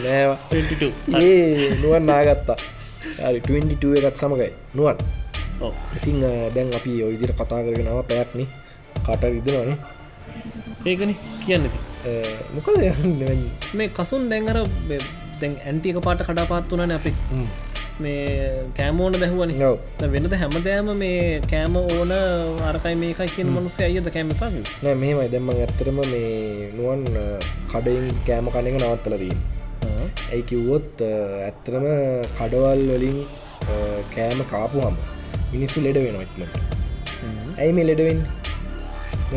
[0.05, 0.31] නෑව.
[0.51, 2.59] 22 ඒ නුවන් නාගත්තා.
[3.21, 4.99] හරි 22 එකත් සමඟයි නුවන්.
[5.97, 6.23] ඉතිං
[6.55, 8.47] දැන් අපි ඔයිදිර කතා කරගෙනාව පැයක්නි
[9.07, 9.79] කට විදනවනේ
[10.87, 11.67] ඒකන කියන්න
[12.55, 12.77] මොකද
[13.75, 14.61] මේ කසුන් දැන්ගර
[15.41, 17.13] දැන් ඇන්ටික පාට කඩාපාත් වනන අපි
[18.05, 19.55] මේ කෑමෝන දැහුවනි.
[20.15, 22.13] වෙනද හැමදෑම මේ කෑම ඕන
[22.71, 25.29] අරකයි මේකයි කියන මනුස්සේ අයද කෑම පා නෑ මෙහෙමයි.
[25.35, 27.05] දැම්ම ඇත්තරම මේ නුවන්
[27.73, 29.35] කඩයින් කෑම කණක නවත්තලදී
[30.31, 31.03] ඇයි කිව්වොත්
[31.49, 31.87] ඇත්තරම
[32.39, 33.19] කඩවල් වලින්
[34.15, 34.97] කෑම කාපු හම
[35.53, 36.57] මිනිස්සු ලෙඩ වෙන ඉක්මට
[37.61, 38.21] ඇයි මේ ලෙඩවෙන්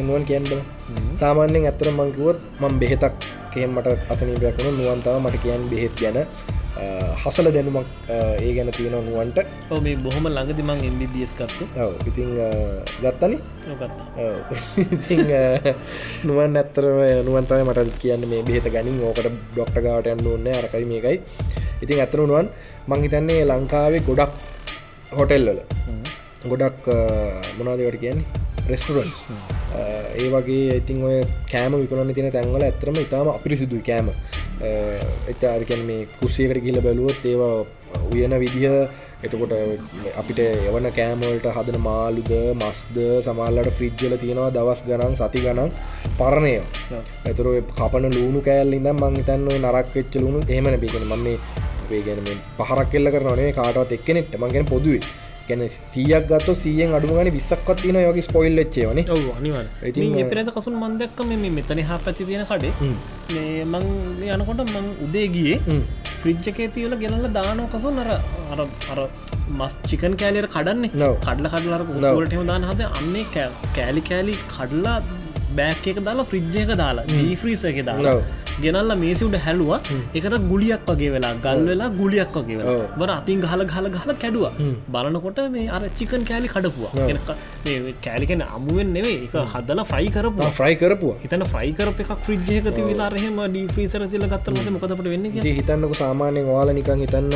[0.07, 0.47] නුවන් කියන්න
[1.21, 3.15] සාමාන්‍යෙන් ඇත්තර මංකිවොත් මං බෙහෙතක්
[3.53, 6.19] කෙන් මට අසනීපයක් වුණ නුවන්තාව මට කියන් බෙහෙත් ගැන
[7.23, 9.39] හසල දැනුමක් ඒ ගැන තියෙන නුවන්ට
[9.73, 12.29] ඔ මේ බොහොම ළඟදි මං එම්බිදිස් කත්තු ඔව ඉතිං
[13.03, 13.37] ගත්තනි?
[16.27, 18.97] නුවන් ඇත්තරම නුවන්තවයි මට කියන්න මේ බෙහෙත ගැනින්.
[19.07, 21.17] ඕකට ඩොක්ට ගාවට යන්න ඕන්න අරකයි මේකයි.
[21.83, 22.49] ඉතින් ඇතර නුවන්
[22.91, 24.31] මංහිතන්නේ ලංකාවේ ගොඩක්
[25.19, 25.59] හොටෙල්වල
[26.51, 26.85] ගොඩක්
[27.57, 28.25] මොනාදවට කියන්නේ?
[28.69, 29.19] රෙස්ටරන්ස්
[30.19, 31.17] ඒ වගේ ඉතින් ඔය
[31.51, 34.09] කෑම විකනන්න තින තැන්වල ඇතරම ඉතාම අපිරිසිදුයි කෑම
[35.31, 37.55] එතාවිකැන් මේ කුස්සියකට ගිල බැලුවොත් ඒවා
[38.13, 38.75] උයන විදිහ.
[39.25, 39.53] එතකොට
[40.19, 45.69] අපිට එවන කෑමවලට හදන මාළුද මස්ද සමල්ලට ෆ්‍රිජ්ජල තියෙනවා දවස් ගනන් සති ගනන්
[46.19, 46.53] පරණය.
[47.27, 47.49] ඇතුර
[47.79, 50.39] කපන ලූුණු කෑල් ඉඳම් මං හිතන්න ඔය නරක් වෙච්ච ලුණු.
[50.55, 51.37] ඒමන පිගෙන ම මේ
[51.89, 52.23] වේගෙන
[52.59, 55.03] පහරක් කෙල්ල කරනේ කාටවත් එක්කනෙට මංගෙන පොදුවේ
[55.47, 59.01] ගැන සියක් ගත්ත සියෙන් අඩුගන විස්සක්වත් තින යගේ ස්පොයිල් ච්චේවන
[59.89, 62.93] ඉතින් එපරත කසුන් මන්දක්ක මේ මෙතන හා පැති තියෙන කඩේ
[63.33, 63.85] මේ මං
[64.29, 65.81] යනකොට මං උදේ ගියේ
[66.21, 67.97] ෆ්‍රිජ්ජකේ තියල ගෙනල්ල දානෝ කසුන්.
[67.99, 68.09] අර
[68.53, 68.59] අර
[68.93, 68.99] අර
[69.59, 70.91] මස් චිකන් කෑලෙර කඩන්නේ.
[71.25, 71.81] කඩල කඩලර.
[72.27, 73.25] ටම දාන හද අන්නේ
[73.77, 74.97] කෑලි කෑලි කඩලා
[75.57, 78.15] බෑක් එක දාලා ෆ්‍රිජ්ජ එක දාලා ඩීෆ්‍රීස එක දාලා.
[78.65, 79.71] ගෙනල්ල මේසි උඩ හැලුව.
[80.17, 82.77] එකට ගුලියක් වගේ වෙලා ගල් වෙලා ගුලියක් වගේ වෙලා.
[82.99, 84.45] බර අතින් ගහල ගහල ගහල කැඩුව.
[84.95, 87.37] බලනකොට මේ අර චිකන් කෑලි කඩපුවා.
[88.05, 90.51] කෑලිකෙන අමුවෙන් නෙවේ එක හදලා ෆ්‍රයි කරපුවා.
[90.59, 91.17] ෆ්‍රයි කරපුවා.
[91.23, 95.27] හිතන ෆ්‍රයි කරප එකක් ෆ්‍රිජ්ජයක තිවිලා රහෙම ඩීෆ්‍රීසර තිල ගත්තමස මොකතට වෙන්න
[95.59, 97.29] හිතන්නක සාමාන්‍යෙන් වාල නිකං හිතන්න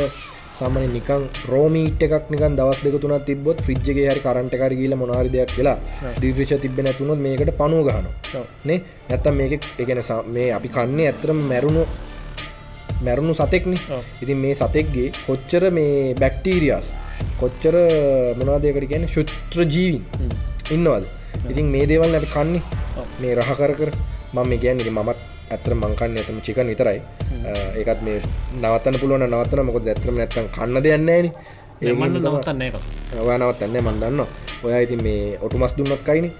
[0.58, 5.30] සාමන නිකන් රෝමීට් එකක් නිකන් දවස් දෙක තුනත් තිබොත් ෆ්‍රිජ්ගේ හරි කරන්ට කර කියල මොනාරි
[5.34, 5.76] දෙයක් කියලා
[6.18, 8.06] ඩිෆ්‍රිෂ තිබෙන ඇතුනොත් මේකට පනුව ගහන
[8.68, 8.78] නේ?
[9.08, 9.52] නැත්තම් මේක
[9.82, 10.00] එකන
[10.34, 11.82] මේ අපි කන්නේ ඇතරම මැරුණු
[13.06, 13.74] මැරුණු සතෙක්න.
[14.22, 16.88] ඉතින් මේ සතෙක්ගේ කොච්චර මේ බැක්ටීරියස්
[17.40, 17.74] කොච්චර
[18.40, 20.04] මොනාදයකට කියන ශුත්‍ර ජීවින්
[20.74, 21.04] ඉන්නවද?
[21.50, 22.62] ඉතින් මේ දේවල් අපි කන්නේ.
[23.20, 23.90] මේ රහකර කර
[24.34, 25.18] මම ගැන්නේ මත්
[25.50, 26.98] ඇතර මංකන්න ඇතම චිකන් විතරයි.
[27.76, 28.18] ඒකත් මේ
[28.54, 31.26] නවත්තන පුළුවන නවත්තන මොකොද ඇතරම නැත්තම් කන්න දෙයන්නේන
[31.82, 32.70] ඒමන්න නවත්තන්නේ
[33.20, 34.20] ඔයා නවත්තන්නේ මන්දන්න
[34.64, 36.30] ඔයා ඉතින් මේ ඔටුමස් දුන්නක්කයින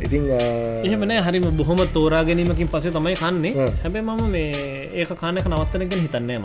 [0.00, 0.38] ඉතින් අ,
[0.86, 3.52] එහෙමන හරිම බොහොම තෝරා ගැනීමකින් පසේ තමයි කන්නේ.
[3.82, 4.48] හැබැ මම මේ
[4.94, 6.44] ඒක කානක නවත්තනගෙන හිතන්නේම.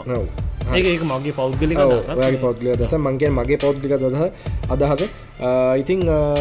[0.75, 1.77] ඒක මගේ පෞද්ගලික.
[1.79, 4.21] ඔයාගේ පෞද්ගලික දස මංකෙන් මගේ පෞද්ගලික දහ
[4.69, 5.01] අදහස.
[5.39, 5.99] අ, ඉතින්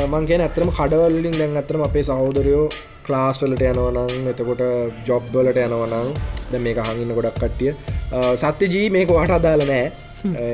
[0.08, 2.68] මංගෙන ඇතරම කඩවල්ලින් දැන් ඇතරම අපේ සහෝදරයෝ
[3.06, 4.62] ක්ලාස්වලට යනවනං එතකොට
[5.08, 6.10] ජොබ්බලට යනවනං
[6.50, 7.72] ද මේක හඟින්න ගොඩක් කට්ටිය.
[8.12, 9.84] අ, සත්‍ය ජී මේක වාට අදාල නෑ.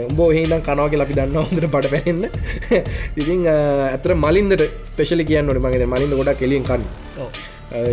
[0.09, 2.25] උඹෝ හිනම් කනවාගේ අපි දන්න හොඳට පට පැහෙන්න
[3.21, 3.57] ඉතින් අ,
[3.89, 4.63] ඇතර මලින්දට
[4.97, 6.85] පෙශලි කියන්න ොට මගේ මලින්ද ගොඩක් කෙලියෙන් කන්න.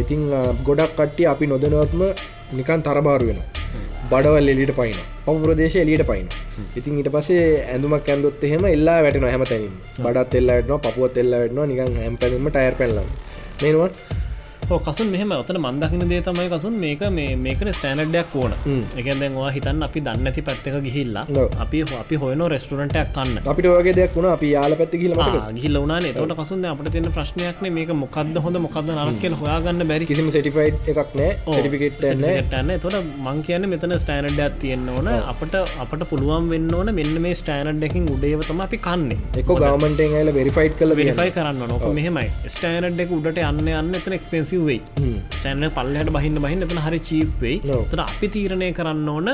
[0.01, 0.21] ඉතිං
[0.65, 2.01] ගොඩක් කට්ටිය අපි නොදනවත්ම
[2.57, 3.39] නිකන් තරබාරු වෙන
[4.11, 6.27] බඩවල් එලිට පයින පම ප්‍රදේශ එලියට පයින
[6.75, 11.93] ඉතින් ඊට පසේ ඇඳුමක් ඇන්දොත් එහෙම එල්ලා වැටෙන හැම තැනින් බඩත් එල්ලටන පපුුවත් එල්ලටන නිකන්
[12.01, 12.97] හැම් පැදීම ටයර් පැල්ල
[13.61, 13.91] මේනුවන් ඔව්
[14.87, 17.01] කසුන් මෙහම ඔතන මන්දකින දේ තමයි කසුන් මේක
[17.45, 18.53] මේකට ස්ටෑනඩ්ඩයක් ඕන.
[19.21, 21.25] දැන්වා හිතන් අපි දන්න ඇති පැත්තක ගිහිල්ලා.
[21.63, 23.39] අපි අපි හොයන රෙස්ටරන්ටයක් කන්න.
[23.53, 24.29] අපිට වගේ දෙයක් වුණ.
[24.35, 28.91] අපි යාල පැත්ති කියලමට ගිල්ල වනේ තොට කසුන් අපට තියන ප්‍රශ්නයක්න මේක මොකක්ද හොඳ මොකක්ද
[28.95, 30.09] නරක් කියල හොයාගන්න බැරි.
[30.11, 35.09] කිසිම සටිෆයිඩ් එකක් නෑ සටිෆිකෙට් නෑ ටන්න තොට මං කියන මෙතන ස්ටෑනඩ්ඩයක් තියෙන්න්න ඕන.
[35.33, 35.55] අපට
[35.85, 39.19] අපට පුළුවන් වෙන්න ඕන මෙන්න මේ ස්ටෑනඩ්ඩකින් උඩේවතම අපි කන්නේ.
[39.41, 42.29] එක ගමන්ටෙන් ඇල වෙරිෆයිට් කල වෙරිෆයි කරන්න නොක මෙහෙමයි.
[42.55, 44.79] ස්ටෑනඩ් එක උඩට යන්න යන්න එතන එක්ස්පෙන්සිව් වෙයි
[45.37, 47.55] ස්ටෑන පල්ලහට බහින්න බහින්න එතන හරි චීප්වෙයි.
[47.91, 49.29] තර අපි තීරණය කරන්න ඕන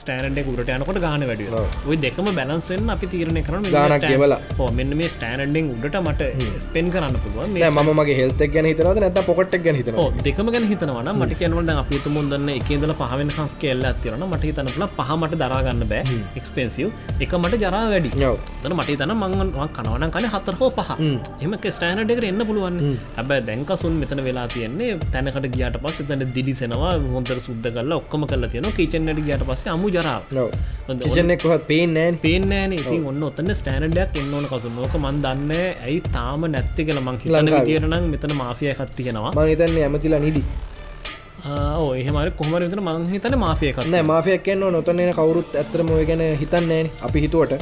[0.00, 1.50] ස්ටෑනඩ් උඩට යනකොට ගාන වැඩිය
[1.88, 4.40] ඔයි දෙකම බැලන්සෙන් අපි තීරණය කරන ගානක් ගෙවලා.
[4.78, 6.30] මෙන්න මේ ස්ටෑනඩෙන් උඩට මට
[6.66, 7.54] ස්පෙන් කරන්න පුළුවන්.
[7.58, 12.02] මේ මගේ හෙල්ත ගැන හිතනද නැත පොකට්ක් ගැන හිතන දෙකම ගැන හිතනවන මට කියනවද අපි
[12.06, 16.18] තුමුන්දන්න එකදල පහවෙන් කස් කෙල්ල ඇතිරන මට හිතනල පහමට දරාගන්න බෑ.
[16.40, 16.88] එක්ස්පෙන්සිව්
[17.26, 18.10] එක මට ජරා වැඩි.
[18.62, 19.34] තන මට තන මං
[19.76, 20.90] කනවන කන හතර හෝ පහ.
[21.44, 22.76] එම ස්ටෑනඩ් එක එන්න පුළුවන්
[23.16, 24.90] හැබැ දැන්කසුන් මෙතන වෙලා තියෙන්නේ.
[25.12, 29.92] තැනකට ගියට පස් තැන දිලිසෙනවා හොන්තර සුද්ද කල්ලා ඔක්කම කල තියෙන කිචන්නට ගියට පස්සේ අමු
[29.96, 30.22] ජරාව.
[31.38, 32.18] කොහත් පේනෑන්
[32.74, 37.18] ඉතින් ඔන්න ඔතන්න ස්ටෑනඩයක් එන්න ඕන කසු නොක මන් දන්න ඇයි තාම නැත්ති කළ මං
[37.24, 40.46] හිලන්න විදිරනම් මෙතන මාෆිය කත්තියෙනවා මහිතන්නේ ඇමතිලා නිදී
[41.44, 47.24] ඒහමර කොමර විතර මංහිතන මාෆය කන්න මාෆයක් කියන්න නොතනන කවරුත් ඇතරම ඔය ගැන හිතන්නේ අපි
[47.24, 47.52] හිතුවට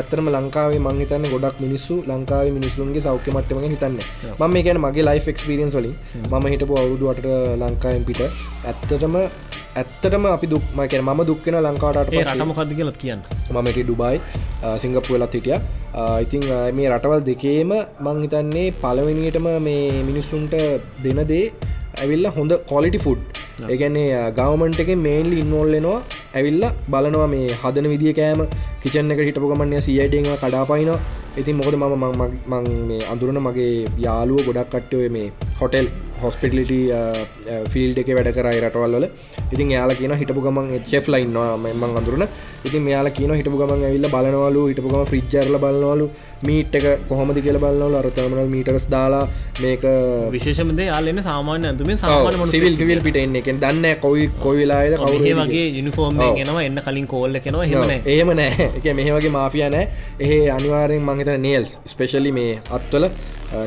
[0.00, 3.98] ඇත්තරම ලංකාවේ මංහිතන්න ගොඩක් මිනිස්සු ලංකාව මිනිසුන්ගේ සෞඛ්‍ය මට්ටම හිතන්න
[4.40, 5.94] ම මේ ගැන මගේ ලයිෆ් එක්ස්පිරියන්ස් වලින්.
[6.32, 7.28] ම හිටපු අවුරුදුවට
[7.62, 13.20] ලංකායෙන් පිට ඇත්තටම ඇත්තටම අපි දුක්ම කියන ම දුක්කෙන ලංකාට රටමකද කියලත් කියන්න.
[13.52, 14.16] මමට ඩුබයි
[14.82, 15.60] සිංගප්පු වෙලත් හිටිය.
[16.24, 16.42] ඉතිං
[16.76, 20.54] මේ රටවල් දෙකේම මං හිතන්නේ පලවෙනිටම මේ මිනිස්සුන්ට
[21.04, 21.46] දෙනදේ
[21.96, 23.20] ඇවිල්ල හොඳ කොලිටි ෆුඩ්
[23.66, 25.98] ඒගැන්නේ ගවමන්ට එක මේන්ලි ඉන්නෝල්ලෙනවා
[26.34, 28.42] ඇවිල්ල බලනවා මේ හදන විදිිය කෑම
[28.82, 30.90] කිචන්න එක හිටපුගමන්ය සියටෙන් කඩාපයින
[31.36, 32.04] ඉතින් මොකද මම
[32.50, 35.28] මං මේ අඳුරන මගේ යාලුව ගොඩක් කට්ටය මේ
[35.60, 35.88] හොටෙල්
[36.22, 36.72] හොස්පිටලිට
[37.72, 39.06] ෆිල්ඩ එක වැඩ කරයි රටවල්ල
[39.54, 42.24] ඉතින් යාල කියන හිටපු ගමන් චෙෆ් ලයින්නවා මං අඳුරන.
[42.66, 46.06] ඉතින් මෙයාල කියන හිටපු ගමන් ඇවිල්ල බලනවලු හිටපුගම ෆ්‍රිජ්ජර්ල බලනවලු.
[46.46, 49.22] මීට් එක කොහොමද කියල බලන්නවල අරතමනල් මීටරස් දාලා
[49.62, 49.84] මේක
[50.34, 53.36] විශේෂමද යාලන්න සාමාන්‍ය ඇතුම සාමාන සිවිල් විල් පිට එන්න.
[53.36, 58.68] එක දන්න කොයි කොයිලාද කවුේ වගේ යුනිෆෝර්ම් ගෙනවා එන්න කලින් කෝල්ල කෙනවා හෙමන ඒම නෑ
[58.68, 59.86] එක මෙහ වගේ මාෆිය නෑ
[60.20, 63.06] එහ අනිවාරෙන් මංහිත නේල්ස් ස්පෙශලි මේ අත්වල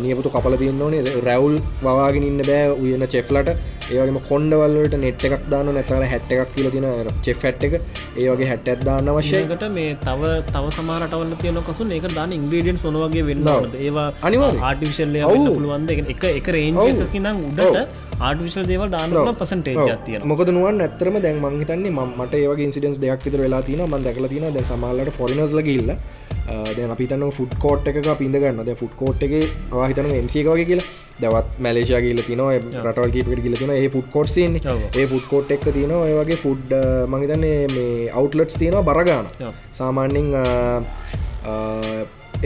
[0.06, 1.04] නියපුතු කපල තියන්න ඕනේ.
[1.28, 3.50] රැවුල් වවාගෙන ඉන්න බෑ උයන චෙෆ්ලට
[3.90, 6.88] ඒවගේම කොන්ඩවල්ලට නෙට් එකක් දාන්න නැතර හැට් එකක් කියල තින
[7.26, 7.76] චෙෆ් හැට් එක.
[8.18, 13.50] ඒවගේ හැට් ඇත්දාන්න වශයකට මේ තව තව සමාරටවල තියන කසු ඒක දාන්න ඉන්ග්‍රඩියන් සොනවගේ වෙන්න
[13.80, 15.18] ඒවා අනිවා ආටිවිශල්ල
[15.48, 15.92] පුළුවන්ද?
[16.14, 17.78] එක එක රේන්ජ නම් උඩට
[18.22, 23.42] ආටිවිශල් දේව දාන්න පසන්ටේ තිය මොකද නුවන් ඇතරම දැන් මංහිතන්නේ මට ඒවගේ ඉන්සිඩන්ස් දෙයක් විතර
[23.46, 25.62] වෙලා තින ම දැකල තින දැ සමල්ලට ෆොරිනස්ල
[26.50, 29.34] ගිල්ල දැ අපිතන ෆුඩ් කෝට් එක පිඳගන්න ද ෆුඩ් කෝට් එක
[29.84, 30.90] හිතන එමසිකවගේ කියලා.
[31.22, 32.42] දවත් මැලේෂයා ගිල්ල තින
[32.82, 36.78] රටවල් කීපට ගිල තින ඒ ෆුඩ් කෝට්සින් ඒ ෆුඩ් කෝට් එක් තින ඒවගේ ෆුඩ්
[37.14, 39.28] මහිතන්නේ මේ අවට්ලට්ස් තියෙනවා බරගාන
[39.74, 40.32] සාමාන්‍යින්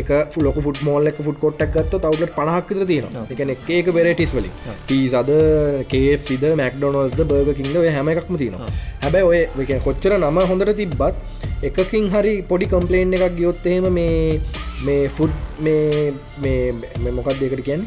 [0.01, 3.05] එක ෆුලොක ෆුට මෝල්ල ෆුට කොට්ටක් ගත්ත තවට පනහක්කත තියෙන
[3.35, 4.53] එකන ඒක වෙරටිස් වලින්.
[4.89, 5.31] පීස් අද
[5.93, 8.55] කේද මැක්ඩොනල්ස්ද බර්ග කින්ද හැම එකක්ම තියෙන
[9.03, 11.15] හැබැයි ඔය කොච්චර නම හොඳට තිබ්බත්
[11.69, 14.39] එකකින් හරි පොඩි කම්පලේන්් එකක් ගියොත්තේම මේ
[14.87, 17.85] මේ ෆුඩ් මේ මොකක් දෙකට කියන්න?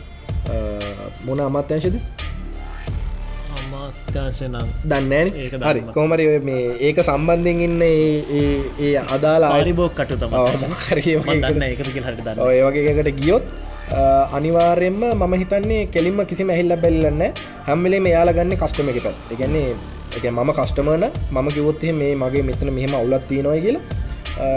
[1.27, 1.97] මොන අමත්‍යංශද
[3.87, 5.29] අමාත්‍යංශනම් දන්න
[5.69, 5.83] හරි.
[5.97, 10.37] කොමරි මේ ඒක සම්බන්ධෙන් ඉන්න ඒ අදාලා ආරිබෝක් කටු තම
[12.49, 13.45] ඔය වගේකට ගියොත්
[14.39, 17.23] අනිවාර්යෙන්ම මම හිතන්නේ කෙලින්ම කිසි ඇහිල්ල බැල්ලන්න
[17.69, 19.69] හැම්මලේ මෙයාල ගන්න කස්ටම එක පැත් එකන්නේ
[20.19, 21.07] එක මම කස්ටමන
[21.37, 23.85] මම කිවොත්හ මේ මගේ මෙතන මෙහෙම අවුලත් තියෙනවා කියලා.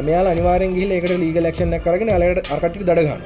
[0.07, 3.21] මෙයාල අනිවාරෙන් ගිහිල එකට ලීග ලක්ෂණ කරගෙන අලට අරකටි දඩගන්න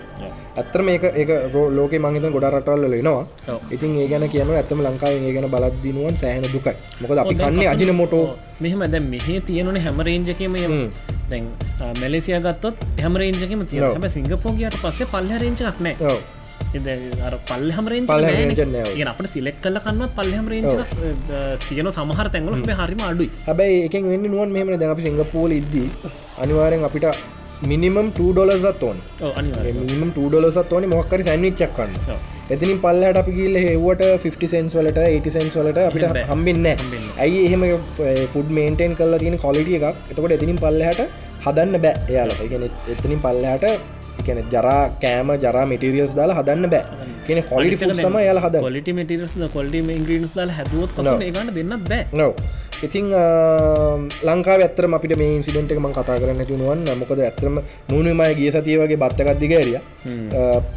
[0.62, 1.38] ඇත්තර මේක ඒ
[1.78, 6.46] ලෝක මංහිත ගොඩ රටවල්ල ලෙනවා ඉතින් ඒ ගැන කියන ඇත්තම ලංකාව ඒ ගැන බලද්දිනුවන් සෑහන
[6.56, 6.76] දුකයි.
[7.02, 8.26] මොකද අපි කන්නේ අජින මොටෝ
[8.66, 10.56] මෙහම දැ මෙහේ තියෙනන හැමරේන්ජකම
[11.32, 11.50] දැන්
[12.02, 16.16] මැලෙසිය ගත්තොත් හැමරේන්ජකම තිය හැම සිංගපෝගේයට පස්සේ පල්ල රේංචක් නෑ.
[17.50, 18.06] පල්ල හමරෙන්
[18.60, 20.74] ගෙන අපට සිලෙක් කල කන්නත් පල්ල හමරේංච
[21.68, 23.30] තියෙන සමහර තැන්ගල හරිම අඩුයි.
[23.48, 25.88] හැබයි එක වෙන්න නුවන් මෙහම දැ අපි සිංගපෝල ඉද්දී
[26.44, 27.06] අනිවාරෙන් අපිට
[27.72, 28.98] මිනිමම් ටඩොලසත් ඕන
[29.82, 31.94] මිනිම ටඩොලසත් ඕන මොක්කරි සැන්විච්චක්කන්න
[32.52, 36.66] එතිනින් පල්ලට අපි ගිල්ල හෙවට 50 සෙන්ස් වලට 80 සෙන්ස් වලට අපිට හම්බෙන්න
[37.18, 37.64] ඇයි එහෙම
[38.34, 39.96] ෆුඩ් මේන්ටෙන් කල්ලා තියෙන කොලිටිය එකක්?
[40.12, 41.02] එතකොට එතිනින් පල්ලහට
[41.46, 42.42] හදන්න බෑ එයාලට.
[42.52, 43.66] ගෙන එතනින් පල්ලහට
[44.20, 46.84] එකන ජරා කෑම ජරා මටිරියල්ස් දාලා හදන්න බෑ.
[47.28, 52.04] කෙන කොලිටි සම යාල හද කොලිටි මටිරස් කොල්ඩි ඉන්ග්‍රීන්ස් දාල හැදුවත් ගන්න දෙන්න බෑ.
[52.14, 52.28] නො
[52.86, 53.06] ඉතිං
[54.28, 57.56] ලංකා ඇත්තර අපිට මේ සිදට ම කතා කරන්න තුනුවන් මොකද ඇතරම
[57.92, 59.80] මුණමය ගිය සතිය වගේ බත්තකක්දිගරිය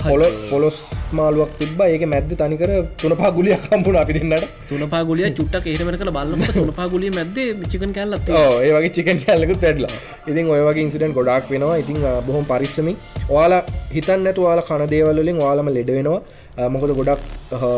[0.03, 0.79] පොල පොලොස්
[1.19, 2.73] මාලුවක් තිබ ඒක මැද තනිකර
[3.03, 4.47] තුන පාගුලිය කම්පුණ අපි දෙන්නට.
[4.71, 7.37] තුන පාගුලිය චුට්ටක් ඒරමට කළ බල්ලම තුන පාගුලිය මැද
[7.73, 9.95] චිකන් කැල්ලත් ඒ වගේ චිකන් කැල්ලකු තැඩලා
[10.31, 11.77] ඉතින් ඔය වගේ ඉන්සිඩන් ගොඩක් වෙනවා.
[11.83, 12.97] ඉතින් බොහොම පරිස්සමින්
[13.35, 13.63] ඔයාලා
[13.97, 16.21] හිතන්න ඇතු වාලා කනදේවලින් වාලම ලෙඩ වෙනවා
[16.57, 17.21] මොකද ගොඩක්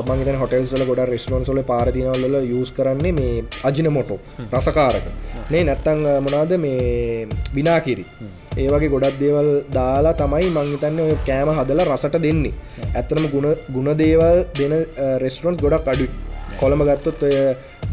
[0.09, 4.19] මංගත හොටල්සල ගොඩ රෙස්ටරන්සොල පාරතිනවල්ල යස් කරන්නේ මේ අජින මොටෝ
[4.59, 5.07] රසකාරක.
[5.51, 7.27] මේ නැත්තං මොනාද මේ
[7.57, 8.05] බිනාකිරි
[8.57, 12.55] ඒවගේ ගොඩක් දේවල් දාලා තමයි මංහිතන්න ඔය කෑම හදල රසට දෙන්නේ.
[12.95, 14.75] ඇත්තනම ගුණ ගුණ දේවල් දෙන
[15.25, 16.07] රෙස්ටරන්ස් ගොඩක් අඩු
[16.61, 17.37] කොළම ගත්තොත් ඔය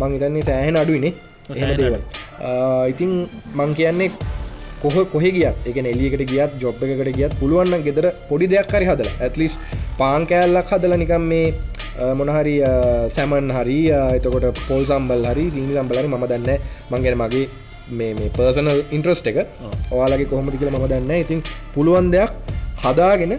[0.02, 1.14] මංහිතන්නේ සෑහෙන අඩුයිනේ.
[1.56, 2.02] එහෙම දේවල්.
[2.94, 3.12] ඉතින්
[3.58, 4.12] මං කියන්නේ
[4.86, 9.10] කොහ කොහ ගියත් එක එලියකට ගියත් ජොබ් එකට ගියත් පුළුවන්න ගෙදර පොඩි දෙයක් හරි හදල
[9.20, 9.54] ඇත්ලිස්
[10.00, 11.46] පාන් කෑල්ලක් හදල නිකම් මේ
[12.20, 12.56] මොනහරි
[13.10, 13.80] සැමන් හරි
[14.18, 16.52] එතකොට පොල් සම්බල් හරි සීනි සම්බලරි ම දන්න
[16.92, 17.46] මංගෙන මගේ
[17.92, 19.38] මේ පර්සනල් ඉන්ට්‍රස්ට එක.
[19.92, 21.42] ඔයාලගේ කොහොමති කියල ම දන්න ඉතින්
[21.76, 22.32] පුළුවන් දෙයක්
[22.84, 23.34] හදාගෙන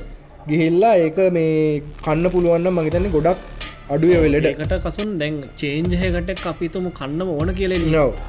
[0.48, 3.38] ගිහිල්ලා ඒක මේ කන්න පුළුවන්න මගතන්නේ ගොඩක්
[3.86, 7.76] අඩුව වෙලට ඒකට කසුන් දැන් චේන්ජහකට අපිතුම කන්න ඕන කියලෙ.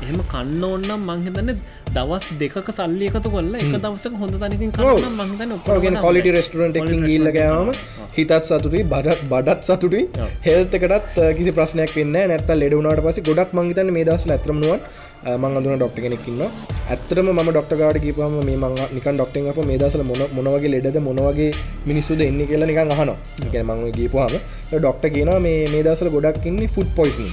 [0.03, 1.49] එහෙම කන්න ඕන්නම් මංහිතන්න
[1.95, 7.73] දවස් දෙක සල්ලි එකතු කොල්ල එක දවසක හොඳ තනකින් කන්න මංහිතන කොලිටි රෙස්ටරන්ට එකින් ගිල්ලගෑම
[8.17, 10.03] හිතත් සතුටයි බඩත් බඩත් සතුටයි.
[10.47, 14.81] හෙල්තකටත් කිසි ප්‍රශ්නයක් වෙන්න නැත්ත ලෙඩුනාට පස ගොඩක් මංහිතන්න මේ දස් ඇතරමුවන්
[15.25, 16.41] මං අඳුන ඩොක්ට කෙනෙක්කින්න
[16.87, 20.99] ඇත්තරම ම ඩොක්ට ගාඩ කිපම මේ මං නිකන් ඩොක්ටෙන් අප මේ දසල මොන මොනවගේ ලෙඩද
[21.01, 21.49] මොනවගේ
[21.85, 23.11] මිනිස්සුද එන්න කියලා නිකන් අහන
[23.47, 24.37] එක මං ගීපුහම
[24.71, 27.27] ඩොක්ට කියන මේ මේ දසල ගොඩක් ඉන්න ෆුඩ් පොයිස්න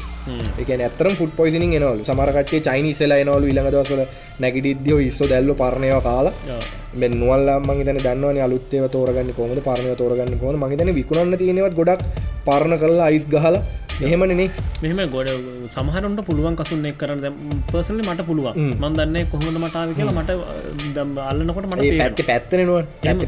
[0.62, 2.04] එක ඇතරම් ෆුඩ් පොයිසිනින් එනවලු.
[2.08, 4.02] සමරකටේ චයිනිසලා එනවලු ඉළඟ දවසල
[4.42, 6.60] නැගිටිද්‍යෝ ඉස්සෝ දැල්ල පරණයව කාලා.
[7.02, 12.04] මෙන්නුවල්ල මගේ දන්නවන අලුත්තේ තෝරගන්න කොමද පරණය තෝරගන්න කොන මගේ විකුණන්න තියෙනවත් ගොඩක්
[12.46, 13.64] පරණ කරලා අයිස් ගහලා.
[14.02, 14.46] එහෙමනනේ
[14.82, 15.28] මෙහම ගොඩ
[15.74, 17.36] සමහරට පුළුවන් කසුන්න එක් කරන්න.
[17.70, 18.56] පර්සලි මට පුළුවන්.
[18.82, 22.82] මන් දන්න කොහොඳ මටාව කියලා මට අල්ලනකොට මට පැත්ත පැත්තෙනවා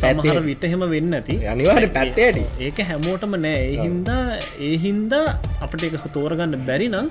[0.04, 3.62] සමහර විට එහෙම වෙන්න ඇති අනිවාට පැත්තයට ඒක හැමෝටම නෑ
[3.96, 5.26] ඒහින්දා ඒහින්දා
[5.64, 7.06] අපට එක තෝරගන්න බැරි නම්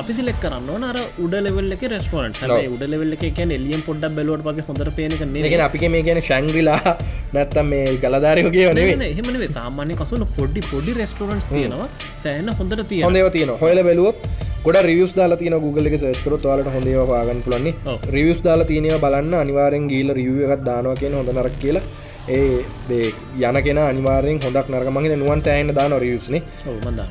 [0.00, 2.42] අපි සිලෙක් කරන්න අර උඩ ලෙවල්ල එක රෙස්ටරන්ට
[2.74, 6.96] උඩ ලෙවල්ල එක එලියම් පොඩ්ඩක් බැලුවට පස හොඳට පේනක එක අපික මේ ගැන ශංග්‍රිලා
[7.36, 11.88] නැත්තම් මේ ගලධාරයෝගේ වනේ එහෙමනේ සාමාන්‍ය කසුන පොඩි පොඩි රෙස්ටරන්ට් තියෙනවා.
[12.24, 14.28] සෑන හොඳට තිය හොඳව තියෙන හොල බැලුවොත්
[14.66, 19.34] ගොඩ රියස් දාලා තියන Google එක සේස්කරොත් වාලට හොඳවාගන්න පුලන්නේ රියස් දාලා තියෙනව බලන්න.
[19.44, 21.86] අනිවාරෙන් ගීල රියව එකත් දානවා කියන හොඳ නරක් කියලා
[22.28, 23.08] ඒ
[23.40, 26.42] යන කෙන අනිවාරෙන් හොඳක් නරකමගේ නුවන් සෑන්න දාන රියස්නේ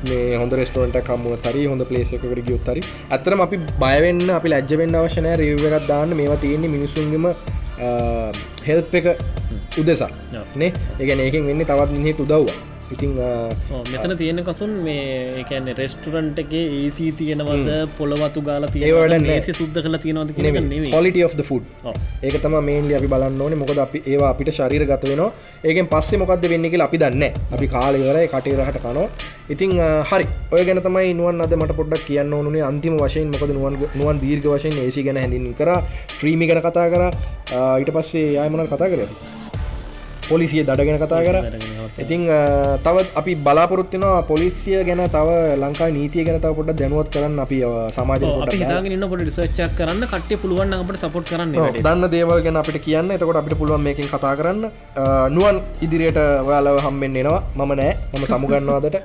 [0.10, 2.84] මේ හොඳ රෙස්ටරන්ට කම්මුණ තරි හොඳ පලේසකට ගියොත්තරි
[3.18, 6.16] අතරම අපි බයවෙන්න අපි ලැජ්ජවෙන්න අවශ්‍යනය රියව එකත් දාන්න.
[6.20, 7.26] මේවා තියෙන්නේ මිනිසුන්ගම
[8.68, 9.08] හෙල්ප් එක
[9.82, 10.12] උදෙසා
[10.56, 10.72] නේ.
[11.00, 12.58] ඒගැන ඒකින් වෙන්න තවත් මිනිහෙට උදව්වා
[12.94, 13.12] ඉතිං
[13.92, 15.06] මෙතන තියෙන කසුන් මේ
[15.42, 17.70] එකන රෙස්ටරන්ට් එක ඒසී තියෙනවද?
[17.98, 20.32] පොළවතු ගාල ඒවට ඒසි සුද්ද කල තියෙනවද
[20.96, 21.66] කොලිට of ෆුඩ්
[22.24, 23.60] ඒක තම මේන්ලි අපි බලන්න ඕනේ.
[23.64, 25.32] මොකද අපි ඒවා අපිට ශරීර ගත වෙනවා.
[25.64, 27.24] ඒකෙන් පස්සේ මොකක්ද වෙන්න කියලා අපි දන්න
[27.56, 29.08] අපි කාලයවරයි කටේරහට කනවා.
[29.50, 29.74] ඉතිං
[30.12, 30.26] හරි.
[30.52, 34.52] ඔය ගැන තමයි නුවන් අද මට පොඩ්ඩක් කියන්න ඕනේ අන්තිම වශයෙන් මොකද නුවන් නුවන් දීර්ඝ
[34.54, 35.74] වශයෙන් ඒසි ගැන හැඳින් කර.
[36.20, 37.04] ෆ්‍රීමි ගැන කතා කර.
[37.82, 39.04] ඊට පස්සේ යායමනල් කතා කර
[40.30, 41.38] පොලිසිය දඩගෙන කතා කර.
[42.04, 42.22] ඉතිං
[42.86, 45.30] තවත් අපි බලාපොරොත්තිනවා පොලිසිය ගැන තව
[45.64, 47.58] ලංකා නීතිය ගැන තව පොට දැනුවත් කරන්න අපි
[47.98, 48.28] සමාජ
[48.62, 50.04] හිතාගෙන පොට රිසච්චක් කරන්න.
[50.14, 51.56] කට්ටය පුළුවන් අපට සපොට් කරන්න
[51.86, 53.12] දන්න දේවල් ගැන අපිට කියන්න.
[53.18, 54.70] එතකොට අපිට පුළුවන් මේකින් කතා කරන්න.
[55.38, 57.42] නුවන් ඉදිරියට ඔයාලව හම්බෙන් එනවා.
[57.56, 57.94] මම නෑ.
[58.14, 58.98] මම සමුගන්නවාදට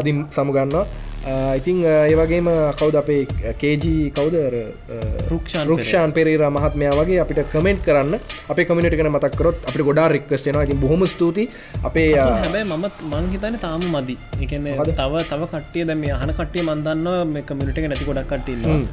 [0.00, 0.84] අදිම් සමුගන්නවා
[1.22, 3.26] ඉතිං ඒවගේම කවුද අපේ
[3.62, 4.34] කේජී කවුද?
[5.30, 8.18] රුක්ෂාන් රුක්ෂාන් පෙරේර මහත්මයා වගේ අපිට කමෙන්ට් කරන්න.
[8.50, 11.44] අප කමිට කන මතක්කරොත් අපි ගොඩා රික්වස්ටෙනවා ඉතින් බොහොම ස්තුති
[11.90, 14.16] අපේ හැබැ මම මංහිතන තාම මදි.
[14.44, 14.66] එකන
[14.98, 18.86] තව තව කට්ටිය දැම යහන කට්ටිය මන්දන්න මේ කමිට නැති ගොඩක් කටන්න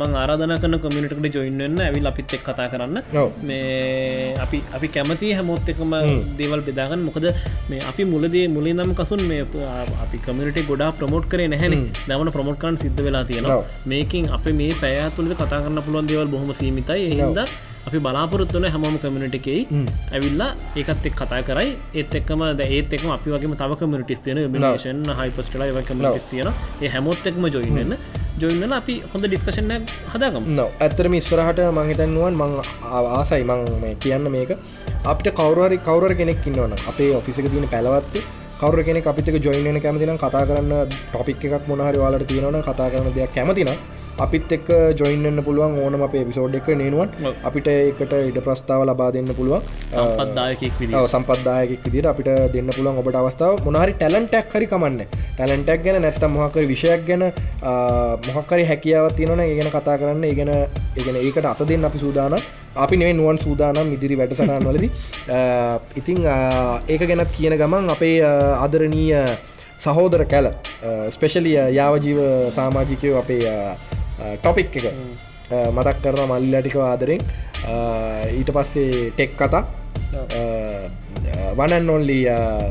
[0.00, 3.02] මං ආරාධන කන කොමිනිටකට ජොයින්න්න ඇවිල් අපිත් එක් කතා කරන්න.
[3.48, 5.94] මේ අපි අපි කැමති හැමෝත් එකම
[6.40, 7.02] දේවල් බෙදාගන්න.
[7.08, 7.26] මොකද
[7.70, 9.42] මේ අපි මුලදේ මුලින් නම් කසුන් මේ
[10.04, 11.74] අපි කමිට ගොඩා ප්‍රමෝට් කරේ නැහැන.
[12.08, 13.58] දමන ප්‍රමෝට් කරන් සිද්ධ වෙලා තියෙනවා.
[13.92, 17.12] මේකින් අප මේ පැය තුළද කතා කරන්න පුළුවන් දේවල් බොහොම සීමිතයි.
[17.20, 17.40] හිද
[17.88, 19.60] අපි බලාපොරොත්වන හැමෝම කමිට එකයි
[20.16, 20.50] ඇවිල්ලා
[20.80, 21.70] ඒකත් එක් කතා කරයි.
[22.00, 26.50] ඒත් එක්කම ද ඒත් එක්ම අපි වගේ තව කමිටිස් තියෙන මිනේෂන් හයිපස්ටල කමිටිස් තියෙන
[26.82, 27.96] ඒ හැමොත් එක්ම ජොයින්න
[28.42, 29.72] ජොයින්න අපි හොඳ ඩිස්කශන
[30.12, 30.44] හදාගම.
[30.58, 32.54] නො ඇත්තරම ඉස්සරහට මහිතන්නුවන් මං
[33.00, 34.52] ආසයි මං කියන්න මේක.
[35.10, 38.22] අපිට කවරරි කවර කෙනෙක් ඉන්නවන අපේ ඔෆිසික තියන පැලවත්තේ
[38.62, 43.34] කවර කෙනෙ අපික ජොයින කැමතින කතා කරන්න ටොපික් එකක් මොනහරි වාලට තියෙනවන කතා කරන දෙයක්
[43.34, 43.70] කැමතින
[44.18, 47.08] අපිත් එක් ජොයින්න පුළුවන් ඕනම අපේ පිසෝඩ් එක නේනුවන්.
[47.42, 49.62] අපිට එකට ඉඩ ප්‍රස්ථාව ලබා දෙන්න පුළුවන්.
[49.92, 50.72] සම්පත්දායකෙක්
[51.06, 53.62] සම්පත්දායකෙක් විදිට අපිට දෙන්න පුළුවන් ඔබට අවස්ථාව.
[53.66, 55.06] මොනහරි ටැලන්ටක් හරි කමන්න.
[55.36, 57.24] ටැලන්ටක් ගැන නැත්ත මොහකර විෂයක් ගැන
[58.28, 60.24] මොහක්කරි හැකියාවත් තියෙනන ඒ ගැන කතා කරන්න.
[60.24, 60.52] ඒ ගැන
[60.96, 62.36] ඒගෙන ඒකට අත දෙන්න අපි සූදාන
[62.76, 64.90] අපි නෙවේ නුවන් සූදානම් ඉදිරි වැඩසටන් වලද.
[66.00, 66.20] ඉතිං
[66.88, 68.20] ඒක ගැනත් කියන ගමන් අපේ
[68.58, 69.24] අදරණීය
[69.78, 70.52] සහෝදර කැල
[71.10, 72.20] ස්පෙශලිය යාවජීව
[72.54, 73.40] සාමාජිකයෝ අපේ
[74.40, 74.86] ටොපික් එක.
[75.76, 77.22] මතක් කරන මල්ලටික ආදරෙන්.
[78.38, 79.64] ඊට පස්සේ ටෙක් කතා.
[81.58, 82.16] වනන් ඔල්ලි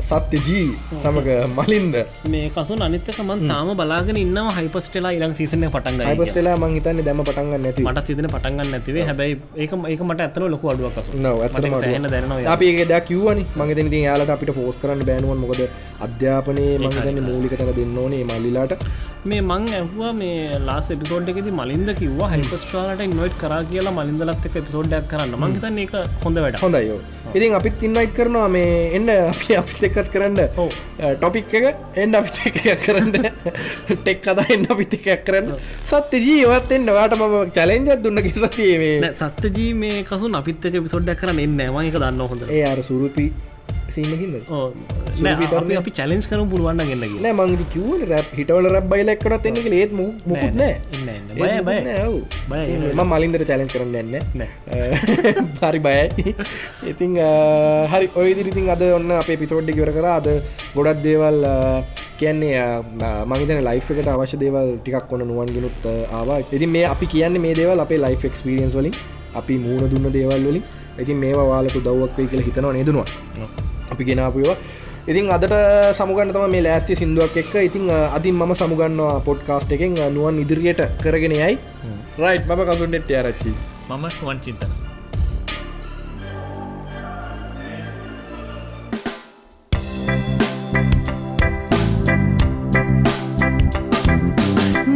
[0.08, 0.66] සත්‍ය ජී
[1.02, 1.96] සමඟ මලින්ද.
[2.32, 7.86] මේ කසු අනිත්තකමන් තාම බලාගෙන ඉන්න හයිපස්ටලා ඉලං සිසන පටන් හයිපස්ටලා මංහිතන්න දැම පටන්ගන්න නැති
[7.86, 9.04] මට සිදන පටන්ගන්න නැතිවේ.
[9.10, 14.34] හැබැයි ඒක ඒක මට ඇතන ලොක අඩුවක් ඇ දැන අපි ද කිවනි මගේ ති යාලට
[14.36, 15.62] අපිට ෆෝස් කරන්න බෑනුවන් මොකද
[16.08, 18.74] අධ්‍යාපනය මහිතන්න මූලිකතක දෙන්න ඕනේ මල්ලිලාට
[19.24, 24.56] මේ මං ඇහවා මේ ලාස් එපිසෝඩ් එකෙති මලින්ද කිවවා හයිපස්ටලාට නොයිට් කර කියලා මලින්දලත් එක
[24.56, 25.36] පිසෝඩ්ඩක් කරන්න.
[25.42, 25.92] මංහිතන්න එක
[26.24, 26.96] හොඳ වැඩ හොඳයෝ
[27.32, 30.40] ඉතින් අපිත් ඉන්නයිට් කරනවා මේ එන්න අපි අපිත් එක්කත් කරන්න.
[31.20, 31.68] ටොපික් එක
[32.04, 33.30] එන්න අපිත් එකක් කරන්න.
[34.00, 35.54] ටෙක් කතා එන්න අපිත් එකක් කරන්න.
[35.84, 36.90] සත්‍ය ජීවත් එන්න.
[36.90, 41.96] වාට මම චලෙන්ජත් දුන්න කිසතියේ සත්ත ජී මේ කසු අපිත් එක පිසොඩ්ඩක් කරන්න එන්න මක
[41.96, 43.30] දන්න හොඳ ඒ අර සුරුපි
[43.94, 44.34] සීනකින්න
[45.60, 49.92] අපි අපි චලෙන්ස් කරම් පුළුවන්න ගෙන්න්න නෑ මංගි කිවන රැප් හිටවල රැබ් බයිලක්කන එන්න ඒත්
[50.00, 50.74] මුකුත් නෑ
[52.94, 54.42] ම මලින්දර චලෙන් කරන්න එන්න
[55.62, 56.34] හරි බයයි.
[56.84, 57.16] ඉතිං
[57.92, 60.06] හරි ඔයදිරිතින් අද ඔන්න අපේ පිසෝඩ්ඩි කර කර.
[60.18, 60.28] අද
[60.76, 61.38] ගොඩක් දේවල්
[62.20, 62.60] කියන්නේ
[63.26, 66.38] මහිතන ලයි් එකට අවශ්‍ය දේවල් ටිකක් ඔන්න නුවන් ගෙනුත් ආවා.
[66.50, 68.96] ඉතින් මේ අපි කියන්න මේ දේවල් අපේ ලයි් එක්ස්පිරියන්ස් වලින්
[69.34, 70.64] අපි මූුණ දුන්න දේවල් වලින්.
[70.98, 73.06] ඉතින් මේවා වාලක දව්වක් වේ කියල හිතනවා නේදනවා
[73.90, 74.56] අපි ගෙනාපුවා
[75.10, 75.54] ඉතින් අදට
[75.98, 77.54] සමුගන්න තම මේ ලෑස්ති සිින්දුවක් එක්ක.
[77.68, 81.58] ඉතින් අතින් මම සමුගන්නවා පොඩ්කාස්ට් එකෙන් නුවන් ඉදිරියට කරගෙන යයි.
[82.22, 83.50] රයිට් මම කසුන්නෙට් ආරච්චි
[83.90, 84.70] මම වන් චින්තන.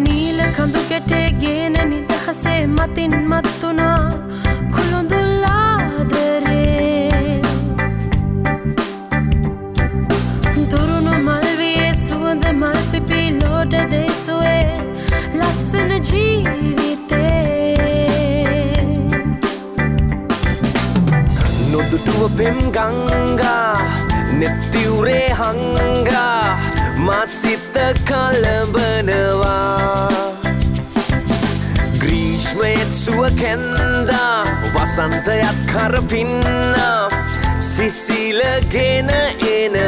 [0.05, 3.96] නීල කඳු කෙටේ ගේන නිදහසේ මතින් මත්තුනා
[22.17, 23.77] නොදුටුව පෙම් ගංගා
[24.33, 26.59] නෙත්තිවුරේ හංගා
[26.97, 30.09] මසිත කලබනවා.
[31.99, 34.45] ග්‍රීෂ්මයත් සුව කැන්දා
[34.75, 37.09] වසන්තයත් කරපින්නා
[37.61, 39.86] සිසිලගෙන එනවා